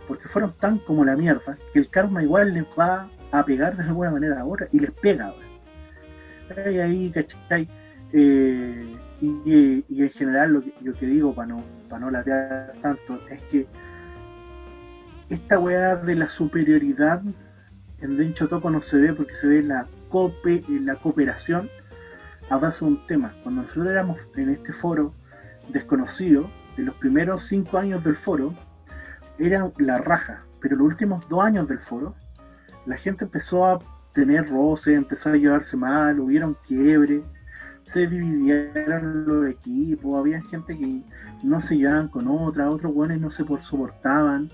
porque 0.08 0.30
fueron 0.30 0.54
tan 0.62 0.78
como 0.80 1.04
la 1.04 1.18
mierda, 1.18 1.58
que 1.74 1.80
el 1.80 1.90
karma 1.90 2.24
igual 2.24 2.54
les 2.54 2.64
va 2.80 3.10
a 3.34 3.44
pegar 3.44 3.76
de 3.76 3.84
alguna 3.84 4.12
manera 4.12 4.40
ahora, 4.40 4.70
y 4.72 4.80
les 4.80 4.92
pega 4.92 5.26
ahora. 5.26 6.72
Y 6.72 6.80
ahí, 6.80 7.12
¿cachai? 7.12 7.83
Eh, 8.16 8.86
y, 9.22 9.84
en 10.04 10.10
general 10.12 10.54
lo 10.82 10.94
que, 10.94 11.06
digo 11.06 11.34
para 11.34 11.48
no, 11.48 11.64
para 11.90 12.02
no 12.02 12.12
latear 12.12 12.74
tanto 12.82 13.20
es 13.30 13.42
que 13.44 13.68
esta 15.30 15.58
weá 15.58 15.96
de 15.96 16.14
la 16.14 16.30
superioridad 16.30 17.24
en 18.02 18.18
Dencho 18.18 18.48
Toco 18.48 18.70
no 18.70 18.82
se 18.82 18.98
ve 18.98 19.14
porque 19.14 19.34
se 19.34 19.48
ve 19.48 19.64
la, 19.64 19.88
cope, 20.10 20.64
la 20.68 20.96
cooperación 20.96 21.70
a 22.50 22.58
base 22.58 22.86
de 22.86 22.92
un 22.92 23.08
tema. 23.08 23.34
Cuando 23.42 23.64
nosotros 23.64 23.88
éramos 23.88 24.28
en 24.36 24.50
este 24.50 24.74
foro 24.74 25.14
desconocido, 25.70 26.50
en 26.78 26.86
los 26.86 26.96
primeros 26.96 27.44
cinco 27.44 27.78
años 27.78 28.04
del 28.04 28.16
foro, 28.16 28.54
era 29.40 29.72
la 29.78 29.98
raja, 29.98 30.44
pero 30.62 30.76
los 30.76 30.86
últimos 30.86 31.28
dos 31.30 31.44
años 31.44 31.68
del 31.68 31.80
foro, 31.80 32.14
la 32.86 32.98
gente 32.98 33.26
empezó 33.26 33.66
a 33.66 33.80
tener 34.14 34.50
roce, 34.50 34.94
empezó 34.94 35.30
a 35.30 35.38
llevarse 35.38 35.78
mal, 35.78 36.20
hubieron 36.20 36.58
quiebre, 36.68 37.24
se 37.84 38.08
dividieron 38.08 39.26
los 39.26 39.48
equipos, 39.48 40.18
había 40.18 40.42
gente 40.42 40.78
que 40.78 41.02
no 41.44 41.62
se 41.62 41.78
llevaban 41.78 42.08
con 42.08 42.28
otra, 42.28 42.70
otros 42.70 42.94
buenos 42.94 43.20
no 43.20 43.30
se 43.30 43.46
soportaban, 43.60 44.50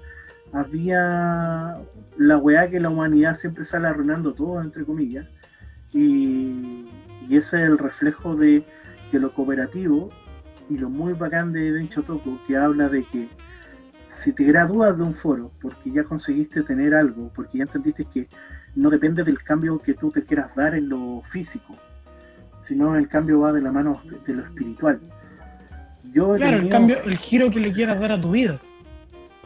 había 0.51 1.79
la 2.17 2.37
weá 2.37 2.69
que 2.69 2.79
la 2.79 2.89
humanidad 2.89 3.35
siempre 3.35 3.65
sale 3.65 3.87
arruinando 3.87 4.33
todo, 4.33 4.61
entre 4.61 4.83
comillas, 4.83 5.27
y, 5.93 6.85
ese 7.29 7.61
es 7.61 7.69
el 7.69 7.77
reflejo 7.77 8.35
de 8.35 8.65
que 9.11 9.19
lo 9.19 9.31
cooperativo 9.33 10.09
y 10.67 10.77
lo 10.79 10.89
muy 10.89 11.13
bacán 11.13 11.53
de 11.53 11.71
Dencho 11.71 12.01
Toco, 12.01 12.39
que 12.47 12.57
habla 12.57 12.89
de 12.89 13.03
que 13.05 13.29
si 14.07 14.33
te 14.33 14.43
gradúas 14.45 14.97
de 14.97 15.03
un 15.03 15.13
foro 15.13 15.51
porque 15.61 15.91
ya 15.91 16.03
conseguiste 16.03 16.63
tener 16.63 16.95
algo, 16.95 17.31
porque 17.35 17.59
ya 17.59 17.65
entendiste 17.65 18.05
que 18.05 18.27
no 18.75 18.89
depende 18.89 19.23
del 19.23 19.43
cambio 19.43 19.79
que 19.79 19.93
tú 19.93 20.09
te 20.09 20.23
quieras 20.23 20.55
dar 20.55 20.73
en 20.73 20.89
lo 20.89 21.21
físico, 21.21 21.75
sino 22.69 22.95
el 22.95 23.07
cambio 23.07 23.39
va 23.39 23.51
de 23.51 23.61
la 23.61 23.71
mano 23.71 23.99
de 24.27 24.33
lo 24.35 24.43
espiritual. 24.43 24.99
Yo 26.13 26.35
claro, 26.35 26.57
el 26.57 26.69
cambio, 26.69 27.01
el 27.03 27.17
giro 27.17 27.49
que 27.49 27.59
le 27.59 27.73
quieras 27.73 27.99
dar 27.99 28.11
a 28.11 28.21
tu 28.21 28.29
vida. 28.29 28.59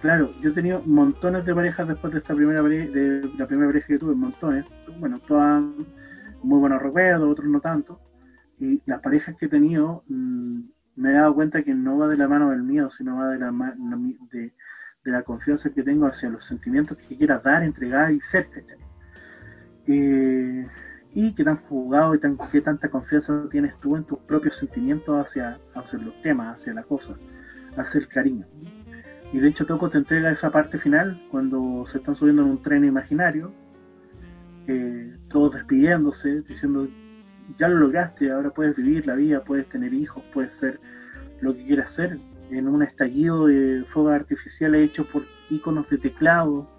Claro, 0.01 0.34
yo 0.41 0.49
he 0.49 0.53
tenido 0.53 0.82
montones 0.86 1.45
de 1.45 1.55
parejas 1.55 1.88
después 1.88 2.11
de 2.11 2.19
esta 2.19 2.36
primera 2.36 2.61
de 2.61 3.30
la 3.38 3.47
primera 3.47 3.69
pareja 3.69 3.88
que 3.88 3.97
tuve, 3.97 4.13
montones. 4.13 4.65
Bueno, 4.99 5.19
todas 5.26 5.63
muy 6.43 6.59
buenos 6.59 6.82
recuerdos, 6.82 7.32
otros 7.32 7.47
no 7.47 7.61
tanto. 7.61 8.01
Y 8.59 8.82
las 8.86 8.99
parejas 8.99 9.38
que 9.38 9.45
he 9.45 9.49
tenido, 9.49 10.03
mm, 10.09 10.59
me 10.97 11.11
he 11.11 11.13
dado 11.13 11.34
cuenta 11.34 11.63
que 11.63 11.74
no 11.74 11.97
va 11.97 12.09
de 12.09 12.17
la 12.17 12.28
mano 12.28 12.49
del 12.49 12.63
mío, 12.63 12.89
sino 12.89 13.15
va 13.15 13.30
de 13.30 13.39
la, 13.39 13.51
de, 14.32 14.53
de 15.05 15.11
la 15.11 15.24
confianza 15.24 15.69
que 15.69 15.82
tengo 15.82 16.07
hacia 16.07 16.30
los 16.30 16.43
sentimientos 16.43 16.97
que 16.97 17.15
quieras 17.15 17.41
dar, 17.41 17.63
entregar 17.63 18.11
y 18.11 18.19
ser. 18.19 18.49
Eh, 19.88 20.67
y 21.14 21.34
qué 21.34 21.43
tan 21.43 21.57
jugado 21.57 22.16
y 22.16 22.20
qué 22.51 22.61
tanta 22.61 22.89
confianza 22.89 23.47
tienes 23.51 23.80
tú 23.80 23.95
en 23.95 24.03
tus 24.03 24.20
propios 24.20 24.55
sentimientos 24.55 25.16
hacia, 25.16 25.59
hacia 25.76 25.99
los 25.99 26.20
temas, 26.22 26.59
hacia 26.59 26.74
la 26.74 26.84
cosa, 26.84 27.16
hacia 27.78 27.99
el 27.99 28.07
cariño. 28.07 28.47
Y 29.32 29.39
de 29.39 29.47
hecho 29.47 29.66
Toco 29.66 29.89
te 29.89 29.99
entrega 29.99 30.32
esa 30.32 30.51
parte 30.51 30.78
final 30.78 31.28
cuando 31.30 31.86
se 31.88 31.99
están 31.99 32.16
subiendo 32.16 32.41
en 32.41 32.49
un 32.49 32.61
tren 32.61 32.86
imaginario, 32.86 33.51
eh, 34.68 35.18
todos 35.30 35.55
despidiéndose, 35.55 36.41
diciendo, 36.41 36.88
ya 37.59 37.68
lo 37.68 37.78
lograste, 37.78 38.32
ahora 38.32 38.51
puedes 38.51 38.76
vivir 38.78 39.05
la 39.05 39.16
vida, 39.16 39.43
puedes 39.43 39.68
tener 39.70 39.93
hijos, 39.93 40.24
puedes 40.34 40.53
ser 40.53 40.80
lo 41.41 41.55
que 41.55 41.66
quieras 41.66 41.91
ser, 41.91 42.20
en 42.49 42.68
un 42.68 42.84
estallido 42.84 43.47
de 43.47 43.84
fuegos 43.86 44.14
artificiales 44.14 44.89
hechos 44.89 45.07
por 45.07 45.24
iconos 45.49 45.89
de 45.89 45.97
teclado, 45.97 46.70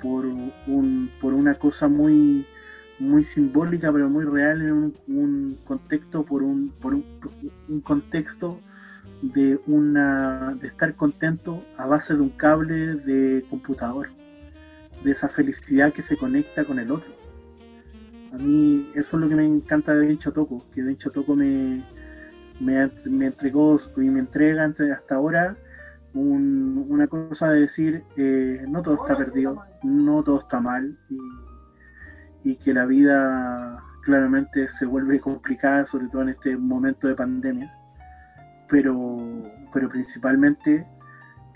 por, 0.00 0.26
un, 0.26 1.10
por 1.20 1.34
una 1.34 1.54
cosa 1.54 1.88
muy 1.88 2.46
muy 2.98 3.24
simbólica 3.24 3.92
pero 3.92 4.08
muy 4.08 4.24
real 4.24 4.62
en 4.62 4.92
un, 5.06 5.58
contexto 5.64 6.24
por 6.24 6.42
un, 6.42 6.70
por 6.80 6.94
un, 6.94 7.80
contexto 7.82 8.60
de 9.22 9.60
una 9.66 10.56
de 10.60 10.68
estar 10.68 10.94
contento 10.94 11.64
a 11.76 11.86
base 11.86 12.14
de 12.14 12.20
un 12.20 12.30
cable 12.30 12.94
de 12.94 13.44
computador 13.50 14.08
de 15.02 15.12
esa 15.12 15.28
felicidad 15.28 15.92
que 15.92 16.02
se 16.02 16.16
conecta 16.16 16.64
con 16.64 16.78
el 16.78 16.90
otro. 16.90 17.12
A 18.32 18.36
mí 18.36 18.90
eso 18.94 19.16
es 19.16 19.22
lo 19.22 19.28
que 19.28 19.36
me 19.36 19.46
encanta 19.46 19.94
de 19.94 20.06
Dencho 20.06 20.32
Toco 20.32 20.66
que 20.74 20.82
Dencho 20.82 21.10
Toco 21.10 21.34
me, 21.34 21.84
me, 22.60 22.90
me 23.06 23.26
entregó 23.26 23.76
y 23.96 24.00
me 24.00 24.20
entrega 24.20 24.64
hasta 24.94 25.14
ahora 25.14 25.56
una 26.14 27.06
cosa 27.06 27.50
de 27.50 27.60
decir 27.60 28.02
eh, 28.16 28.64
no 28.68 28.82
todo 28.82 28.94
está 28.94 29.16
perdido 29.16 29.62
no 29.82 30.22
todo 30.24 30.40
está 30.40 30.58
mal 30.60 30.98
y 31.10 31.18
y 32.48 32.56
que 32.56 32.72
la 32.72 32.86
vida 32.86 33.84
claramente 34.00 34.70
se 34.70 34.86
vuelve 34.86 35.20
complicada, 35.20 35.84
sobre 35.84 36.08
todo 36.08 36.22
en 36.22 36.30
este 36.30 36.56
momento 36.56 37.06
de 37.06 37.14
pandemia, 37.14 37.70
pero, 38.70 39.18
pero 39.70 39.90
principalmente 39.90 40.86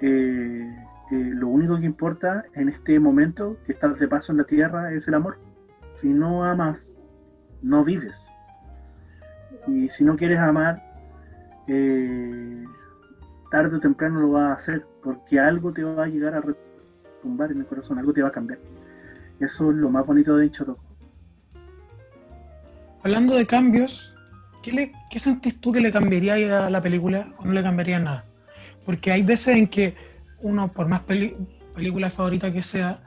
eh, 0.01 0.77
eh, 1.11 1.31
lo 1.35 1.49
único 1.49 1.79
que 1.81 1.87
importa 1.87 2.45
en 2.53 2.69
este 2.69 3.01
momento 3.01 3.57
que 3.65 3.73
estás 3.73 3.99
de 3.99 4.07
paso 4.07 4.33
en 4.33 4.39
la 4.39 4.45
tierra 4.45 4.93
es 4.93 5.09
el 5.09 5.15
amor. 5.15 5.39
Si 5.97 6.13
no 6.13 6.45
amas, 6.45 6.93
no 7.63 7.85
vives. 7.85 8.23
Y 9.67 9.89
si 9.89 10.05
no 10.05 10.15
quieres 10.15 10.41
amar, 10.41 10.83
eh, 11.69 12.67
tarde 13.51 13.77
o 13.77 13.81
temprano 13.81 14.21
lo 14.21 14.33
vas 14.33 14.51
a 14.51 14.53
hacer, 14.53 14.87
porque 15.03 15.41
algo 15.41 15.73
te 15.73 15.85
va 15.85 16.05
a 16.05 16.09
llegar 16.09 16.35
a 16.35 16.43
retumbar 16.43 17.51
en 17.51 17.61
el 17.61 17.67
corazón, 17.67 17.99
algo 17.99 18.13
te 18.13 18.21
va 18.21 18.29
a 18.29 18.33
cambiar. 18.33 18.59
Eso 19.43 19.73
es 19.73 19.77
lo 19.77 19.91
más 19.91 20.07
bonito 20.07 20.37
de 20.37 20.45
dicho 20.45 20.65
Toco. 20.65 20.85
Hablando 23.03 23.35
de 23.35 23.45
cambios, 23.45 24.15
¿qué, 24.63 24.71
le, 24.71 24.93
¿qué 25.11 25.19
sentís 25.19 25.61
tú 25.61 25.73
que 25.73 25.81
le 25.81 25.91
cambiaría 25.91 26.67
a 26.67 26.71
la 26.71 26.81
película 26.81 27.29
o 27.39 27.45
no 27.45 27.53
le 27.53 27.63
cambiaría 27.65 27.99
nada? 27.99 28.25
Porque 28.87 29.11
hay 29.11 29.23
veces 29.23 29.57
en 29.57 29.67
que 29.67 29.97
uno, 30.43 30.73
por 30.73 30.87
más 30.87 31.03
película 31.03 32.09
favorita 32.09 32.53
que 32.53 32.63
sea, 32.63 33.01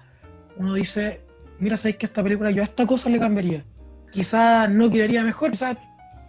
uno 0.58 0.74
dice, 0.74 1.22
mira, 1.60 1.78
sabéis 1.78 1.96
que 1.96 2.06
esta 2.08 2.22
película 2.22 2.52
yo 2.52 2.62
a 2.62 2.66
esta 2.66 2.86
cosa 2.86 3.10
le 3.10 3.20
cambiaría. 3.20 3.64
Quizás 4.12 4.70
no 4.70 4.92
quedaría 4.92 5.24
mejor, 5.24 5.52
quizás 5.52 5.78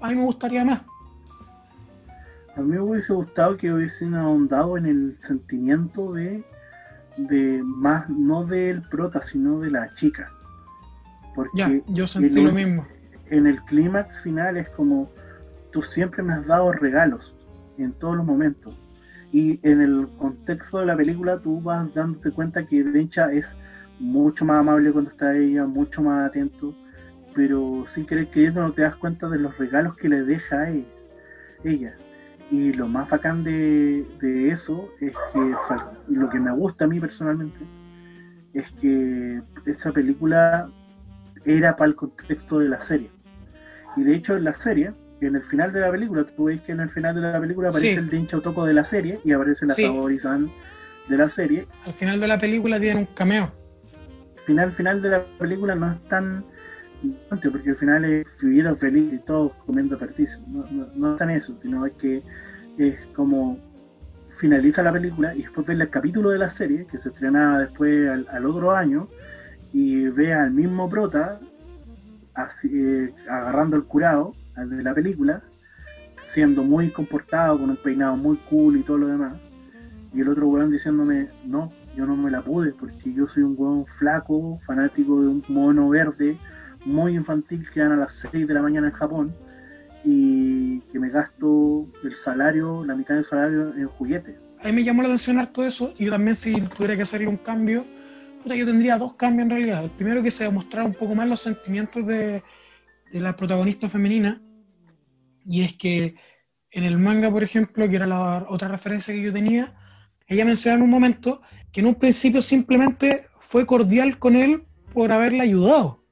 a 0.00 0.08
mí 0.08 0.14
me 0.14 0.22
gustaría 0.22 0.64
más. 0.64 0.82
A 2.54 2.60
mí 2.60 2.68
me 2.68 2.80
hubiese 2.80 3.12
gustado 3.12 3.56
que 3.56 3.72
hubiesen 3.72 4.14
ahondado 4.14 4.76
en 4.76 4.86
el 4.86 5.16
sentimiento 5.18 6.12
de 6.12 6.44
de 7.16 7.62
más, 7.64 8.08
no 8.08 8.44
del 8.44 8.82
prota, 8.82 9.22
sino 9.22 9.60
de 9.60 9.70
la 9.70 9.92
chica. 9.94 10.30
Porque 11.34 11.82
yo 11.88 12.06
sentí 12.06 12.40
lo 12.40 12.52
mismo. 12.52 12.86
En 13.28 13.46
el 13.46 13.60
clímax 13.64 14.22
final 14.22 14.56
es 14.56 14.68
como, 14.70 15.10
tú 15.72 15.82
siempre 15.82 16.22
me 16.22 16.32
has 16.32 16.46
dado 16.46 16.72
regalos 16.72 17.34
en 17.78 17.92
todos 17.92 18.16
los 18.16 18.24
momentos. 18.24 18.78
Y 19.32 19.60
en 19.68 19.82
el 19.82 20.08
contexto 20.18 20.78
de 20.78 20.86
la 20.86 20.96
película 20.96 21.38
tú 21.38 21.60
vas 21.60 21.92
dándote 21.92 22.30
cuenta 22.30 22.66
que 22.66 22.84
Dencha 22.84 23.32
es 23.32 23.56
mucho 23.98 24.44
más 24.44 24.60
amable 24.60 24.92
cuando 24.92 25.10
está 25.10 25.36
ella, 25.36 25.66
mucho 25.66 26.02
más 26.02 26.28
atento, 26.28 26.74
pero 27.34 27.84
sin 27.86 28.06
querer 28.06 28.28
queriendo 28.30 28.62
no 28.62 28.72
te 28.72 28.82
das 28.82 28.96
cuenta 28.96 29.28
de 29.28 29.38
los 29.38 29.56
regalos 29.58 29.96
que 29.96 30.08
le 30.08 30.22
deja 30.22 30.60
a 30.60 30.70
ella. 31.64 31.96
Y 32.50 32.72
lo 32.72 32.86
más 32.86 33.10
bacán 33.10 33.42
de, 33.42 34.06
eso 34.50 34.88
es 35.00 35.12
que, 35.32 35.54
y 36.08 36.14
lo 36.14 36.28
que 36.28 36.38
me 36.38 36.52
gusta 36.52 36.84
a 36.84 36.88
mí 36.88 37.00
personalmente, 37.00 37.58
es 38.54 38.70
que 38.72 39.42
esta 39.66 39.92
película 39.92 40.68
era 41.44 41.76
para 41.76 41.88
el 41.90 41.96
contexto 41.96 42.58
de 42.60 42.68
la 42.68 42.80
serie. 42.80 43.10
Y 43.96 44.04
de 44.04 44.14
hecho 44.14 44.36
en 44.36 44.44
la 44.44 44.52
serie, 44.52 44.92
en 45.20 45.36
el 45.36 45.42
final 45.42 45.72
de 45.72 45.80
la 45.80 45.90
película, 45.90 46.24
tú 46.24 46.44
veis 46.44 46.60
que 46.60 46.72
en 46.72 46.80
el 46.80 46.90
final 46.90 47.14
de 47.14 47.20
la 47.22 47.40
película 47.40 47.70
aparece 47.70 47.94
el 47.94 48.10
Dincho 48.10 48.40
Toco 48.40 48.64
de 48.64 48.74
la 48.74 48.84
serie 48.84 49.20
y 49.24 49.32
aparece 49.32 49.66
la 49.66 49.74
sí. 49.74 49.84
de 51.08 51.16
la 51.16 51.28
serie. 51.28 51.66
Al 51.84 51.94
final 51.94 52.20
de 52.20 52.28
la 52.28 52.38
película 52.38 52.78
tiene 52.78 53.00
un 53.00 53.06
cameo. 53.06 53.52
Al 54.36 54.44
final, 54.44 54.72
final 54.72 55.02
de 55.02 55.08
la 55.08 55.24
película 55.38 55.74
no 55.74 55.92
es 55.92 56.02
tan 56.08 56.44
porque 57.28 57.70
al 57.70 57.76
final 57.76 58.04
es 58.04 58.26
vivieron 58.42 58.76
feliz 58.76 59.12
y 59.12 59.18
todos 59.18 59.52
comiendo 59.64 59.98
perdices. 59.98 60.40
No, 60.48 60.64
no, 60.70 60.86
no 60.94 61.12
es 61.12 61.18
tan 61.18 61.30
eso, 61.30 61.58
sino 61.58 61.86
es 61.86 61.92
que 61.94 62.22
es 62.78 63.06
como 63.14 63.58
finaliza 64.36 64.82
la 64.82 64.92
película 64.92 65.34
y 65.34 65.42
después 65.42 65.66
ves 65.66 65.80
el 65.80 65.88
capítulo 65.88 66.30
de 66.30 66.38
la 66.38 66.50
serie 66.50 66.86
que 66.86 66.98
se 66.98 67.08
estrenaba 67.08 67.58
después 67.60 68.08
al, 68.28 68.46
otro 68.46 68.72
año 68.72 69.08
y 69.72 70.08
ve 70.08 70.32
al 70.34 70.50
mismo 70.50 70.88
prota 70.88 71.40
eh, 72.64 73.14
agarrando 73.28 73.76
el 73.76 73.84
curado 73.84 74.34
al 74.54 74.70
de 74.70 74.82
la 74.82 74.94
película 74.94 75.42
siendo 76.20 76.62
muy 76.62 76.90
comportado 76.90 77.58
con 77.58 77.70
un 77.70 77.76
peinado 77.76 78.16
muy 78.16 78.36
cool 78.50 78.76
y 78.76 78.82
todo 78.82 78.98
lo 78.98 79.08
demás 79.08 79.38
y 80.12 80.20
el 80.20 80.28
otro 80.28 80.48
weón 80.48 80.70
diciéndome 80.70 81.28
no 81.44 81.72
yo 81.96 82.06
no 82.06 82.14
me 82.14 82.30
la 82.30 82.42
pude 82.42 82.72
porque 82.72 83.12
yo 83.14 83.26
soy 83.26 83.42
un 83.42 83.54
weón 83.56 83.86
flaco 83.86 84.60
fanático 84.66 85.22
de 85.22 85.28
un 85.28 85.44
mono 85.48 85.88
verde 85.88 86.38
muy 86.86 87.14
infantil 87.14 87.68
que 87.72 87.80
dan 87.80 87.92
a 87.92 87.96
las 87.96 88.14
6 88.14 88.46
de 88.46 88.54
la 88.54 88.62
mañana 88.62 88.88
en 88.88 88.92
Japón 88.94 89.36
y 90.04 90.80
que 90.82 90.98
me 90.98 91.10
gasto 91.10 91.86
el 92.04 92.14
salario, 92.14 92.84
la 92.84 92.94
mitad 92.94 93.14
del 93.14 93.24
salario 93.24 93.74
en 93.74 93.88
juguetes. 93.88 94.36
A 94.62 94.68
mí 94.68 94.72
me 94.72 94.84
llamó 94.84 95.02
la 95.02 95.08
atención 95.08 95.46
todo 95.52 95.66
eso 95.66 95.92
y 95.98 96.04
yo 96.04 96.12
también 96.12 96.36
si 96.36 96.60
tuviera 96.60 96.96
que 96.96 97.02
hacer 97.02 97.26
un 97.26 97.36
cambio, 97.36 97.84
yo 98.44 98.64
tendría 98.64 98.96
dos 98.96 99.14
cambios 99.14 99.46
en 99.46 99.50
realidad. 99.50 99.84
El 99.84 99.90
primero 99.90 100.22
que 100.22 100.30
se 100.30 100.48
mostrar 100.48 100.86
un 100.86 100.94
poco 100.94 101.14
más 101.14 101.28
los 101.28 101.40
sentimientos 101.40 102.06
de, 102.06 102.42
de 103.12 103.20
la 103.20 103.34
protagonista 103.34 103.88
femenina 103.88 104.40
y 105.44 105.62
es 105.62 105.74
que 105.76 106.14
en 106.70 106.84
el 106.84 106.98
manga, 106.98 107.30
por 107.30 107.42
ejemplo, 107.42 107.88
que 107.88 107.96
era 107.96 108.06
la 108.06 108.46
otra 108.48 108.68
referencia 108.68 109.12
que 109.12 109.22
yo 109.22 109.32
tenía, 109.32 109.74
ella 110.28 110.44
menciona 110.44 110.76
en 110.76 110.82
un 110.82 110.90
momento 110.90 111.42
que 111.72 111.80
en 111.80 111.86
un 111.86 111.94
principio 111.96 112.40
simplemente 112.42 113.26
fue 113.40 113.66
cordial 113.66 114.18
con 114.18 114.36
él 114.36 114.62
por 114.92 115.10
haberla 115.10 115.42
ayudado 115.42 116.05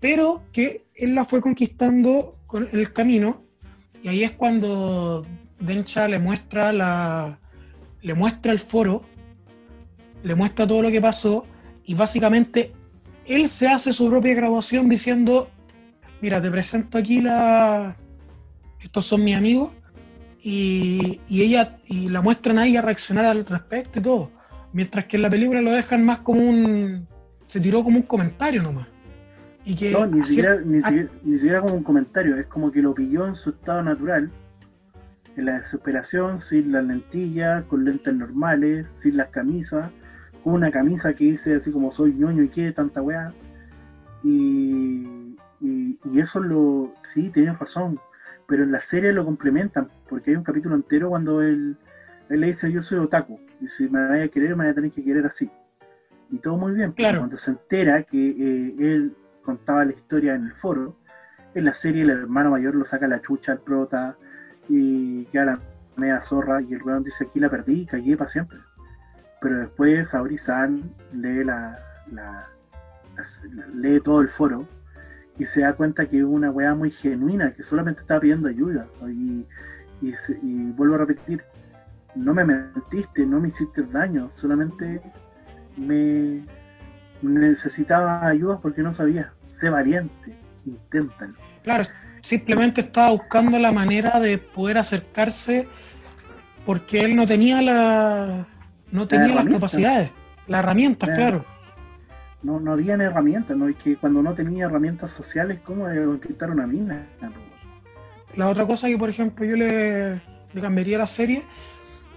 pero 0.00 0.42
que 0.52 0.86
él 0.94 1.14
la 1.14 1.24
fue 1.24 1.40
conquistando 1.40 2.36
con 2.46 2.68
el 2.72 2.92
camino 2.92 3.42
y 4.02 4.08
ahí 4.08 4.24
es 4.24 4.32
cuando 4.32 5.26
Dencha 5.60 6.08
le 6.08 6.18
muestra 6.18 6.72
la 6.72 7.38
le 8.00 8.14
muestra 8.14 8.52
el 8.52 8.60
foro, 8.60 9.02
le 10.22 10.34
muestra 10.34 10.66
todo 10.66 10.82
lo 10.82 10.90
que 10.90 11.00
pasó 11.00 11.46
y 11.84 11.94
básicamente 11.94 12.72
él 13.26 13.48
se 13.48 13.68
hace 13.68 13.92
su 13.92 14.08
propia 14.08 14.34
graduación 14.34 14.88
diciendo, 14.88 15.50
mira, 16.20 16.40
te 16.40 16.50
presento 16.50 16.96
aquí 16.96 17.20
la, 17.20 17.96
estos 18.80 19.06
son 19.06 19.24
mis 19.24 19.36
amigos, 19.36 19.72
y, 20.42 21.20
y 21.28 21.42
ella, 21.42 21.78
y 21.86 22.08
la 22.08 22.22
muestran 22.22 22.58
a 22.58 22.66
ella 22.66 22.80
reaccionar 22.80 23.26
al 23.26 23.44
respecto 23.44 23.98
y 23.98 24.02
todo. 24.02 24.30
Mientras 24.72 25.06
que 25.06 25.16
en 25.16 25.22
la 25.22 25.30
película 25.30 25.60
lo 25.60 25.72
dejan 25.72 26.04
más 26.04 26.20
como 26.20 26.40
un. 26.40 27.06
se 27.46 27.60
tiró 27.60 27.82
como 27.82 27.98
un 27.98 28.04
comentario 28.04 28.62
nomás. 28.62 28.88
Y 29.68 29.76
que 29.76 29.90
no, 29.90 30.06
ni 30.06 30.22
siquiera, 30.22 30.56
ni, 30.64 30.80
siquiera, 31.36 31.60
como 31.60 31.74
un 31.74 31.82
comentario, 31.82 32.38
es 32.38 32.46
como 32.46 32.72
que 32.72 32.80
lo 32.80 32.94
pilló 32.94 33.26
en 33.26 33.34
su 33.34 33.50
estado 33.50 33.82
natural, 33.82 34.30
en 35.36 35.44
la 35.44 35.58
desesperación, 35.58 36.38
sin 36.38 36.72
las 36.72 36.84
lentillas, 36.84 37.64
con 37.64 37.84
lentes 37.84 38.14
normales, 38.14 38.90
sin 38.90 39.18
las 39.18 39.28
camisas, 39.28 39.90
con 40.42 40.54
una 40.54 40.70
camisa 40.70 41.12
que 41.12 41.24
dice 41.24 41.54
así 41.54 41.70
como 41.70 41.90
soy 41.90 42.14
ñoño 42.14 42.44
y 42.44 42.48
qué, 42.48 42.72
tanta 42.72 43.02
weá. 43.02 43.34
Y, 44.24 45.36
y, 45.60 45.98
y, 46.02 46.18
eso 46.18 46.40
lo. 46.40 46.94
sí, 47.02 47.28
tienes 47.28 47.58
razón, 47.58 48.00
pero 48.46 48.62
en 48.62 48.72
la 48.72 48.80
serie 48.80 49.12
lo 49.12 49.26
complementan, 49.26 49.90
porque 50.08 50.30
hay 50.30 50.38
un 50.38 50.44
capítulo 50.44 50.76
entero 50.76 51.10
cuando 51.10 51.42
él, 51.42 51.76
él 52.30 52.40
le 52.40 52.46
dice: 52.46 52.72
Yo 52.72 52.80
soy 52.80 53.00
otaku, 53.00 53.38
y 53.60 53.68
si 53.68 53.86
me 53.86 54.08
vaya 54.08 54.24
a 54.24 54.28
querer, 54.28 54.56
me 54.56 54.64
voy 54.64 54.68
a 54.68 54.74
tener 54.74 54.92
que 54.92 55.04
querer 55.04 55.26
así. 55.26 55.50
Y 56.30 56.38
todo 56.38 56.56
muy 56.56 56.72
bien, 56.72 56.94
pero 56.96 57.18
cuando 57.18 57.36
se 57.36 57.50
entera 57.50 58.02
que 58.02 58.30
eh, 58.30 58.74
él 58.78 59.14
contaba 59.48 59.82
la 59.82 59.92
historia 59.92 60.34
en 60.34 60.44
el 60.44 60.52
foro, 60.52 60.94
en 61.54 61.64
la 61.64 61.72
serie 61.72 62.02
el 62.02 62.10
hermano 62.10 62.50
mayor 62.50 62.74
lo 62.74 62.84
saca 62.84 63.08
la 63.08 63.22
chucha 63.22 63.52
al 63.52 63.60
prota 63.60 64.14
y 64.68 65.24
queda 65.24 65.44
la 65.46 65.60
media 65.96 66.20
zorra 66.20 66.60
y 66.60 66.74
el 66.74 66.82
weón 66.82 67.02
dice 67.02 67.24
aquí 67.24 67.40
la 67.40 67.48
perdí 67.48 67.80
y 67.80 67.86
cagué 67.86 68.14
para 68.14 68.28
siempre. 68.28 68.58
Pero 69.40 69.60
después 69.60 70.10
Saori-san 70.10 70.82
lee 71.14 71.44
la, 71.44 71.78
lee 73.72 74.00
todo 74.00 74.20
el 74.20 74.28
foro 74.28 74.68
y 75.38 75.46
se 75.46 75.62
da 75.62 75.72
cuenta 75.72 76.04
que 76.04 76.18
es 76.18 76.24
una 76.24 76.50
weá 76.50 76.74
muy 76.74 76.90
genuina, 76.90 77.54
que 77.54 77.62
solamente 77.62 78.02
estaba 78.02 78.20
pidiendo 78.20 78.48
ayuda. 78.48 78.86
Y, 79.06 79.46
y 80.02 80.72
vuelvo 80.72 80.96
a 80.96 80.98
repetir, 80.98 81.42
no 82.14 82.34
me 82.34 82.44
mentiste, 82.44 83.24
no 83.24 83.40
me 83.40 83.48
hiciste 83.48 83.82
daño, 83.82 84.28
solamente 84.28 85.00
me 85.78 86.44
necesitaba 87.22 88.26
ayuda 88.26 88.60
porque 88.60 88.82
no 88.82 88.92
sabía. 88.92 89.32
Sé 89.48 89.70
valiente, 89.70 90.34
inténtalo. 90.66 91.34
Claro, 91.62 91.84
simplemente 92.22 92.82
estaba 92.82 93.10
buscando 93.10 93.58
la 93.58 93.72
manera 93.72 94.20
de 94.20 94.38
poder 94.38 94.78
acercarse 94.78 95.68
porque 96.64 97.00
él 97.00 97.16
no 97.16 97.26
tenía 97.26 97.62
la 97.62 98.46
no 98.90 99.06
tenía 99.06 99.34
las 99.34 99.46
capacidades, 99.46 100.10
las 100.46 100.60
herramientas, 100.60 101.10
claro. 101.14 101.44
No, 102.42 102.60
no 102.60 102.72
habían 102.72 103.00
herramientas, 103.00 103.56
¿no? 103.56 103.68
Es 103.68 103.76
que 103.76 103.96
cuando 103.96 104.22
no 104.22 104.32
tenía 104.32 104.66
herramientas 104.66 105.10
sociales, 105.10 105.58
¿cómo 105.64 105.84
conquistar 105.84 106.50
una 106.50 106.66
mina? 106.66 107.04
La 108.36 108.48
otra 108.48 108.64
cosa 108.66 108.86
que, 108.86 108.96
por 108.96 109.10
ejemplo, 109.10 109.44
yo 109.44 109.56
le, 109.56 110.20
le 110.52 110.60
cambiaría 110.60 110.96
a 110.96 111.00
la 111.00 111.06
serie 111.06 111.42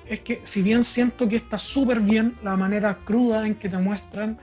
es 0.05 0.19
que 0.19 0.41
si 0.43 0.61
bien 0.61 0.83
siento 0.83 1.27
que 1.27 1.37
está 1.37 1.57
súper 1.57 2.01
bien 2.01 2.35
la 2.43 2.57
manera 2.57 2.97
cruda 3.03 3.47
en 3.47 3.55
que 3.55 3.69
te 3.69 3.77
muestran 3.77 4.37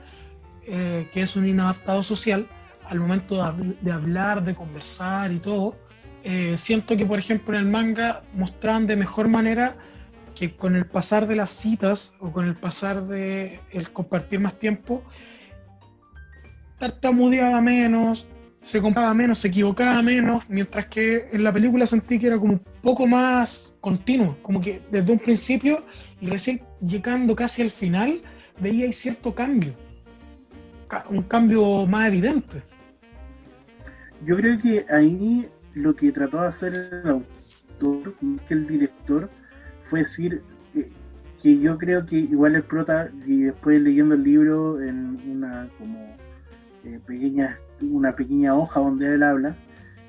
eh, 0.66 1.09
que 1.12 1.22
es 1.22 1.36
un 1.36 1.47
inadaptado 1.47 2.03
social, 2.03 2.47
al 2.89 3.01
momento 3.01 3.36
de, 3.80 3.93
hablar, 3.93 4.45
de 4.45 4.55
conversar 4.55 5.32
y 5.32 5.39
todo, 5.39 5.76
eh, 6.24 6.57
siento 6.57 6.97
que 6.97 7.07
por 7.07 7.18
ejemplo 7.18 7.57
en 7.57 7.64
el 7.64 7.70
manga 7.70 8.22
mostraban 8.34 8.86
de 8.86 8.97
mejor 8.97 9.28
manera 9.28 9.76
que 10.34 10.55
con 10.55 10.76
el 10.76 10.86
pasar 10.86 11.26
de 11.26 11.36
las 11.36 11.51
citas 11.51 12.14
o 12.20 12.32
con 12.32 12.47
el 12.47 12.55
pasar 12.55 13.03
de 13.03 13.61
el 13.72 13.91
compartir 13.91 14.41
más 14.41 14.59
tiempo, 14.59 15.03
tartamudeaba 16.78 17.61
menos, 17.61 18.28
se 18.61 18.80
compraba 18.80 19.12
menos, 19.14 19.41
se 19.41 19.49
equivocaba 19.49 20.01
menos, 20.03 20.45
mientras 20.49 20.86
que 20.86 21.28
en 21.32 21.45
la 21.45 21.53
película 21.53 21.86
sentí 21.86 22.18
que 22.18 22.28
era 22.28 22.39
como 22.39 22.55
un 22.55 22.62
poco 22.82 23.07
más 23.07 23.76
continuo, 23.80 24.36
como 24.43 24.61
que 24.61 24.80
desde 24.91 25.12
un 25.12 25.18
principio 25.18 25.84
y 26.20 26.28
recién 26.28 26.62
llegando 26.80 27.34
casi 27.34 27.62
al 27.62 27.70
final 27.70 28.22
veía 28.61 28.86
ahí 28.86 28.93
cierto 28.93 29.34
cambio, 29.34 29.74
un 31.11 31.22
cambio 31.22 31.86
más 31.86 32.09
evidente. 32.09 32.62
Yo 34.25 34.37
creo 34.37 34.59
que 34.59 34.87
ahí 34.91 35.49
lo 35.75 35.95
que 35.95 36.12
trató 36.12 36.41
de 36.41 36.49
hacer 36.49 36.75
el 37.05 37.11
autor, 37.11 38.14
que 38.47 38.55
el 38.55 38.66
director, 38.66 39.31
fue 39.85 40.01
decir 40.01 40.43
eh, 40.75 40.91
que 41.43 41.59
yo 41.59 41.79
creo 41.79 42.05
que 42.05 42.16
igual 42.16 42.57
el 42.57 42.62
prota, 42.62 43.11
y 43.27 43.43
después 43.43 43.81
leyendo 43.81 44.14
el 44.14 44.23
libro 44.23 44.83
en 44.83 45.19
una 45.27 45.69
como 45.79 46.16
eh, 46.85 47.01
pequeña 47.07 47.59
una 47.81 48.14
pequeña 48.14 48.55
hoja 48.55 48.81
donde 48.81 49.14
él 49.14 49.23
habla, 49.23 49.55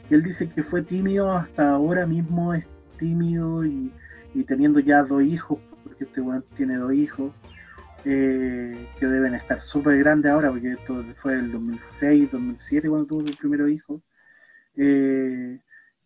que 0.08 0.16
él 0.16 0.24
dice 0.24 0.50
que 0.50 0.64
fue 0.64 0.82
tímido 0.82 1.32
hasta 1.32 1.72
ahora 1.72 2.06
mismo 2.06 2.54
es 2.54 2.66
tímido 2.98 3.66
y, 3.66 3.92
teniendo 4.48 4.80
ya 4.80 5.04
dos 5.04 5.24
hijos, 5.24 5.60
porque 5.84 6.06
este 6.06 6.22
weón 6.22 6.44
tiene 6.56 6.78
dos 6.78 6.94
hijos, 6.94 7.32
eh, 8.06 8.88
que 9.00 9.06
deben 9.06 9.36
estar 9.36 9.62
súper 9.62 9.98
grandes 9.98 10.32
ahora, 10.32 10.50
porque 10.50 10.74
esto 10.74 11.04
fue 11.18 11.34
el 11.34 11.52
2006, 11.52 12.32
2007 12.32 12.90
cuando 12.90 13.08
tuvo 13.08 13.26
el 13.26 13.36
primer 13.36 13.70
hijo. 13.70 14.02
Eh, 14.76 15.60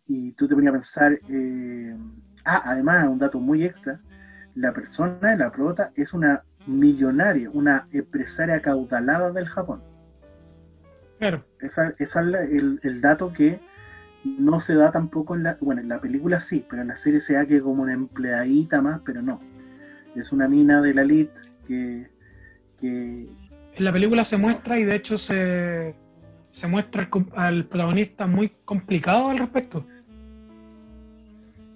y 0.06 0.32
tú 0.32 0.48
te 0.48 0.54
ponías 0.54 0.70
a 0.70 0.72
pensar, 0.72 1.20
eh, 1.28 1.96
ah, 2.44 2.62
además, 2.64 3.06
un 3.06 3.18
dato 3.18 3.40
muy 3.40 3.64
extra, 3.64 4.00
la 4.54 4.72
persona, 4.72 5.36
la 5.36 5.50
prota, 5.50 5.92
es 5.94 6.12
una 6.12 6.42
millonaria, 6.66 7.50
una 7.50 7.88
empresaria 7.92 8.60
caudalada 8.60 9.30
del 9.32 9.48
Japón. 9.48 9.82
Claro. 11.18 11.44
Esa, 11.60 11.94
es 11.98 12.16
el, 12.16 13.00
dato 13.00 13.32
que 13.32 13.60
no 14.24 14.60
se 14.60 14.74
da 14.74 14.90
tampoco 14.90 15.34
en 15.34 15.44
la. 15.44 15.56
Bueno, 15.60 15.80
en 15.80 15.88
la 15.88 16.00
película 16.00 16.40
sí, 16.40 16.66
pero 16.68 16.82
en 16.82 16.88
la 16.88 16.96
serie 16.96 17.20
se 17.20 17.34
da 17.34 17.46
que 17.46 17.60
como 17.60 17.82
una 17.82 17.92
empleadita 17.92 18.82
más, 18.82 19.00
pero 19.04 19.22
no. 19.22 19.40
Es 20.14 20.32
una 20.32 20.48
mina 20.48 20.80
de 20.80 20.94
la 20.94 21.02
elite 21.02 21.43
que, 21.66 22.06
En 22.82 23.84
la 23.84 23.92
película 23.92 24.24
se 24.24 24.36
muestra 24.36 24.78
y 24.78 24.84
de 24.84 24.94
hecho 24.94 25.18
se, 25.18 25.94
se 26.50 26.66
muestra 26.66 27.08
al, 27.36 27.66
protagonista 27.66 28.26
muy 28.26 28.52
complicado 28.64 29.28
al 29.28 29.38
respecto. 29.38 29.86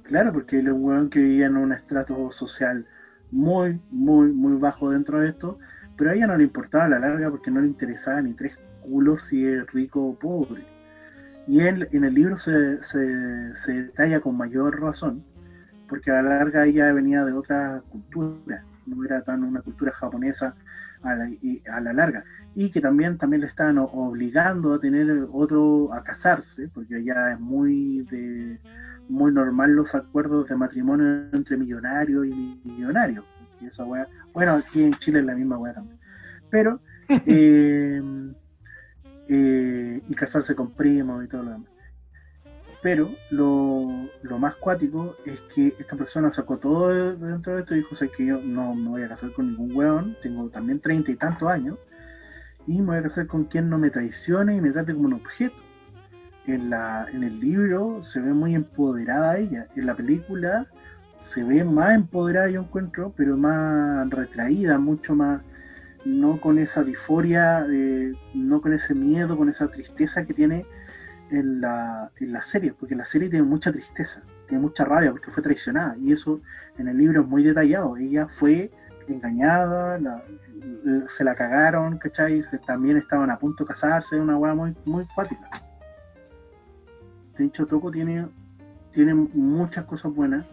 Claro, 0.04 0.32
porque 0.32 0.58
un 0.58 0.84
weón 0.84 1.10
que 1.10 1.18
vivía 1.18 1.46
en 1.46 1.56
un 1.56 1.72
estrato 1.72 2.30
social 2.30 2.86
muy, 3.30 3.78
muy, 3.90 4.32
muy 4.32 4.58
bajo 4.58 4.90
dentro 4.90 5.20
de 5.20 5.28
esto, 5.28 5.58
pero 5.96 6.10
a 6.10 6.14
ella 6.14 6.28
no 6.28 6.36
le 6.36 6.44
importaba 6.44 6.88
la 6.88 6.98
larga 6.98 7.30
porque 7.30 7.50
no 7.50 7.60
le 7.60 7.66
interesaba 7.66 8.22
ni 8.22 8.32
tres 8.32 8.56
si 9.18 9.46
es 9.46 9.66
rico 9.72 10.00
o 10.00 10.18
pobre. 10.18 10.64
Y 11.46 11.60
él, 11.60 11.88
en 11.92 12.04
el 12.04 12.14
libro 12.14 12.36
se, 12.36 12.82
se, 12.82 13.72
detalla 13.72 14.20
con 14.20 14.36
mayor 14.36 14.80
razón, 14.80 15.24
porque 15.88 16.10
a 16.10 16.22
la 16.22 16.36
larga 16.38 16.66
ella 16.66 16.92
venía 16.92 17.24
de 17.24 17.32
otra 17.32 17.82
cultura, 17.88 18.64
no 18.88 19.04
era 19.04 19.22
tan 19.22 19.44
una 19.44 19.60
cultura 19.62 19.92
japonesa 19.92 20.54
a 21.02 21.14
la, 21.14 21.30
a 21.72 21.80
la 21.80 21.92
larga, 21.92 22.24
y 22.54 22.70
que 22.70 22.80
también, 22.80 23.18
también 23.18 23.42
le 23.42 23.46
estaban 23.46 23.78
obligando 23.78 24.74
a 24.74 24.80
tener 24.80 25.28
otro, 25.32 25.92
a 25.92 26.02
casarse, 26.02 26.68
porque 26.68 26.96
allá 26.96 27.32
es 27.32 27.40
muy 27.40 28.02
de 28.10 28.58
muy 29.08 29.32
normal 29.32 29.72
los 29.72 29.94
acuerdos 29.94 30.48
de 30.48 30.56
matrimonio 30.56 31.28
entre 31.32 31.56
millonarios 31.56 32.26
y 32.26 32.60
millonarios. 32.64 33.24
Y 33.60 33.66
esa 33.66 33.84
bueno, 34.32 34.52
aquí 34.54 34.82
en 34.82 34.94
Chile 34.94 35.20
es 35.20 35.24
la 35.24 35.34
misma 35.34 35.58
weá 35.58 35.74
también. 35.74 35.98
Pero 36.50 36.80
eh, 37.08 38.02
eh, 39.28 40.02
y 40.06 40.14
casarse 40.14 40.54
con 40.54 40.72
primos 40.72 41.24
y 41.24 41.28
todo 41.28 41.42
lo 41.42 41.50
demás. 41.52 41.70
Pero 42.80 43.10
lo, 43.30 44.08
más 44.38 44.54
cuático 44.56 45.16
es 45.24 45.40
que 45.54 45.74
esta 45.78 45.96
persona 45.96 46.30
sacó 46.30 46.58
todo 46.58 47.16
dentro 47.16 47.54
de 47.54 47.60
esto 47.60 47.74
y 47.74 47.78
dijo, 47.78 47.96
sé 47.96 48.08
que 48.08 48.26
yo 48.26 48.40
no 48.40 48.74
me 48.74 48.88
voy 48.90 49.02
a 49.02 49.08
casar 49.08 49.32
con 49.32 49.48
ningún 49.48 49.74
weón, 49.74 50.16
tengo 50.22 50.48
también 50.48 50.78
treinta 50.78 51.10
y 51.10 51.16
tantos 51.16 51.48
años, 51.50 51.76
y 52.66 52.80
me 52.80 52.86
voy 52.86 52.96
a 52.98 53.02
casar 53.02 53.26
con 53.26 53.44
quien 53.44 53.68
no 53.68 53.78
me 53.78 53.90
traicione 53.90 54.54
y 54.56 54.60
me 54.60 54.70
trate 54.70 54.94
como 54.94 55.06
un 55.06 55.14
objeto. 55.14 55.56
En, 56.46 56.70
la, 56.70 57.06
en 57.12 57.24
el 57.24 57.40
libro 57.40 58.02
se 58.02 58.20
ve 58.20 58.32
muy 58.32 58.54
empoderada 58.54 59.36
ella, 59.36 59.66
en 59.76 59.84
la 59.84 59.94
película 59.94 60.66
se 61.20 61.42
ve 61.42 61.64
más 61.64 61.94
empoderada 61.94 62.48
yo 62.48 62.62
encuentro, 62.62 63.12
pero 63.16 63.36
más 63.36 64.08
retraída, 64.08 64.78
mucho 64.78 65.14
más 65.14 65.42
no 66.04 66.40
con 66.40 66.58
esa 66.58 66.84
disforia, 66.84 67.66
eh, 67.68 68.14
no 68.34 68.60
con 68.62 68.72
ese 68.72 68.94
miedo, 68.94 69.36
con 69.36 69.48
esa 69.48 69.68
tristeza 69.68 70.24
que 70.24 70.32
tiene 70.32 70.64
en 71.30 71.60
la, 71.60 72.10
en 72.16 72.32
la 72.32 72.42
serie, 72.42 72.74
porque 72.78 72.94
la 72.94 73.04
serie 73.04 73.28
tiene 73.28 73.44
mucha 73.44 73.72
tristeza, 73.72 74.22
tiene 74.46 74.62
mucha 74.62 74.84
rabia 74.84 75.10
porque 75.10 75.30
fue 75.30 75.42
traicionada, 75.42 75.96
y 75.98 76.12
eso 76.12 76.40
en 76.78 76.88
el 76.88 76.96
libro 76.96 77.22
es 77.22 77.28
muy 77.28 77.42
detallado. 77.42 77.96
Ella 77.96 78.28
fue 78.28 78.70
engañada, 79.08 79.98
se 81.06 81.24
la 81.24 81.34
cagaron, 81.34 81.98
¿cachai? 81.98 82.42
también 82.66 82.96
estaban 82.96 83.30
a 83.30 83.38
punto 83.38 83.64
de 83.64 83.68
casarse, 83.68 84.20
una 84.20 84.36
hueá 84.36 84.54
muy, 84.54 84.76
muy 84.84 85.06
cuática. 85.14 85.62
hecho 87.38 87.66
Toco 87.66 87.90
tiene, 87.90 88.26
tiene 88.92 89.14
muchas 89.14 89.84
cosas 89.86 90.12
buenas. 90.12 90.46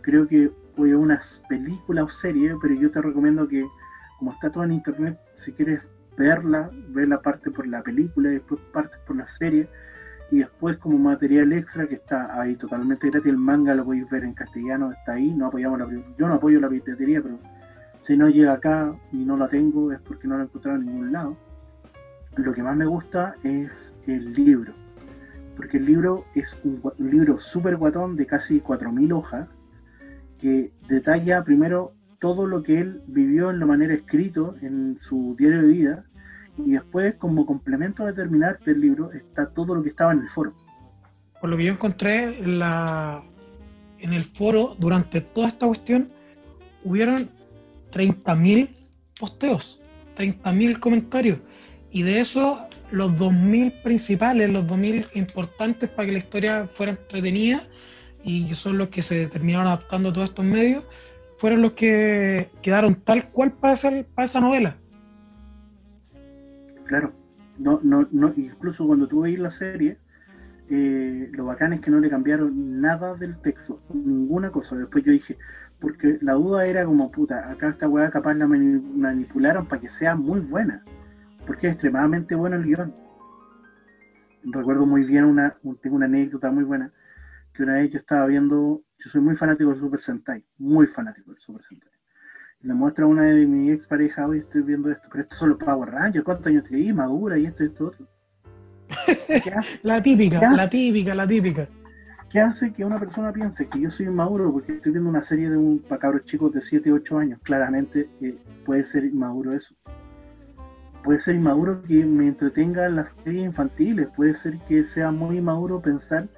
Creo 0.00 0.26
que 0.26 0.50
fue 0.76 0.94
una 0.94 1.20
película 1.48 2.04
o 2.04 2.08
serie, 2.08 2.54
pero 2.60 2.74
yo 2.74 2.90
te 2.90 3.00
recomiendo 3.00 3.48
que 3.48 3.64
como 4.18 4.32
está 4.32 4.50
todo 4.50 4.64
en 4.64 4.72
internet, 4.72 5.18
si 5.36 5.52
quieres 5.52 5.88
verla, 6.16 6.70
ve 6.88 7.06
la 7.06 7.20
parte 7.20 7.50
por 7.50 7.66
la 7.66 7.82
película 7.82 8.30
y 8.30 8.34
después 8.34 8.60
parte 8.72 8.96
por 9.06 9.16
la 9.16 9.26
serie 9.26 9.68
y 10.34 10.38
después 10.38 10.78
como 10.78 10.98
material 10.98 11.52
extra 11.52 11.86
que 11.86 11.94
está 11.94 12.40
ahí 12.40 12.56
totalmente 12.56 13.08
gratis, 13.08 13.30
el 13.30 13.38
manga 13.38 13.72
lo 13.72 13.84
podéis 13.84 14.10
ver 14.10 14.24
en 14.24 14.34
castellano, 14.34 14.90
está 14.90 15.12
ahí, 15.12 15.32
no 15.32 15.46
apoyamos 15.46 15.78
la, 15.78 15.88
yo 15.88 16.26
no 16.26 16.34
apoyo 16.34 16.58
la 16.58 16.68
piratería, 16.68 17.22
pero 17.22 17.38
si 18.00 18.16
no 18.16 18.28
llega 18.28 18.54
acá 18.54 18.92
y 19.12 19.18
no 19.18 19.36
la 19.36 19.46
tengo 19.46 19.92
es 19.92 20.00
porque 20.00 20.26
no 20.26 20.36
la 20.36 20.42
he 20.42 20.46
encontrado 20.46 20.76
en 20.78 20.86
ningún 20.86 21.12
lado. 21.12 21.36
Lo 22.34 22.52
que 22.52 22.64
más 22.64 22.76
me 22.76 22.84
gusta 22.84 23.36
es 23.44 23.94
el 24.08 24.32
libro, 24.32 24.72
porque 25.56 25.76
el 25.76 25.86
libro 25.86 26.24
es 26.34 26.58
un, 26.64 26.82
libro 26.98 27.38
súper 27.38 27.76
guatón 27.76 28.16
de 28.16 28.26
casi 28.26 28.60
4.000 28.60 29.16
hojas, 29.16 29.48
que 30.40 30.72
detalla 30.88 31.44
primero 31.44 31.92
todo 32.18 32.48
lo 32.48 32.64
que 32.64 32.80
él 32.80 33.02
vivió 33.06 33.50
en 33.50 33.60
la 33.60 33.66
manera 33.66 33.94
escrito 33.94 34.56
en 34.62 34.96
su 34.98 35.36
diario 35.38 35.62
de 35.62 35.68
vida, 35.68 36.04
y 36.58 36.72
después 36.72 37.14
como 37.16 37.46
complemento 37.46 38.06
a 38.06 38.12
terminar 38.12 38.58
del 38.60 38.80
libro 38.80 39.12
está 39.12 39.50
todo 39.50 39.74
lo 39.74 39.82
que 39.82 39.88
estaba 39.88 40.12
en 40.12 40.20
el 40.20 40.28
foro. 40.28 40.54
Por 41.40 41.50
lo 41.50 41.56
que 41.56 41.64
yo 41.64 41.72
encontré 41.72 42.38
en, 42.38 42.58
la, 42.58 43.22
en 43.98 44.12
el 44.12 44.24
foro 44.24 44.76
durante 44.78 45.20
toda 45.20 45.48
esta 45.48 45.66
cuestión, 45.66 46.10
hubieron 46.84 47.28
30.000 47.92 48.70
posteos, 49.18 49.80
30.000 50.16 50.78
comentarios. 50.78 51.38
Y 51.90 52.02
de 52.02 52.20
eso, 52.20 52.58
los 52.90 53.12
2.000 53.12 53.82
principales, 53.82 54.50
los 54.50 54.64
2.000 54.64 55.08
importantes 55.14 55.90
para 55.90 56.06
que 56.06 56.12
la 56.12 56.18
historia 56.18 56.66
fuera 56.66 56.92
entretenida, 56.92 57.62
y 58.24 58.48
que 58.48 58.54
son 58.54 58.78
los 58.78 58.88
que 58.88 59.02
se 59.02 59.26
terminaron 59.26 59.66
adaptando 59.66 60.08
a 60.08 60.12
todos 60.12 60.30
estos 60.30 60.44
medios, 60.44 60.86
fueron 61.36 61.60
los 61.60 61.72
que 61.72 62.50
quedaron 62.62 62.94
tal 63.02 63.30
cual 63.30 63.52
para 63.52 63.76
para 64.14 64.24
esa 64.24 64.40
novela. 64.40 64.78
Claro, 66.84 67.12
no, 67.58 67.80
no, 67.82 68.06
no, 68.10 68.32
incluso 68.36 68.86
cuando 68.86 69.06
tú 69.08 69.22
veis 69.22 69.38
la 69.38 69.50
serie, 69.50 69.98
eh, 70.68 71.30
lo 71.32 71.46
bacán 71.46 71.72
es 71.72 71.80
que 71.80 71.90
no 71.90 72.00
le 72.00 72.10
cambiaron 72.10 72.80
nada 72.80 73.14
del 73.14 73.38
texto, 73.38 73.80
ninguna 73.92 74.50
cosa. 74.50 74.76
Después 74.76 75.04
yo 75.04 75.12
dije, 75.12 75.38
porque 75.80 76.18
la 76.20 76.34
duda 76.34 76.66
era 76.66 76.84
como, 76.84 77.10
puta, 77.10 77.50
acá 77.50 77.68
esta 77.68 77.88
weá 77.88 78.10
capaz 78.10 78.34
la 78.34 78.46
manipularon 78.46 79.66
para 79.66 79.80
que 79.80 79.88
sea 79.88 80.14
muy 80.14 80.40
buena, 80.40 80.82
porque 81.46 81.68
es 81.68 81.74
extremadamente 81.74 82.34
bueno 82.34 82.56
el 82.56 82.64
guion. 82.64 82.94
Recuerdo 84.44 84.84
muy 84.84 85.04
bien 85.04 85.24
una, 85.24 85.56
tengo 85.80 85.96
una 85.96 86.06
anécdota 86.06 86.50
muy 86.50 86.64
buena, 86.64 86.92
que 87.54 87.62
una 87.62 87.74
vez 87.74 87.92
yo 87.92 87.98
estaba 87.98 88.26
viendo, 88.26 88.82
yo 88.98 89.10
soy 89.10 89.22
muy 89.22 89.36
fanático 89.36 89.70
del 89.70 89.80
Super 89.80 90.00
Sentai, 90.00 90.44
muy 90.58 90.86
fanático 90.86 91.30
del 91.30 91.40
Super 91.40 91.62
Sentai 91.62 91.93
le 92.64 92.72
muestra 92.72 93.04
a 93.04 93.08
una 93.08 93.24
de 93.24 93.46
mi 93.46 93.70
ex 93.70 93.86
pareja, 93.86 94.26
hoy 94.26 94.38
estoy 94.38 94.62
viendo 94.62 94.90
esto, 94.90 95.06
pero 95.10 95.24
esto 95.24 95.36
solo 95.36 95.58
Power 95.58 95.90
Rangers, 95.90 96.24
¿cuántos 96.24 96.46
años 96.46 96.64
tiene? 96.64 96.94
Madura 96.94 97.38
y 97.38 97.44
esto 97.44 97.62
y 97.62 97.66
esto 97.66 97.86
otro. 97.88 98.06
la 99.82 100.02
típica, 100.02 100.50
la 100.52 100.68
típica, 100.68 101.14
la 101.14 101.26
típica. 101.26 101.68
¿Qué 102.30 102.40
hace 102.40 102.72
que 102.72 102.84
una 102.84 102.98
persona 102.98 103.32
piense 103.32 103.68
que 103.68 103.80
yo 103.80 103.90
soy 103.90 104.06
inmaduro 104.06 104.50
porque 104.50 104.72
estoy 104.72 104.92
viendo 104.92 105.10
una 105.10 105.22
serie 105.22 105.50
de 105.50 105.56
un 105.56 105.78
cabros 105.78 106.24
chicos 106.24 106.52
de 106.52 106.62
7, 106.62 106.90
8 106.90 107.18
años? 107.18 107.40
Claramente 107.42 108.08
eh, 108.22 108.38
puede 108.64 108.82
ser 108.82 109.04
inmaduro 109.04 109.52
eso. 109.52 109.74
Puede 111.04 111.18
ser 111.18 111.34
inmaduro 111.34 111.82
que 111.82 112.04
me 112.06 112.26
entretenga 112.26 112.86
en 112.86 112.96
las 112.96 113.14
series 113.22 113.44
infantiles, 113.44 114.08
puede 114.16 114.32
ser 114.32 114.58
que 114.60 114.82
sea 114.84 115.10
muy 115.10 115.36
inmaduro 115.36 115.82
pensar 115.82 116.28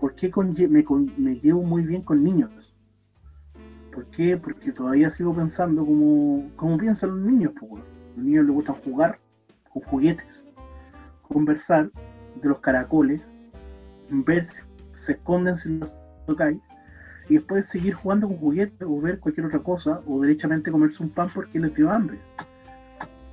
por 0.00 0.16
qué 0.16 0.30
me, 0.68 0.84
me 1.16 1.36
llevo 1.36 1.62
muy 1.62 1.82
bien 1.82 2.02
con 2.02 2.22
niños 2.22 2.50
¿Por 3.98 4.06
qué? 4.10 4.36
Porque 4.36 4.70
todavía 4.70 5.10
sigo 5.10 5.34
pensando 5.34 5.84
como, 5.84 6.48
como 6.54 6.78
piensan 6.78 7.10
los 7.10 7.18
niños. 7.18 7.52
Pues, 7.58 7.82
los 8.14 8.24
niños 8.24 8.44
les 8.44 8.54
gusta 8.54 8.72
jugar 8.72 9.18
con 9.72 9.82
juguetes, 9.82 10.46
conversar 11.22 11.90
de 12.40 12.48
los 12.48 12.60
caracoles, 12.60 13.20
ver 14.08 14.46
si 14.46 14.62
se 14.94 15.14
esconden 15.14 15.58
si 15.58 15.70
los 15.80 15.90
tocáis, 16.28 16.60
y 17.28 17.34
después 17.34 17.66
seguir 17.66 17.94
jugando 17.94 18.28
con 18.28 18.36
juguetes 18.36 18.86
o 18.88 19.00
ver 19.00 19.18
cualquier 19.18 19.46
otra 19.46 19.64
cosa, 19.64 20.00
o 20.06 20.20
derechamente 20.20 20.70
comerse 20.70 21.02
un 21.02 21.10
pan 21.10 21.28
porque 21.34 21.58
les 21.58 21.74
dio 21.74 21.90
hambre. 21.90 22.20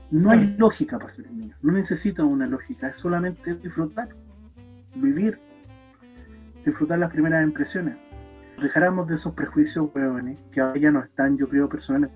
No 0.09 0.32
hay 0.32 0.55
lógica 0.57 0.97
para 0.97 1.11
ser 1.11 1.30
niño, 1.32 1.55
no 1.61 1.74
necesita 1.74 2.24
una 2.24 2.47
lógica, 2.47 2.88
es 2.88 2.97
solamente 2.97 3.53
disfrutar, 3.53 4.09
vivir, 4.95 5.38
disfrutar 6.66 6.97
las 6.97 7.11
primeras 7.11 7.43
impresiones 7.43 7.97
dejáramos 8.62 9.08
de 9.08 9.16
esos 9.16 9.34
prejuicios, 9.34 9.89
weones, 9.93 10.39
que 10.51 10.62
ahora 10.62 10.80
ya 10.80 10.91
no 10.91 11.01
están, 11.01 11.38
yo 11.38 11.47
creo, 11.47 11.68
personalmente. 11.70 12.16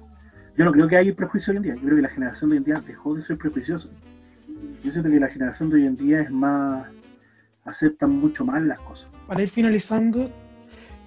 Yo 0.58 0.66
no 0.66 0.72
creo 0.72 0.88
que 0.88 0.98
haya 0.98 1.16
prejuicio 1.16 1.52
hoy 1.52 1.58
en 1.58 1.64
día, 1.64 1.76
yo 1.76 1.82
creo 1.82 1.96
que 1.96 2.02
la 2.02 2.10
generación 2.10 2.50
de 2.50 2.54
hoy 2.56 2.58
en 2.58 2.64
día 2.66 2.84
dejó 2.86 3.16
de 3.16 3.22
ser 3.22 3.38
prejuiciosa. 3.38 3.90
Yo 4.84 4.92
siento 4.92 5.10
que 5.10 5.20
la 5.20 5.30
generación 5.30 5.70
de 5.70 5.76
hoy 5.78 5.86
en 5.86 5.96
día 5.96 6.22
es 6.22 6.32
más, 6.32 6.88
acepta 7.66 8.08
mucho 8.08 8.44
más 8.44 8.62
las 8.64 8.80
cosas. 8.80 9.10
Para 9.28 9.42
ir 9.42 9.50
finalizando, 9.50 10.32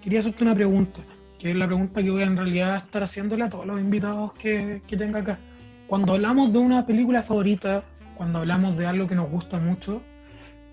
quería 0.02 0.20
hacerte 0.20 0.44
una 0.44 0.54
pregunta, 0.54 1.00
que 1.38 1.50
es 1.50 1.56
la 1.56 1.66
pregunta 1.66 2.02
que 2.02 2.10
voy 2.10 2.22
a 2.22 2.26
en 2.26 2.36
realidad 2.36 2.76
estar 2.76 3.02
haciéndole 3.02 3.44
a 3.44 3.50
todos 3.50 3.66
los 3.66 3.80
invitados 3.80 4.32
que, 4.34 4.82
que 4.86 4.96
tenga 4.96 5.20
acá. 5.20 5.38
Cuando 5.86 6.14
hablamos 6.14 6.52
de 6.52 6.58
una 6.58 6.86
película 6.86 7.22
favorita, 7.22 7.84
cuando 8.16 8.38
hablamos 8.38 8.76
de 8.78 8.86
algo 8.86 9.06
que 9.06 9.14
nos 9.14 9.30
gusta 9.30 9.58
mucho, 9.58 10.02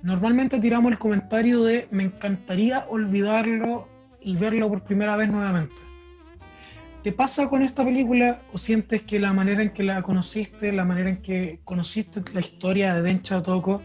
normalmente 0.04 0.60
tiramos 0.60 0.92
el 0.92 0.98
comentario 0.98 1.64
de 1.64 1.88
me 1.92 2.04
encantaría 2.04 2.86
olvidarlo 2.88 3.88
y 4.22 4.36
verlo 4.38 4.70
por 4.70 4.84
primera 4.84 5.16
vez 5.16 5.30
nuevamente. 5.30 5.76
¿Te 7.04 7.14
pasa 7.14 7.50
con 7.50 7.62
esta 7.62 7.86
película 7.86 8.42
o 8.52 8.58
sientes 8.58 9.04
que 9.04 9.20
la 9.20 9.32
manera 9.32 9.62
en 9.62 9.72
que 9.72 9.84
la 9.84 10.02
conociste, 10.02 10.74
la 10.74 10.84
manera 10.84 11.10
en 11.10 11.22
que 11.22 11.62
conociste 11.64 12.22
la 12.34 12.42
historia 12.42 12.94
de 12.94 13.02
Dencha 13.02 13.42
Toko 13.42 13.82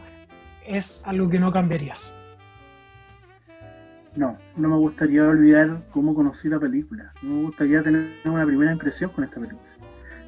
es 0.65 1.01
algo 1.05 1.29
que 1.29 1.39
no 1.39 1.49
cambiarías? 1.49 2.13
No, 4.17 4.37
no 4.57 4.69
me 4.69 4.75
gustaría 4.75 5.23
olvidar 5.23 5.81
cómo 5.91 6.13
conocí 6.13 6.49
la 6.49 6.59
película. 6.59 7.13
No 7.21 7.35
me 7.35 7.41
gustaría 7.43 7.81
tener 7.81 8.05
una 8.25 8.45
primera 8.45 8.73
impresión 8.73 9.09
con 9.11 9.23
esta 9.23 9.39
película. 9.39 9.61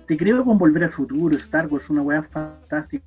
Te 0.07 0.15
creo 0.15 0.45
con 0.45 0.57
Volver 0.57 0.85
al 0.85 0.91
Futuro, 0.91 1.35
Star 1.35 1.67
Wars, 1.67 1.89
una 1.89 2.01
weá 2.01 2.23
fantástica, 2.23 3.05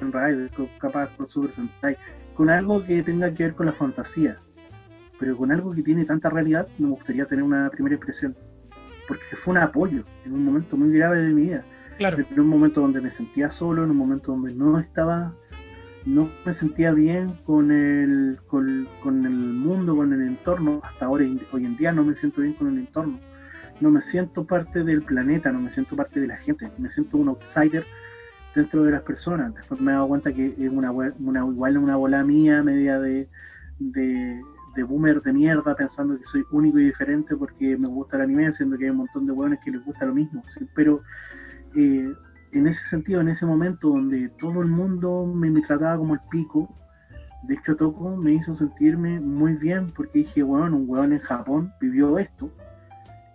Rider, 0.00 0.50
capaz 0.78 1.08
con 1.16 1.28
Super 1.28 1.52
Sentai, 1.52 1.96
con 2.34 2.50
algo 2.50 2.84
que 2.84 3.02
tenga 3.02 3.32
que 3.32 3.44
ver 3.44 3.54
con 3.54 3.66
la 3.66 3.72
fantasía 3.72 4.38
pero 5.22 5.36
con 5.36 5.52
algo 5.52 5.72
que 5.72 5.84
tiene 5.84 6.04
tanta 6.04 6.28
realidad 6.30 6.66
me 6.78 6.88
gustaría 6.88 7.26
tener 7.26 7.44
una 7.44 7.70
primera 7.70 7.94
impresión, 7.94 8.36
porque 9.06 9.22
fue 9.36 9.52
un 9.52 9.58
apoyo 9.58 10.02
en 10.26 10.32
un 10.32 10.44
momento 10.44 10.76
muy 10.76 10.90
grave 10.90 11.18
de 11.18 11.32
mi 11.32 11.42
vida, 11.42 11.64
claro. 11.96 12.18
en 12.28 12.40
un 12.40 12.48
momento 12.48 12.80
donde 12.80 13.00
me 13.00 13.12
sentía 13.12 13.48
solo, 13.48 13.84
en 13.84 13.92
un 13.92 13.96
momento 13.96 14.32
donde 14.32 14.52
no 14.52 14.80
estaba, 14.80 15.32
no 16.04 16.28
me 16.44 16.52
sentía 16.52 16.90
bien 16.90 17.38
con 17.46 17.70
el, 17.70 18.40
con, 18.48 18.88
el 19.04 19.30
mundo, 19.32 19.94
con 19.94 20.12
el 20.12 20.22
entorno, 20.22 20.80
hasta 20.82 21.06
ahora, 21.06 21.24
hoy 21.52 21.66
en 21.66 21.76
día 21.76 21.92
no 21.92 22.02
me 22.02 22.16
siento 22.16 22.40
bien 22.40 22.54
con 22.54 22.66
el 22.72 22.78
entorno, 22.78 23.20
no 23.80 23.92
me 23.92 24.00
siento 24.00 24.44
parte 24.44 24.82
del 24.82 25.02
planeta, 25.02 25.52
no 25.52 25.60
me 25.60 25.70
siento 25.70 25.94
parte 25.94 26.18
de 26.18 26.26
la 26.26 26.36
gente, 26.38 26.68
me 26.78 26.90
siento 26.90 27.16
un 27.16 27.28
outsider 27.28 27.84
dentro 28.56 28.82
de 28.82 28.90
las 28.90 29.02
personas. 29.02 29.54
Después 29.54 29.80
me 29.80 29.92
he 29.92 29.94
dado 29.94 30.08
cuenta 30.08 30.32
que 30.32 30.46
es 30.58 30.68
una, 30.68 30.90
una 30.90 31.46
igual 31.46 31.78
una 31.78 31.94
bola 31.94 32.24
mía, 32.24 32.60
media 32.64 32.98
de, 32.98 33.28
de 33.78 34.42
boomer 34.82 35.20
de 35.20 35.32
mierda 35.32 35.74
pensando 35.74 36.18
que 36.18 36.24
soy 36.24 36.44
único 36.50 36.78
y 36.78 36.86
diferente 36.86 37.36
porque 37.36 37.76
me 37.76 37.88
gusta 37.88 38.16
el 38.16 38.22
anime, 38.22 38.52
siendo 38.52 38.78
que 38.78 38.84
hay 38.84 38.90
un 38.90 38.98
montón 38.98 39.26
de 39.26 39.32
hueones 39.32 39.60
que 39.62 39.70
les 39.70 39.84
gusta 39.84 40.06
lo 40.06 40.14
mismo. 40.14 40.42
Pero 40.74 41.02
eh, 41.74 42.12
en 42.52 42.66
ese 42.66 42.84
sentido, 42.84 43.20
en 43.20 43.28
ese 43.28 43.44
momento 43.44 43.88
donde 43.88 44.30
todo 44.38 44.62
el 44.62 44.68
mundo 44.68 45.26
me, 45.26 45.50
trataba 45.60 45.98
como 45.98 46.14
el 46.14 46.20
pico, 46.30 46.74
de 47.42 47.54
hecho 47.54 47.76
Toco 47.76 48.16
me 48.16 48.32
hizo 48.32 48.54
sentirme 48.54 49.20
muy 49.20 49.54
bien 49.54 49.88
porque 49.90 50.20
dije, 50.20 50.42
bueno, 50.42 50.76
un 50.76 50.88
hueón 50.88 51.12
en 51.12 51.20
Japón 51.20 51.72
vivió 51.80 52.18
esto. 52.18 52.50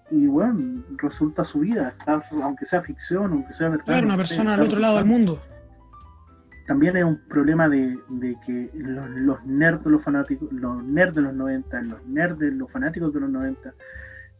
Y 0.10 0.26
bueno, 0.26 0.84
resulta 0.98 1.44
su 1.44 1.60
vida, 1.60 1.94
aunque 2.42 2.66
sea 2.66 2.82
ficción, 2.82 3.34
aunque 3.34 3.52
sea 3.52 3.70
verdad. 3.70 3.86
Claro, 3.86 4.08
una 4.08 4.16
persona 4.16 4.54
al 4.54 4.62
otro 4.62 4.80
lado 4.80 4.98
del 4.98 5.06
mundo 5.06 5.42
también 6.68 6.98
es 6.98 7.06
un 7.06 7.18
problema 7.30 7.70
de, 7.70 7.98
que 8.46 8.70
los, 8.76 9.44
nerds 9.46 9.86
de 9.86 9.90
los 9.90 10.04
fanáticos, 10.04 10.52
los 10.52 10.84
nerds 10.84 11.16
de 11.16 11.22
los 11.22 11.34
90, 11.34 11.82
los 11.84 12.06
nerds 12.06 12.40
de 12.40 12.52
los 12.52 12.70
fanáticos 12.70 13.14
de 13.14 13.22
los 13.22 13.30
90, 13.30 13.74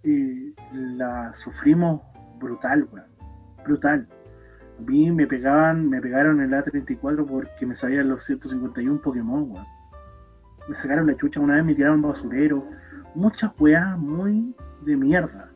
eh, 0.04 0.54
la 0.74 1.34
sufrimos 1.34 2.02
brutal, 2.38 2.88
brutal. 3.64 4.08
A 4.78 4.82
mí 4.82 5.10
me 5.10 5.26
pegaban, 5.26 5.90
me 5.90 6.02
pegaron 6.02 6.42
el 6.42 6.52
A34 6.52 7.26
porque 7.26 7.66
me 7.66 7.76
sabían 7.76 8.10
los 8.10 8.24
151 8.24 9.02
Pokémon, 9.02 9.54
Me 10.68 10.76
sacaron 10.76 11.08
la 11.08 11.16
chucha 11.16 11.40
una 11.40 11.56
vez, 11.56 11.64
me 11.64 11.76
tiraron 11.76 12.02
basurero. 12.02 12.70
Muchas 13.16 13.52
weas 13.58 13.98
muy 13.98 14.54
de 14.86 14.98
mierda. 14.98 15.50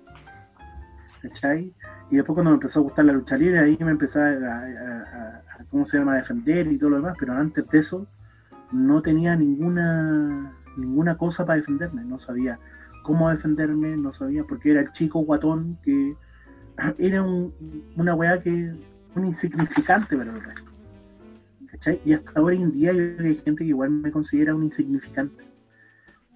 ¿Cachai? 1.21 1.75
Y 2.11 2.17
después 2.17 2.35
cuando 2.35 2.51
me 2.51 2.55
empezó 2.55 2.81
a 2.81 2.83
gustar 2.83 3.05
la 3.05 3.13
lucha 3.13 3.37
libre, 3.37 3.59
ahí 3.59 3.77
me 3.79 3.91
empecé 3.91 4.19
a 4.19 5.41
cómo 5.69 5.85
se 5.85 5.97
llama, 5.97 6.17
defender 6.17 6.67
y 6.67 6.77
todo 6.77 6.91
lo 6.91 6.95
demás, 6.97 7.15
pero 7.17 7.33
antes 7.33 7.67
de 7.67 7.79
eso 7.79 8.05
no 8.71 9.01
tenía 9.01 9.35
ninguna, 9.35 10.53
ninguna 10.77 11.17
cosa 11.17 11.45
para 11.45 11.57
defenderme, 11.57 12.03
no 12.03 12.19
sabía 12.19 12.59
cómo 13.03 13.29
defenderme, 13.29 13.95
no 13.95 14.11
sabía, 14.11 14.43
porque 14.43 14.71
era 14.71 14.81
el 14.81 14.91
chico 14.91 15.19
guatón 15.19 15.77
que 15.83 16.15
era 16.97 17.23
una 17.23 18.15
weá 18.15 18.41
que 18.41 18.73
un 19.15 19.25
insignificante 19.25 20.17
pero 20.17 20.35
el 20.35 20.43
resto. 20.43 20.71
¿cachai? 21.71 22.01
Y 22.03 22.13
hasta 22.13 22.41
hoy 22.41 22.61
en 22.61 22.71
día 22.71 22.91
hay 22.91 23.35
gente 23.35 23.63
que 23.63 23.69
igual 23.69 23.89
me 23.89 24.11
considera 24.11 24.53
un 24.53 24.63
insignificante. 24.63 25.45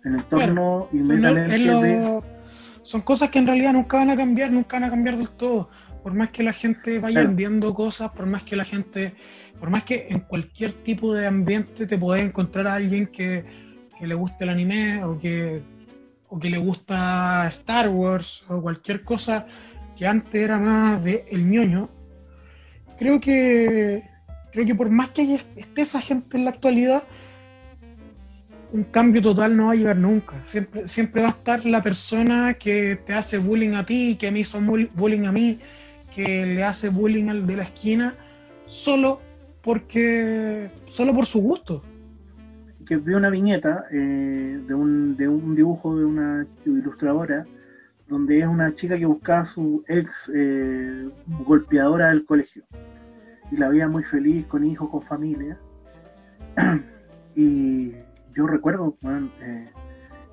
En 0.05 0.13
el 0.13 0.19
entorno 0.19 0.87
y 0.93 0.99
Son 2.85 3.01
cosas 3.01 3.31
que 3.31 3.39
en 3.39 3.47
realidad 3.47 3.73
nunca 3.73 3.97
van 3.97 4.11
a 4.11 4.15
cambiar, 4.15 4.51
nunca 4.51 4.75
van 4.75 4.83
a 4.83 4.89
cambiar 4.91 5.17
del 5.17 5.29
todo. 5.29 5.69
Por 6.03 6.13
más 6.13 6.29
que 6.29 6.43
la 6.43 6.53
gente 6.53 6.99
vaya 6.99 7.23
viendo 7.23 7.73
cosas, 7.73 8.11
por 8.11 8.27
más 8.27 8.43
que 8.43 8.55
la 8.55 8.63
gente, 8.63 9.15
por 9.59 9.71
más 9.71 9.83
que 9.83 10.05
en 10.11 10.19
cualquier 10.19 10.71
tipo 10.71 11.11
de 11.11 11.25
ambiente 11.25 11.87
te 11.87 11.97
puedes 11.97 12.23
encontrar 12.23 12.67
a 12.67 12.75
alguien 12.75 13.07
que, 13.07 13.43
que 13.97 14.05
le 14.05 14.13
guste 14.13 14.43
el 14.43 14.51
anime 14.51 15.03
o 15.03 15.17
que, 15.17 15.63
o 16.29 16.39
que 16.39 16.47
le 16.51 16.59
gusta 16.59 17.47
Star 17.47 17.89
Wars 17.89 18.45
o 18.49 18.61
cualquier 18.61 19.03
cosa 19.03 19.47
que 19.97 20.05
antes 20.05 20.35
era 20.35 20.59
más 20.59 21.03
de 21.03 21.25
el 21.31 21.49
ñoño, 21.49 21.89
creo 22.99 23.19
que 23.19 24.03
creo 24.51 24.65
que 24.67 24.75
por 24.75 24.91
más 24.91 25.09
que 25.09 25.33
esté 25.55 25.81
esa 25.81 26.01
gente 26.01 26.37
en 26.37 26.45
la 26.45 26.51
actualidad, 26.51 27.01
un 28.75 28.83
cambio 28.83 29.21
total 29.21 29.55
no 29.55 29.67
va 29.67 29.71
a 29.71 29.75
llegar 29.75 29.95
nunca. 29.95 30.35
Siempre, 30.45 30.85
siempre 30.85 31.21
va 31.21 31.29
a 31.29 31.31
estar 31.31 31.65
la 31.65 31.81
persona 31.81 32.55
que 32.55 32.99
te 33.07 33.13
hace 33.13 33.37
bullying 33.37 33.73
a 33.73 33.85
ti, 33.85 34.17
que 34.19 34.29
me 34.31 34.39
hizo 34.39 34.59
bullying 34.59 35.25
a 35.25 35.31
mí, 35.31 35.59
que 36.13 36.45
le 36.45 36.61
hace 36.61 36.89
bullying 36.89 37.29
al 37.29 37.47
de 37.47 37.55
la 37.55 37.63
esquina, 37.63 38.13
solo 38.65 39.21
porque 39.61 40.69
solo 40.87 41.15
por 41.15 41.25
su 41.25 41.39
gusto. 41.41 41.83
Que 42.85 42.97
vi 42.97 43.13
una 43.13 43.29
viñeta 43.29 43.85
eh, 43.91 44.59
de, 44.67 44.73
un, 44.73 45.15
de 45.15 45.29
un 45.29 45.55
dibujo 45.55 45.97
de 45.97 46.03
una 46.03 46.45
ilustradora 46.65 47.45
donde 48.09 48.39
es 48.39 48.45
una 48.45 48.75
chica 48.75 48.99
que 48.99 49.05
buscaba 49.05 49.39
a 49.39 49.45
su 49.45 49.83
ex 49.87 50.29
eh, 50.35 51.09
golpeadora 51.45 52.09
del 52.09 52.25
colegio. 52.25 52.63
Y 53.51 53.55
la 53.55 53.69
veía 53.69 53.87
muy 53.87 54.03
feliz, 54.03 54.45
con 54.47 54.65
hijos, 54.65 54.89
con 54.89 55.01
familia. 55.01 55.57
y 57.35 57.93
yo 58.35 58.45
recuerdo 58.47 58.97
eh, 59.41 59.71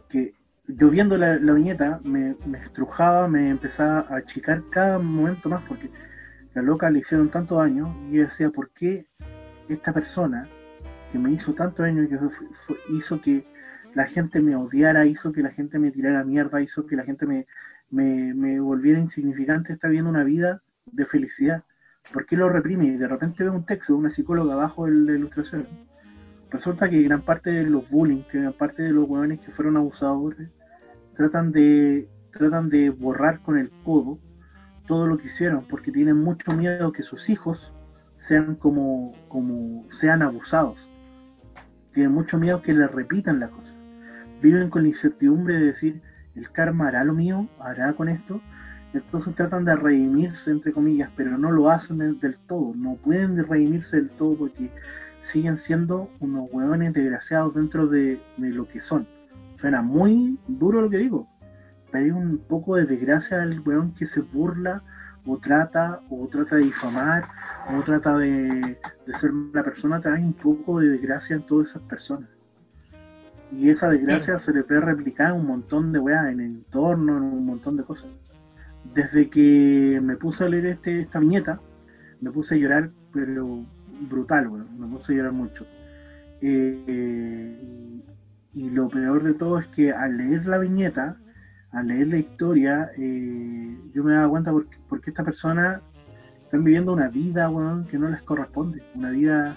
que 0.09 0.34
yo 0.66 0.90
viendo 0.90 1.16
la, 1.16 1.36
viñeta 1.36 2.00
me, 2.05 2.36
estrujaba, 2.62 3.28
me 3.28 3.48
empezaba 3.48 4.07
a 4.09 4.16
achicar 4.16 4.64
cada 4.70 4.98
momento 4.98 5.48
más 5.48 5.62
porque 5.68 5.90
la 6.55 6.62
loca 6.62 6.90
le 6.90 7.00
hicieron 7.00 7.30
tanto 7.30 7.57
daño 7.57 7.96
y 8.11 8.16
yo 8.16 8.24
decía, 8.24 8.50
¿por 8.50 8.70
qué 8.70 9.07
esta 9.68 9.92
persona 9.92 10.48
que 11.11 11.18
me 11.18 11.30
hizo 11.30 11.55
tanto 11.55 11.82
daño 11.82 12.07
hizo 12.90 13.20
que 13.20 13.46
la 13.94 14.07
gente 14.07 14.40
me 14.40 14.57
odiara, 14.57 15.07
hizo 15.07 15.32
que 15.32 15.42
la 15.42 15.50
gente 15.50 15.78
me 15.78 15.90
tirara 15.90 16.24
mierda, 16.24 16.61
hizo 16.61 16.86
que 16.86 16.96
la 16.96 17.05
gente 17.05 17.26
me, 17.26 17.46
me, 17.90 18.61
volviera 18.61 18.98
insignificante, 18.98 19.72
está 19.72 19.88
viviendo 19.88 20.11
una 20.11 20.24
vida 20.24 20.62
de 20.86 21.07
felicidad. 21.07 21.64
¿Por 22.12 22.26
qué 22.26 22.36
lo 22.36 22.48
reprime? 22.48 22.86
Y 22.86 22.96
de 22.96 23.07
repente 23.07 23.44
veo 23.44 23.53
un 23.53 23.66
texto 23.66 23.92
de 23.92 23.98
una 23.98 24.11
psicóloga 24.11 24.55
abajo 24.55 24.88
en 24.88 25.07
la 25.07 25.12
ilustración. 25.12 25.91
Resulta 26.53 26.88
que 26.88 27.03
gran 27.03 27.22
parte 27.22 27.50
de 27.50 27.64
los 27.64 27.88
bullying, 27.90 28.22
que 28.30 28.40
gran 28.40 28.53
parte 28.53 28.82
de 28.82 28.90
los 28.90 29.09
hueones 29.09 29.40
que 29.40 29.50
fueron 29.50 29.76
abusadores, 29.76 30.50
tratan 31.16 31.50
de, 31.50 32.09
tratan 32.30 32.68
de 32.68 32.90
borrar 32.90 33.40
con 33.40 33.59
el 33.59 33.70
codo 33.84 34.18
todo 34.86 35.07
lo 35.07 35.16
que 35.16 35.26
hicieron, 35.26 35.64
porque 35.66 35.90
tienen 35.90 36.16
mucho 36.16 36.53
miedo 36.53 36.92
que 36.92 37.03
sus 37.03 37.30
hijos 37.30 37.72
sean 38.18 38.57
como, 38.57 39.12
como 39.28 39.90
sean 39.90 40.22
abusados. 40.22 40.90
Tienen 41.92 42.12
mucho 42.12 42.38
miedo 42.38 42.62
que 42.62 42.74
les 42.74 42.90
repitan 42.90 43.40
la 43.40 43.48
cosa 43.48 43.74
viven 44.42 44.68
con 44.68 44.82
la 44.82 44.88
incertidumbre 44.88 45.55
de 45.55 45.66
decir, 45.66 46.03
el 46.34 46.50
karma 46.50 46.88
hará 46.88 47.05
lo 47.05 47.14
mío, 47.14 47.48
hará 47.61 47.92
con 47.94 48.09
esto. 48.09 48.42
Entonces 48.92 49.34
tratan 49.34 49.64
de 49.64 49.74
redimirse, 49.74 50.50
entre 50.50 50.72
comillas, 50.72 51.11
pero 51.16 51.38
no 51.38 51.50
lo 51.50 51.70
hacen 51.70 51.98
del 51.98 52.36
todo. 52.46 52.74
No 52.74 52.96
pueden 52.96 53.36
redimirse 53.46 53.96
del 53.96 54.11
todo 54.11 54.36
porque 54.36 54.70
siguen 55.23 55.57
siendo 55.57 56.11
unos 56.20 56.49
hueones 56.53 56.93
desgraciados 56.93 57.55
dentro 57.55 57.87
de, 57.87 58.20
lo 58.37 58.68
que 58.68 58.81
son. 58.81 59.07
Suena 59.57 59.81
muy 59.81 60.39
duro 60.47 60.83
lo 60.83 60.91
que 60.91 60.99
digo, 60.99 61.29
pero 61.91 62.05
hay 62.05 62.11
un 62.11 62.39
poco 62.39 62.77
de 62.77 62.85
desgracia 62.85 63.41
al 63.43 63.61
hueón 63.61 63.95
que 63.95 64.05
se 64.05 64.20
burla 64.20 64.83
o 65.25 65.39
trata, 65.39 66.01
o 66.11 66.27
trata 66.27 66.57
de 66.57 66.64
difamar, 66.64 67.29
o 67.68 67.81
trata 67.83 68.18
de, 68.18 68.79
de 69.07 69.14
ser 69.14 69.31
una 69.31 69.62
persona, 69.62 70.01
trae 70.01 70.20
un 70.20 70.33
poco 70.33 70.81
de 70.81 70.89
desgracia 70.89 71.37
en 71.37 71.47
todas 71.47 71.70
esas 71.70 71.83
personas. 71.83 72.29
Y 73.57 73.68
esa 73.68 73.91
desgracia 73.91 74.39
se 74.39 74.53
le 74.53 74.64
puede 74.64 74.81
replicar 74.81 75.31
en 75.31 75.41
un 75.41 75.47
montón 75.47 75.93
de 75.93 75.99
weas, 76.01 76.27
en 76.27 76.41
el 76.41 76.47
entorno, 76.47 77.18
en 77.18 77.23
un 77.23 77.47
montón 77.47 77.77
de 77.77 77.85
cosas. 77.85 78.11
Desde 78.95 79.31
que 79.31 80.01
me 80.03 80.16
puse 80.16 80.45
a 80.45 80.49
leer 80.49 80.66
este, 80.66 81.03
esta 81.03 81.20
viñeta, 81.20 81.61
me 82.20 82.31
puse 82.33 82.55
a 82.55 82.59
llorar, 82.59 82.91
pero 83.12 83.64
brutal, 84.09 84.48
weón. 84.48 84.78
Me 84.78 84.86
puse 84.86 85.12
a 85.12 85.16
llorar 85.16 85.32
mucho. 85.32 85.66
Eh, 86.40 88.03
y 88.55 88.70
lo 88.70 88.88
peor 88.88 89.22
de 89.22 89.34
todo 89.34 89.59
es 89.59 89.66
que 89.68 89.92
al 89.92 90.16
leer 90.16 90.46
la 90.46 90.59
viñeta, 90.59 91.16
al 91.70 91.86
leer 91.86 92.09
la 92.09 92.18
historia, 92.18 92.90
eh, 92.96 93.78
yo 93.94 94.05
me 94.05 94.12
daba 94.14 94.28
cuenta 94.28 94.53
porque, 94.53 94.76
porque 94.88 95.11
esta 95.11 95.24
persona 95.24 95.80
están 96.44 96.64
viviendo 96.64 96.92
una 96.92 97.09
vida, 97.09 97.48
weón, 97.48 97.86
que 97.86 97.98
no 97.98 98.09
les 98.09 98.22
corresponde. 98.22 98.82
Una 98.94 99.11
vida 99.11 99.57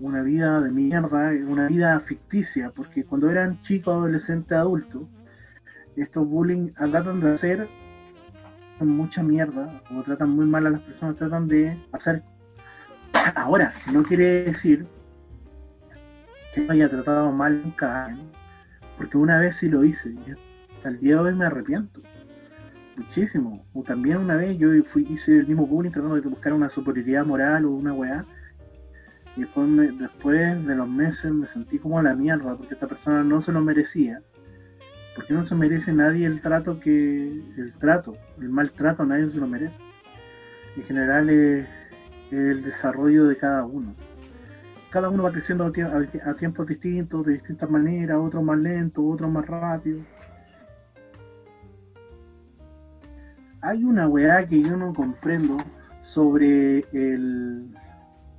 una 0.00 0.22
vida 0.22 0.60
de 0.60 0.70
mierda, 0.70 1.32
una 1.46 1.66
vida 1.66 1.98
ficticia, 2.00 2.70
porque 2.70 3.04
cuando 3.04 3.30
eran 3.30 3.60
chicos, 3.62 3.94
adolescentes, 3.94 4.56
adultos, 4.56 5.02
estos 5.96 6.28
bullying 6.28 6.72
tratan 6.74 7.20
de 7.20 7.32
hacer 7.32 7.68
mucha 8.80 9.22
mierda, 9.22 9.82
o 9.90 10.02
tratan 10.02 10.30
muy 10.30 10.46
mal 10.46 10.66
a 10.66 10.70
las 10.70 10.80
personas, 10.82 11.16
tratan 11.16 11.48
de 11.48 11.76
hacer... 11.92 12.22
Ahora, 13.34 13.72
no 13.92 14.02
quiere 14.02 14.44
decir 14.44 14.86
que 16.54 16.60
no 16.62 16.72
haya 16.72 16.88
tratado 16.88 17.30
mal 17.32 17.62
nunca, 17.62 18.16
porque 18.96 19.16
una 19.16 19.38
vez 19.38 19.56
sí 19.56 19.68
lo 19.68 19.84
hice, 19.84 20.10
y 20.10 20.34
hasta 20.76 20.88
el 20.88 21.00
día 21.00 21.14
de 21.14 21.20
hoy 21.20 21.34
me 21.34 21.46
arrepiento. 21.46 22.00
Muchísimo. 22.96 23.64
O 23.74 23.82
también 23.82 24.18
una 24.18 24.34
vez 24.36 24.58
yo 24.58 24.68
fui, 24.84 25.06
hice 25.08 25.38
el 25.38 25.46
mismo 25.46 25.66
bullying 25.66 25.92
tratando 25.92 26.16
de 26.16 26.22
buscar 26.22 26.52
una 26.52 26.68
superioridad 26.68 27.24
moral 27.24 27.64
o 27.64 27.70
una 27.70 27.92
weá 27.92 28.24
y 29.38 29.42
después, 29.42 29.98
después 29.98 30.66
de 30.66 30.74
los 30.74 30.88
meses 30.88 31.30
me 31.30 31.46
sentí 31.46 31.78
como 31.78 32.02
la 32.02 32.12
mierda, 32.14 32.56
porque 32.56 32.74
esta 32.74 32.88
persona 32.88 33.22
no 33.22 33.40
se 33.40 33.52
lo 33.52 33.60
merecía. 33.60 34.20
Porque 35.14 35.32
no 35.32 35.44
se 35.44 35.54
merece 35.54 35.92
nadie 35.92 36.26
el 36.26 36.40
trato 36.40 36.80
que. 36.80 37.40
el 37.56 37.72
trato, 37.78 38.16
el 38.40 38.48
maltrato, 38.48 39.04
nadie 39.06 39.30
se 39.30 39.38
lo 39.38 39.46
merece. 39.46 39.78
En 40.76 40.82
general 40.82 41.30
es, 41.30 41.68
el 42.30 42.62
desarrollo 42.62 43.26
de 43.26 43.36
cada 43.36 43.64
uno. 43.64 43.94
Cada 44.90 45.10
uno 45.10 45.22
va 45.22 45.32
creciendo 45.32 45.64
a, 45.66 46.34
tiempos 46.34 46.66
distintos, 46.66 47.26
de 47.26 47.34
distintas 47.34 47.68
maneras, 47.68 48.16
otros 48.18 48.42
más 48.42 48.58
lento, 48.58 49.04
otros 49.04 49.30
más 49.30 49.46
rápido. 49.46 50.00
Hay 53.60 53.84
una 53.84 54.08
weá 54.08 54.46
que 54.46 54.62
yo 54.62 54.76
no 54.76 54.94
comprendo 54.94 55.58
sobre 56.00 56.86
el, 56.92 57.74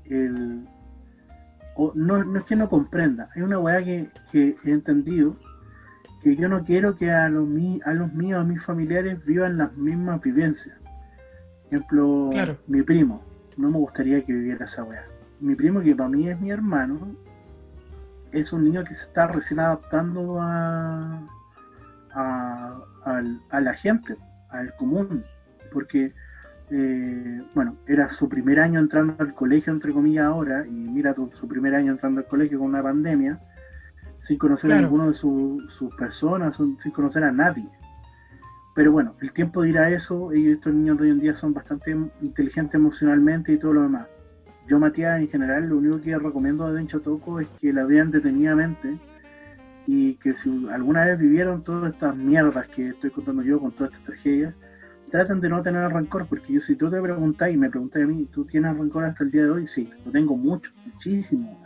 el 0.05 0.67
no, 1.95 2.37
es 2.37 2.43
que 2.43 2.55
no 2.55 2.69
comprenda, 2.69 3.29
hay 3.35 3.41
una 3.41 3.59
weá 3.59 3.83
que, 3.83 4.09
he 4.33 4.71
entendido 4.71 5.37
que 6.21 6.35
yo 6.35 6.49
no 6.49 6.65
quiero 6.65 6.97
que 6.97 7.11
a 7.11 7.29
los, 7.29 7.47
a 7.85 7.93
los 7.93 8.13
míos, 8.13 8.41
a 8.41 8.43
mis 8.43 8.63
familiares 8.63 9.23
vivan 9.23 9.57
las 9.57 9.73
mismas 9.77 10.21
vivencias. 10.21 10.77
Por 11.63 11.73
ejemplo, 11.73 12.29
mi 12.67 12.81
primo, 12.81 13.23
no 13.59 13.69
me 13.69 13.77
gustaría 13.77 14.23
que 14.25 14.33
viviera 14.33 14.65
esa 14.65 14.83
weá. 14.83 15.05
Mi 15.39 15.55
primo, 15.55 15.81
que 15.81 15.95
para 15.95 16.09
mí 16.09 16.29
es 16.29 16.39
mi 16.39 16.49
hermano, 16.49 17.15
es 18.31 18.53
un 18.53 18.63
niño 18.63 18.83
que 18.83 18.93
se 18.93 19.05
está 19.05 19.27
recién 19.27 19.59
adaptando 19.59 20.39
a, 20.39 21.27
a, 22.13 22.79
a 23.49 23.61
la 23.61 23.73
gente, 23.73 24.15
al 24.49 24.73
común, 24.75 25.23
porque 25.73 26.13
eh, 26.71 27.41
bueno, 27.55 27.77
era 27.87 28.09
su 28.09 28.29
primer 28.29 28.59
año 28.59 28.79
entrando 28.79 29.15
al 29.19 29.33
colegio, 29.33 29.73
entre 29.73 29.91
comillas, 29.91 30.25
ahora, 30.25 30.65
y 30.67 30.71
mira 30.71 31.15
su 31.33 31.47
primer 31.47 31.75
año 31.75 31.91
entrando 31.91 32.21
al 32.21 32.27
colegio 32.27 32.59
con 32.59 32.67
una 32.67 32.83
pandemia, 32.83 33.39
sin 34.19 34.37
conocer 34.37 34.71
a 34.71 34.81
ninguno 34.81 35.07
de 35.07 35.13
sus 35.13 35.95
personas, 35.97 36.57
sin 36.57 36.91
conocer 36.91 37.23
a 37.23 37.31
nadie. 37.31 37.67
Pero 38.79 38.93
bueno, 38.93 39.13
el 39.19 39.33
tiempo 39.33 39.63
dirá 39.63 39.89
eso, 39.89 40.33
y 40.33 40.51
estos 40.51 40.73
niños 40.73 40.97
de 40.97 41.03
hoy 41.03 41.09
en 41.09 41.19
día 41.19 41.35
son 41.35 41.53
bastante 41.53 41.93
inteligentes 42.21 42.75
emocionalmente 42.75 43.51
y 43.51 43.57
todo 43.57 43.73
lo 43.73 43.81
demás. 43.81 44.07
Yo, 44.69 44.79
Matías, 44.79 45.19
en 45.19 45.27
general, 45.27 45.67
lo 45.67 45.79
único 45.79 45.99
que 45.99 46.17
recomiendo 46.17 46.65
a 46.65 46.99
Toco 47.03 47.41
es 47.41 47.49
que 47.59 47.73
la 47.73 47.83
vean 47.83 48.09
detenidamente 48.09 48.97
y 49.85 50.13
que 50.15 50.33
si 50.33 50.65
alguna 50.71 51.03
vez 51.03 51.19
vivieron 51.19 51.61
todas 51.61 51.93
estas 51.93 52.15
mierdas 52.15 52.69
que 52.69 52.87
estoy 52.87 53.09
contando 53.09 53.43
yo 53.43 53.59
con 53.59 53.73
todas 53.73 53.91
estas 53.91 54.05
tragedias, 54.05 54.53
traten 55.11 55.41
de 55.41 55.49
no 55.49 55.61
tener 55.61 55.91
rencor, 55.91 56.25
porque 56.27 56.53
yo 56.53 56.61
si 56.61 56.77
tú 56.77 56.89
te 56.89 57.01
preguntas 57.01 57.51
y 57.51 57.57
me 57.57 57.69
preguntas 57.69 58.01
a 58.01 58.07
mí, 58.07 58.29
¿tú 58.31 58.45
tienes 58.45 58.77
rencor 58.77 59.03
hasta 59.03 59.25
el 59.25 59.31
día 59.31 59.43
de 59.43 59.49
hoy? 59.49 59.67
Sí, 59.67 59.89
lo 60.05 60.11
tengo 60.13 60.37
mucho, 60.37 60.71
muchísimo. 60.85 61.61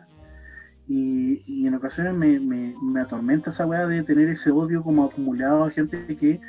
Y, 0.88 1.68
en 1.68 1.76
ocasiones 1.76 2.16
me, 2.16 2.40
me, 2.40 3.02
atormenta 3.02 3.52
esa 3.52 3.68
weá 3.68 3.86
de 3.86 4.02
tener 4.02 4.30
ese 4.30 4.50
odio 4.50 4.82
como 4.82 5.06
acumulado 5.06 5.64
a 5.64 5.70
gente 5.70 6.18
que 6.18 6.42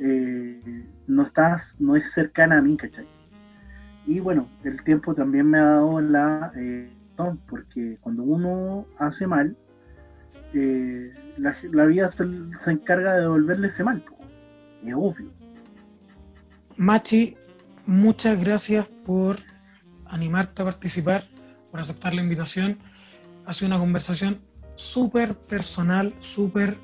eh, 0.00 0.60
no 1.06 1.22
estás, 1.22 1.76
no 1.80 1.96
es 1.96 2.12
cercana 2.12 2.58
a 2.58 2.62
mí, 2.62 2.76
¿cachai? 2.76 3.06
Y 4.06 4.18
bueno, 4.20 4.48
el 4.64 4.82
tiempo 4.82 5.14
también 5.14 5.48
me 5.48 5.58
ha 5.58 5.64
dado 5.64 6.00
la 6.00 6.52
eh, 6.56 6.90
porque 7.48 7.98
cuando 8.00 8.22
uno 8.22 8.86
hace 8.98 9.26
mal, 9.26 9.56
eh, 10.54 11.12
la, 11.36 11.84
vida 11.84 12.08
se, 12.08 12.24
encarga 12.70 13.14
de 13.14 13.20
devolverle 13.22 13.68
ese 13.68 13.84
mal, 13.84 14.02
es 14.84 14.94
obvio. 14.94 15.30
Machi, 16.76 17.36
muchas 17.86 18.40
gracias 18.40 18.88
por 19.04 19.38
animarte 20.06 20.62
a 20.62 20.64
participar, 20.64 21.24
por 21.70 21.80
aceptar 21.80 22.14
la 22.14 22.22
invitación. 22.22 22.78
Ha 23.46 23.54
sido 23.54 23.68
una 23.68 23.78
conversación 23.78 24.40
súper 24.76 25.36
personal, 25.36 26.14
súper 26.20 26.78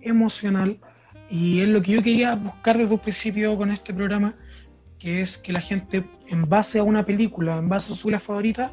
emocional, 0.00 0.78
y 1.32 1.62
es 1.62 1.68
lo 1.68 1.80
que 1.80 1.92
yo 1.92 2.02
quería 2.02 2.34
buscar 2.34 2.76
desde 2.76 2.92
un 2.92 3.00
principio 3.00 3.56
con 3.56 3.70
este 3.70 3.94
programa, 3.94 4.34
que 4.98 5.22
es 5.22 5.38
que 5.38 5.50
la 5.50 5.62
gente, 5.62 6.04
en 6.28 6.46
base 6.46 6.78
a 6.78 6.82
una 6.82 7.06
película, 7.06 7.56
en 7.56 7.70
base 7.70 7.94
a 7.94 7.96
su 7.96 8.10
favorita, 8.10 8.70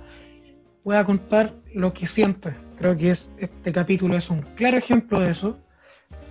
pueda 0.83 1.05
contar 1.05 1.53
lo 1.73 1.93
que 1.93 2.05
siente. 2.05 2.53
Creo 2.77 2.97
que 2.97 3.11
es, 3.11 3.33
este 3.37 3.71
capítulo 3.71 4.17
es 4.17 4.29
un 4.29 4.41
claro 4.57 4.75
ejemplo 4.75 5.21
de 5.21 5.31
eso. 5.31 5.57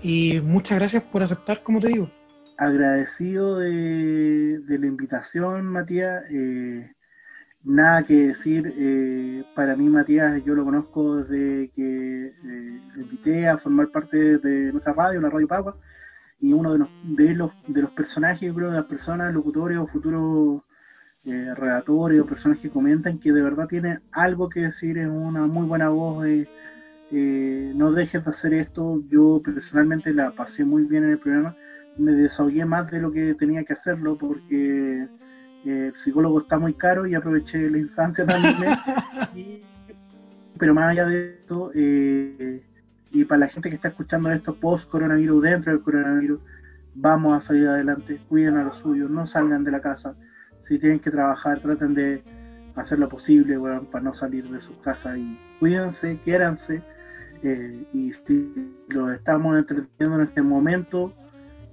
Y 0.03 0.39
muchas 0.43 0.79
gracias 0.79 1.03
por 1.05 1.22
aceptar, 1.22 1.62
como 1.62 1.81
te 1.81 1.89
digo. 1.89 2.11
Agradecido 2.59 3.61
de, 3.61 4.61
la 4.68 4.87
invitación, 4.87 5.64
Matías. 5.64 6.24
Eh, 6.31 6.93
nada 7.64 8.03
que 8.03 8.26
decir. 8.29 8.74
Eh, 8.76 9.45
para 9.55 9.76
mí, 9.76 9.89
Matías, 9.89 10.45
yo 10.45 10.55
lo 10.55 10.66
conozco 10.66 11.22
desde 11.22 11.70
que 11.70 12.26
eh, 12.26 12.81
lo 12.97 13.01
invité 13.01 13.49
a 13.49 13.57
formar 13.57 13.89
parte 13.89 14.37
de 14.37 14.72
nuestra 14.72 14.93
radio, 14.93 15.22
la 15.22 15.31
Radio 15.31 15.49
Pagua. 15.49 15.79
Y 16.41 16.53
uno 16.53 16.72
de 16.72 16.78
los, 16.78 16.89
de 17.05 17.34
los, 17.34 17.53
de 17.66 17.82
los 17.82 17.91
personajes, 17.91 18.53
creo, 18.53 18.70
de 18.70 18.76
las 18.76 18.86
personas, 18.86 19.34
locutores 19.34 19.78
o 19.78 19.86
futuros 19.86 20.62
eh, 21.24 21.53
relatores 21.55 22.20
o 22.20 22.26
personas 22.26 22.59
que 22.59 22.70
comentan 22.70 23.18
que 23.18 23.32
de 23.32 23.43
verdad 23.43 23.66
tiene 23.66 23.99
algo 24.12 24.49
que 24.49 24.61
decir, 24.61 24.97
es 24.99 25.09
una 25.09 25.47
muy 25.47 25.66
buena 25.66 25.91
voz. 25.91 26.26
Eh, 26.26 26.49
eh, 27.11 27.72
no 27.74 27.93
dejes 27.93 28.24
de 28.24 28.30
hacer 28.30 28.55
esto. 28.55 29.03
Yo 29.09 29.43
personalmente 29.45 30.12
la 30.14 30.30
pasé 30.30 30.64
muy 30.64 30.84
bien 30.84 31.05
en 31.05 31.11
el 31.11 31.18
programa. 31.18 31.57
Me 31.99 32.12
desahogué 32.12 32.64
más 32.64 32.91
de 32.91 33.01
lo 33.01 33.12
que 33.12 33.34
tenía 33.34 33.64
que 33.64 33.72
hacerlo 33.74 34.16
porque 34.16 35.07
el 35.64 35.95
psicólogo 35.95 36.41
está 36.41 36.59
muy 36.59 36.74
caro 36.74 37.07
y 37.07 37.14
aproveché 37.14 37.68
la 37.68 37.78
instancia 37.78 38.24
también. 38.24 38.55
pero 40.59 40.72
más 40.74 40.91
allá 40.91 41.07
de 41.07 41.41
esto, 41.41 41.72
y 43.11 43.25
para 43.25 43.41
la 43.41 43.49
gente 43.49 43.69
que 43.69 43.77
está 43.77 43.89
escuchando 43.89 44.31
esto 44.31 44.55
post-coronavirus, 44.55 45.43
dentro 45.43 45.73
del 45.73 45.83
coronavirus, 45.83 46.41
vamos 46.95 47.37
a 47.37 47.41
salir 47.41 47.69
adelante, 47.69 48.21
cuiden 48.29 48.57
a 48.57 48.65
los 48.65 48.79
suyos, 48.79 49.11
no 49.11 49.27
salgan 49.27 49.65
de 49.65 49.71
la 49.71 49.81
casa 49.81 50.15
si 50.61 50.79
tienen 50.79 51.01
que 51.01 51.11
trabajar, 51.11 51.61
traten 51.61 51.95
de 51.95 52.23
hacer 52.77 52.99
lo 52.99 53.09
posible 53.09 53.59
para 53.91 54.05
no 54.05 54.15
salir 54.15 54.49
de 54.51 54.61
sus 54.61 54.77
casas 54.79 55.17
y 55.17 55.39
cuídense, 55.59 56.19
quiéranse. 56.25 56.83
Eh, 57.43 57.87
y 57.93 58.13
si 58.13 58.53
lo 58.89 59.13
estamos 59.13 59.57
entreteniendo 59.57 60.21
en 60.21 60.27
este 60.27 60.43
momento, 60.43 61.13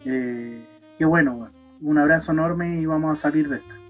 eh, 0.05 0.63
qué 0.97 1.05
bueno, 1.05 1.49
un 1.81 1.97
abrazo 1.97 2.31
enorme 2.31 2.79
y 2.79 2.85
vamos 2.85 3.19
a 3.19 3.21
salir 3.21 3.49
de 3.49 3.57
esta. 3.57 3.84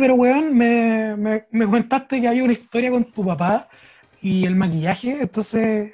Pero 0.00 0.14
weón, 0.14 0.56
me, 0.56 1.16
me, 1.16 1.46
me, 1.50 1.66
contaste 1.66 2.20
que 2.20 2.28
había 2.28 2.42
una 2.42 2.54
historia 2.54 2.90
con 2.90 3.04
tu 3.04 3.24
papá 3.24 3.68
y 4.20 4.44
el 4.46 4.56
maquillaje, 4.56 5.22
entonces, 5.22 5.92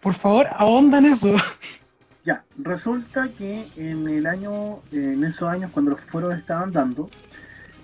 por 0.00 0.14
favor, 0.14 0.46
ahonda 0.52 0.98
en 0.98 1.06
eso. 1.06 1.34
Ya, 2.24 2.44
resulta 2.58 3.30
que 3.38 3.68
en 3.76 4.06
el 4.06 4.26
año, 4.26 4.80
en 4.92 5.24
esos 5.24 5.48
años 5.48 5.70
cuando 5.72 5.92
los 5.92 6.02
foros 6.02 6.36
estaban 6.36 6.70
dando, 6.72 7.08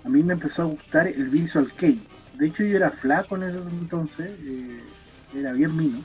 a 0.03 0.09
mí 0.09 0.21
me 0.21 0.33
empezó 0.33 0.61
a 0.61 0.65
gustar 0.65 1.07
el 1.07 1.29
Visual 1.29 1.73
Kei. 1.73 1.99
De 2.35 2.45
hecho 2.45 2.63
yo 2.63 2.77
era 2.77 2.91
flaco 2.91 3.37
en 3.37 3.43
ese 3.43 3.57
entonces, 3.57 4.29
eh, 4.43 4.83
era 5.35 5.51
bien 5.51 5.75
mino. 5.75 6.03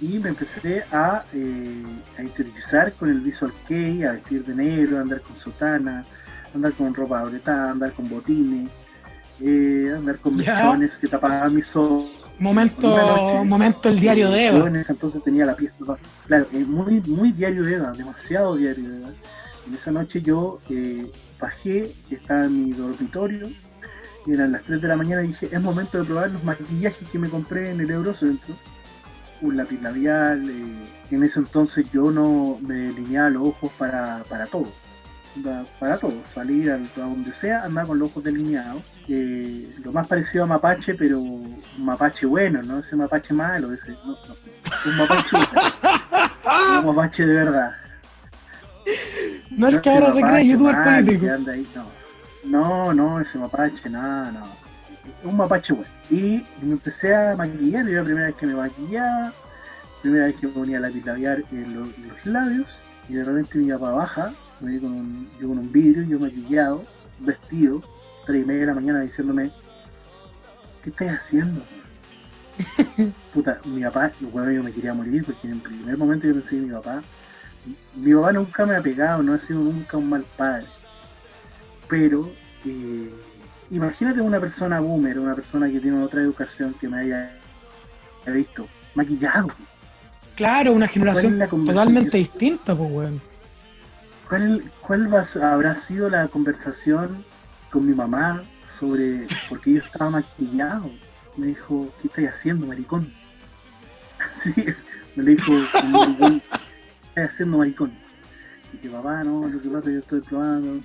Y 0.00 0.20
me 0.20 0.28
empecé 0.28 0.84
a, 0.92 1.24
eh, 1.34 1.82
a 2.16 2.22
interiorizar 2.22 2.92
con 2.92 3.10
el 3.10 3.20
Visual 3.20 3.52
Kei, 3.66 4.04
a 4.04 4.12
vestir 4.12 4.44
de 4.44 4.54
negro, 4.54 4.98
a 4.98 5.00
andar 5.00 5.20
con 5.22 5.36
sotana, 5.36 6.04
andar 6.54 6.72
con 6.72 6.94
ropa 6.94 7.20
apretada, 7.20 7.68
a 7.68 7.70
andar 7.72 7.92
con 7.92 8.08
botines, 8.08 8.70
eh, 9.40 9.92
andar 9.96 10.18
con 10.18 10.36
mechones 10.36 10.98
que 10.98 11.08
tapaban 11.08 11.54
mis 11.54 11.74
ojos 11.76 12.22
Momento, 12.42 13.44
momento 13.44 13.88
el 13.88 14.00
diario 14.00 14.28
de 14.30 14.46
Eva. 14.46 14.58
Yo 14.58 14.66
en 14.66 14.74
ese 14.76 14.90
entonces 14.90 15.22
tenía 15.22 15.44
la 15.44 15.54
pieza, 15.54 15.78
claro, 16.26 16.46
eh, 16.52 16.64
muy, 16.64 17.00
muy 17.02 17.30
diario 17.30 17.62
de 17.62 17.74
Eva, 17.74 17.92
demasiado 17.92 18.56
diario 18.56 18.88
de 18.88 18.96
Eva. 18.96 19.10
En 19.68 19.74
esa 19.74 19.92
noche 19.92 20.20
yo 20.22 20.58
eh, 20.68 21.06
bajé, 21.40 21.92
estaba 22.10 22.46
en 22.46 22.64
mi 22.64 22.72
dormitorio, 22.72 23.48
y 24.26 24.32
eran 24.32 24.50
las 24.50 24.62
3 24.62 24.82
de 24.82 24.88
la 24.88 24.96
mañana 24.96 25.22
y 25.22 25.28
dije, 25.28 25.50
es 25.52 25.62
momento 25.62 25.98
de 25.98 26.04
probar 26.04 26.30
los 26.30 26.42
maquillajes 26.42 27.08
que 27.10 27.18
me 27.18 27.28
compré 27.28 27.70
en 27.70 27.80
el 27.80 27.90
Eurocentro. 27.90 28.56
Un 29.40 29.56
lápiz 29.56 29.80
labial, 29.80 30.50
eh, 30.50 31.14
en 31.14 31.22
ese 31.22 31.38
entonces 31.38 31.86
yo 31.92 32.10
no 32.10 32.58
me 32.60 32.74
delineaba 32.74 33.30
los 33.30 33.48
ojos 33.48 33.70
para, 33.78 34.24
para 34.28 34.46
todo 34.46 34.66
para 35.78 35.96
todo, 35.98 36.14
salir 36.34 36.70
a, 36.70 36.78
donde 36.96 37.32
sea, 37.32 37.64
andar 37.64 37.86
con 37.86 37.98
los 37.98 38.10
ojos 38.10 38.24
delineados. 38.24 38.82
Eh, 39.08 39.74
lo 39.82 39.92
más 39.92 40.06
parecido 40.06 40.44
a 40.44 40.46
mapache, 40.46 40.94
pero 40.94 41.18
un 41.20 41.62
mapache 41.78 42.26
bueno, 42.26 42.62
no 42.62 42.78
ese 42.78 42.96
mapache 42.96 43.32
malo, 43.32 43.72
ese, 43.72 43.92
no, 44.04 44.16
un 44.86 44.96
mapache 44.96 45.36
un 46.80 46.86
mapache 46.86 47.26
de 47.26 47.34
verdad. 47.34 47.72
No, 49.50 49.68
es 49.68 49.80
que 49.80 49.90
ahora 49.90 50.12
se 50.12 50.22
cree 50.22 50.48
youtuber 50.48 50.76
político. 50.84 51.82
no. 52.44 52.92
no, 52.92 53.20
ese 53.20 53.38
mapache, 53.38 53.88
nada, 53.88 54.32
no. 54.32 54.46
Un 55.24 55.36
mapache 55.36 55.72
bueno. 55.72 55.90
Y 56.10 56.44
me 56.60 56.72
empecé 56.72 57.14
a 57.14 57.34
maquillar, 57.36 57.88
era 57.88 58.00
la 58.00 58.04
primera 58.04 58.26
vez 58.26 58.36
que 58.36 58.46
me 58.46 58.54
maquillaba, 58.54 59.32
primera 60.02 60.26
vez 60.26 60.36
que 60.36 60.46
me 60.46 60.52
ponía 60.52 60.80
la 60.80 60.90
labial 60.90 61.44
en 61.52 61.74
los, 61.74 61.98
los 61.98 62.26
labios, 62.26 62.80
y 63.08 63.14
de 63.14 63.24
repente 63.24 63.58
mi 63.58 63.72
papá 63.72 63.90
baja 63.90 64.32
me 64.62 64.78
con 64.78 64.92
un, 64.92 65.28
yo 65.40 65.48
con 65.48 65.58
un 65.58 65.72
vidrio, 65.72 66.04
yo 66.04 66.18
maquillado, 66.18 66.84
vestido, 67.18 67.82
tres 68.26 68.42
y 68.42 68.46
media 68.46 68.60
de 68.60 68.66
la 68.66 68.74
mañana 68.74 69.00
diciéndome, 69.00 69.50
¿qué 70.82 70.90
estás 70.90 71.18
haciendo? 71.18 71.62
Puta, 73.34 73.60
mi 73.64 73.82
papá, 73.82 74.12
bueno, 74.32 74.52
yo 74.52 74.62
me 74.62 74.72
quería 74.72 74.94
morir 74.94 75.24
porque 75.24 75.48
en 75.48 75.54
el 75.54 75.60
primer 75.60 75.96
momento 75.98 76.26
yo 76.26 76.34
pensé 76.34 76.50
que 76.50 76.62
mi 76.62 76.70
papá, 76.70 77.02
mi 77.96 78.14
papá 78.14 78.32
nunca 78.32 78.66
me 78.66 78.76
ha 78.76 78.82
pegado, 78.82 79.22
no 79.22 79.34
ha 79.34 79.38
sido 79.38 79.60
nunca 79.60 79.96
un 79.96 80.08
mal 80.08 80.24
padre. 80.36 80.66
Pero, 81.88 82.30
eh, 82.64 83.10
imagínate 83.70 84.20
una 84.20 84.40
persona 84.40 84.80
boomer, 84.80 85.18
una 85.18 85.34
persona 85.34 85.68
que 85.68 85.80
tiene 85.80 86.02
otra 86.02 86.20
educación 86.20 86.74
que 86.80 86.88
me 86.88 86.98
haya 86.98 87.34
visto 88.26 88.66
maquillado. 88.94 89.48
Claro, 90.36 90.72
una 90.72 90.88
generación 90.88 91.38
totalmente 91.66 92.16
distinta, 92.16 92.76
pues, 92.76 92.90
weón. 92.90 93.31
¿Cuál, 94.32 94.62
cuál 94.80 95.14
habrá 95.42 95.76
sido 95.76 96.08
la 96.08 96.26
conversación 96.26 97.22
con 97.70 97.84
mi 97.84 97.92
mamá 97.92 98.42
sobre 98.66 99.26
por 99.46 99.60
qué 99.60 99.74
yo 99.74 99.80
estaba 99.80 100.08
maquillado? 100.08 100.90
Me 101.36 101.48
dijo, 101.48 101.92
¿qué 102.00 102.08
estás 102.08 102.38
haciendo, 102.38 102.66
maricón? 102.66 103.12
Sí, 104.32 104.54
me 105.16 105.24
dijo, 105.24 105.52
¿qué 105.52 106.40
estás 107.08 107.30
haciendo, 107.30 107.58
maricón? 107.58 107.92
Y 108.72 108.78
que 108.78 108.88
papá, 108.88 109.22
no, 109.22 109.46
lo 109.48 109.60
que 109.60 109.68
pasa 109.68 109.78
es 109.80 109.84
que 109.84 109.92
yo 109.92 109.98
estoy 109.98 110.20
probando. 110.22 110.80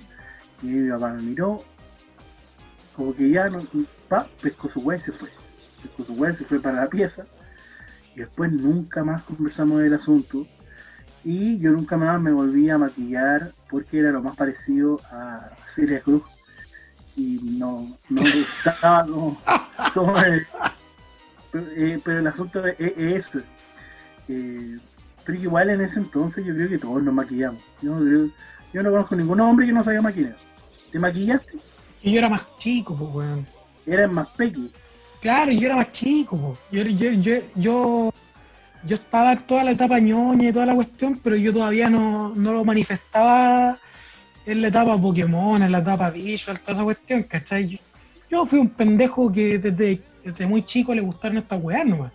Y 0.62 0.66
mi 0.66 0.90
papá 0.90 1.14
me 1.14 1.22
miró, 1.22 1.64
como 2.94 3.16
que 3.16 3.30
ya 3.30 3.48
no, 3.48 3.62
pa, 4.10 4.26
pescó 4.42 4.68
su 4.68 4.80
hueá 4.80 4.98
y 4.98 5.00
se 5.00 5.12
fue. 5.12 5.30
Pescó 5.82 6.04
su 6.04 6.12
hueá 6.12 6.32
y 6.32 6.36
se 6.36 6.44
fue 6.44 6.60
para 6.60 6.82
la 6.82 6.90
pieza. 6.90 7.24
Y 8.14 8.18
después 8.18 8.52
nunca 8.52 9.02
más 9.04 9.22
conversamos 9.22 9.80
del 9.80 9.94
asunto 9.94 10.46
y 11.30 11.58
yo 11.58 11.72
nunca 11.72 11.98
más 11.98 12.18
me 12.22 12.32
volví 12.32 12.70
a 12.70 12.78
maquillar 12.78 13.52
porque 13.68 13.98
era 13.98 14.10
lo 14.12 14.22
más 14.22 14.34
parecido 14.34 14.98
a 15.12 15.50
Celia 15.66 16.00
Cruz. 16.00 16.22
Y 17.16 17.38
no, 17.42 17.86
no 18.08 18.22
estaba 18.22 19.04
como, 19.92 20.18
eh, 21.52 22.00
pero, 22.02 22.20
el 22.20 22.26
asunto 22.26 22.64
es, 22.66 22.80
es 22.80 23.38
eh, 24.30 24.78
pero 25.22 25.38
igual 25.38 25.68
en 25.68 25.82
ese 25.82 25.98
entonces 25.98 26.46
yo 26.46 26.54
creo 26.54 26.70
que 26.70 26.78
todos 26.78 27.02
nos 27.02 27.12
maquillamos. 27.12 27.62
Yo, 27.82 27.98
yo 28.72 28.82
no 28.82 28.90
conozco 28.90 29.14
ningún 29.14 29.40
hombre 29.40 29.66
que 29.66 29.72
no 29.72 29.84
se 29.84 29.90
haya 29.90 30.00
maquillado. 30.00 30.36
¿Te 30.90 30.98
maquillaste? 30.98 31.58
Y 32.02 32.12
yo 32.12 32.20
era 32.20 32.30
más 32.30 32.46
chico, 32.56 32.96
pues, 32.96 33.14
weón. 33.14 33.46
Eras 33.84 34.10
más 34.10 34.28
pequeño. 34.28 34.70
Claro, 35.20 35.52
yo 35.52 35.66
era 35.66 35.76
más 35.76 35.92
chico, 35.92 36.38
pues. 36.38 36.58
Yo, 36.72 36.90
yo, 36.90 37.10
yo, 37.20 37.42
yo 37.54 38.14
yo 38.84 38.96
estaba 38.96 39.32
en 39.32 39.38
toda 39.40 39.64
la 39.64 39.72
etapa 39.72 39.98
ñoña 39.98 40.48
y 40.48 40.52
toda 40.52 40.66
la 40.66 40.74
cuestión, 40.74 41.20
pero 41.22 41.36
yo 41.36 41.52
todavía 41.52 41.90
no, 41.90 42.32
lo 42.36 42.64
manifestaba 42.64 43.78
en 44.46 44.62
la 44.62 44.68
etapa 44.68 45.00
Pokémon, 45.00 45.62
en 45.62 45.72
la 45.72 45.78
etapa 45.78 46.10
Visual, 46.10 46.60
toda 46.60 46.74
esa 46.74 46.84
cuestión, 46.84 47.22
¿cachai? 47.24 47.80
Yo, 48.30 48.46
fui 48.46 48.58
un 48.58 48.68
pendejo 48.68 49.30
que 49.32 49.58
desde, 49.58 50.46
muy 50.46 50.62
chico 50.62 50.94
le 50.94 51.00
gustaron 51.00 51.38
estas 51.38 51.62
weas 51.62 51.86
nomás. 51.86 52.12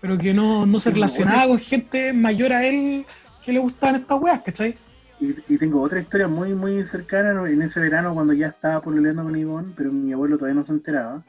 pero 0.00 0.18
que 0.18 0.34
no, 0.34 0.66
no 0.66 0.80
se 0.80 0.90
relacionaba 0.90 1.46
con 1.46 1.58
gente 1.58 2.12
mayor 2.12 2.52
a 2.52 2.66
él 2.66 3.06
que 3.44 3.52
le 3.52 3.58
gustaban 3.58 3.96
estas 3.96 4.20
weas, 4.20 4.42
¿cachai? 4.42 4.76
Y, 5.20 5.34
y, 5.54 5.58
tengo 5.58 5.82
otra 5.82 6.00
historia 6.00 6.28
muy, 6.28 6.54
muy 6.54 6.82
cercana 6.84 7.48
en 7.48 7.60
ese 7.60 7.78
verano 7.78 8.14
cuando 8.14 8.32
ya 8.32 8.48
estaba 8.48 8.80
pololeando 8.80 9.22
con 9.22 9.36
Ivonne, 9.36 9.72
pero 9.76 9.92
mi 9.92 10.12
abuelo 10.14 10.36
todavía 10.36 10.54
no 10.54 10.64
se 10.64 10.72
enteraba. 10.72 11.22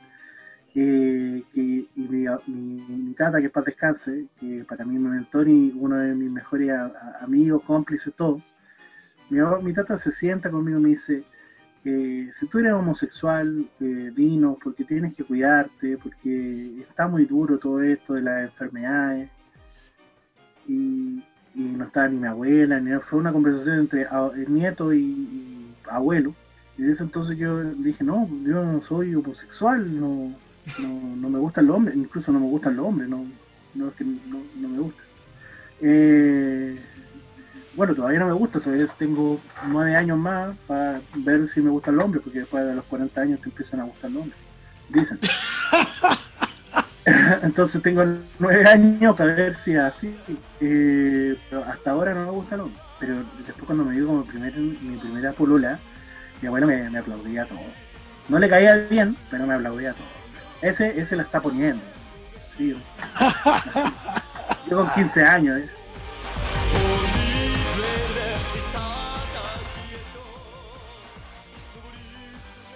Que, 0.74 1.44
y 1.54 1.90
mi, 1.96 2.26
mi, 2.48 3.14
tata, 3.14 3.40
que 3.40 3.48
es 3.48 3.52
para 3.52 3.66
descanse, 3.66 4.28
que 4.40 4.64
para 4.64 4.86
mí 4.86 4.98
mi 4.98 5.10
mentor 5.10 5.50
y 5.50 5.74
uno 5.76 5.98
de 5.98 6.16
mis 6.16 6.32
mejores 6.32 6.72
amigos, 7.20 7.64
cómplices, 7.64 8.14
todo. 8.16 8.42
Mi, 9.30 9.74
tata 9.74 9.98
se 9.98 10.12
sienta 10.12 10.52
conmigo 10.52 10.78
y 10.80 10.82
me 10.84 10.90
dice, 10.90 11.24
eh, 11.86 12.30
si 12.38 12.48
tú 12.48 12.60
eres 12.60 12.74
homosexual, 12.74 13.66
eh, 13.80 14.12
dinos, 14.14 14.58
porque 14.62 14.84
tienes 14.84 15.14
que 15.14 15.24
cuidarte, 15.24 15.98
porque 15.98 16.82
está 16.82 17.08
muy 17.08 17.26
duro 17.26 17.58
todo 17.58 17.82
esto 17.82 18.14
de 18.14 18.22
las 18.24 18.44
enfermedades. 18.44 19.30
Y, 20.68 21.24
no 21.54 21.84
estaba 21.86 22.08
ni 22.08 22.18
mi 22.18 22.28
abuela, 22.28 22.80
ni 22.80 22.98
fue 23.00 23.20
una 23.20 23.34
conversación 23.34 23.80
entre 23.80 24.08
nieto 24.48 24.94
y, 24.94 25.74
abuelo. 25.90 26.34
Y 26.78 26.84
en 26.84 26.90
ese 26.90 27.04
entonces 27.04 27.38
yo 27.38 27.64
dije, 27.64 28.04
no, 28.04 28.28
yo 28.44 28.64
no 28.64 28.82
soy 28.82 29.16
homosexual, 29.16 30.00
no, 30.00 30.34
no, 30.80 31.30
me 31.30 31.40
gustan 31.40 31.68
los 31.68 31.76
hombres, 31.76 31.96
incluso 31.96 32.32
no 32.32 32.40
me 32.40 32.48
gustan 32.48 32.76
los 32.76 32.86
hombres, 32.86 33.10
no, 33.10 33.26
no 33.74 33.88
es 33.88 33.94
que 33.96 34.04
no, 34.04 34.44
me 34.56 34.80
gusta. 34.80 35.04
Eh, 35.82 36.80
bueno, 37.76 37.96
todavía 37.96 38.20
no 38.20 38.28
me 38.28 38.34
gusta, 38.34 38.60
todavía 38.60 38.88
tengo 38.98 39.40
nueve 39.68 39.96
años 39.96 40.18
más 40.18 40.56
para 40.68 41.02
ver 41.16 41.48
si 41.48 41.62
me 41.62 41.70
gustan 41.70 41.96
los 41.96 42.06
hombres, 42.06 42.24
porque 42.24 42.40
después 42.40 42.66
de 42.66 42.76
los 42.76 42.86
40 42.86 43.22
años 43.22 43.42
te 43.42 43.50
empiezan 43.50 43.80
a 43.80 43.86
gustar 43.86 44.12
los 44.12 44.24
hombres, 44.24 44.40
dicen. 44.90 45.20
Entonces 47.42 47.82
tengo 47.82 48.04
nueve 48.40 48.66
años 48.68 49.16
para 49.16 49.34
ver 49.34 49.56
si 49.56 49.76
así. 49.76 50.16
Eh, 50.60 51.36
pero 51.50 51.64
hasta 51.64 51.92
ahora 51.92 52.14
no 52.14 52.26
me 52.26 52.32
gusta 52.32 52.56
el 52.56 52.62
hombre. 52.62 52.80
Pero 53.00 53.16
después 53.46 53.66
cuando 53.66 53.84
me 53.84 53.96
dio 53.96 54.06
como 54.06 54.26
mi 54.26 54.98
primera 54.98 55.34
polola, 55.34 55.80
mi 56.42 56.48
abuelo 56.48 56.68
me, 56.68 56.90
me, 56.90 57.00
aplaudía 57.00 57.46
todo. 57.46 57.60
No 58.30 58.38
le 58.38 58.48
caía 58.48 58.76
bien, 58.76 59.16
pero 59.32 59.48
me 59.48 59.56
aplaudía 59.56 59.94
todo. 59.94 60.21
Ese, 60.62 61.00
ese 61.00 61.16
la 61.16 61.24
está 61.24 61.42
poniendo. 61.42 61.82
Sí, 62.58 62.76
yo 64.70 64.78
con 64.78 64.90
15 64.94 65.24
años, 65.24 65.58
¿eh? 65.58 65.70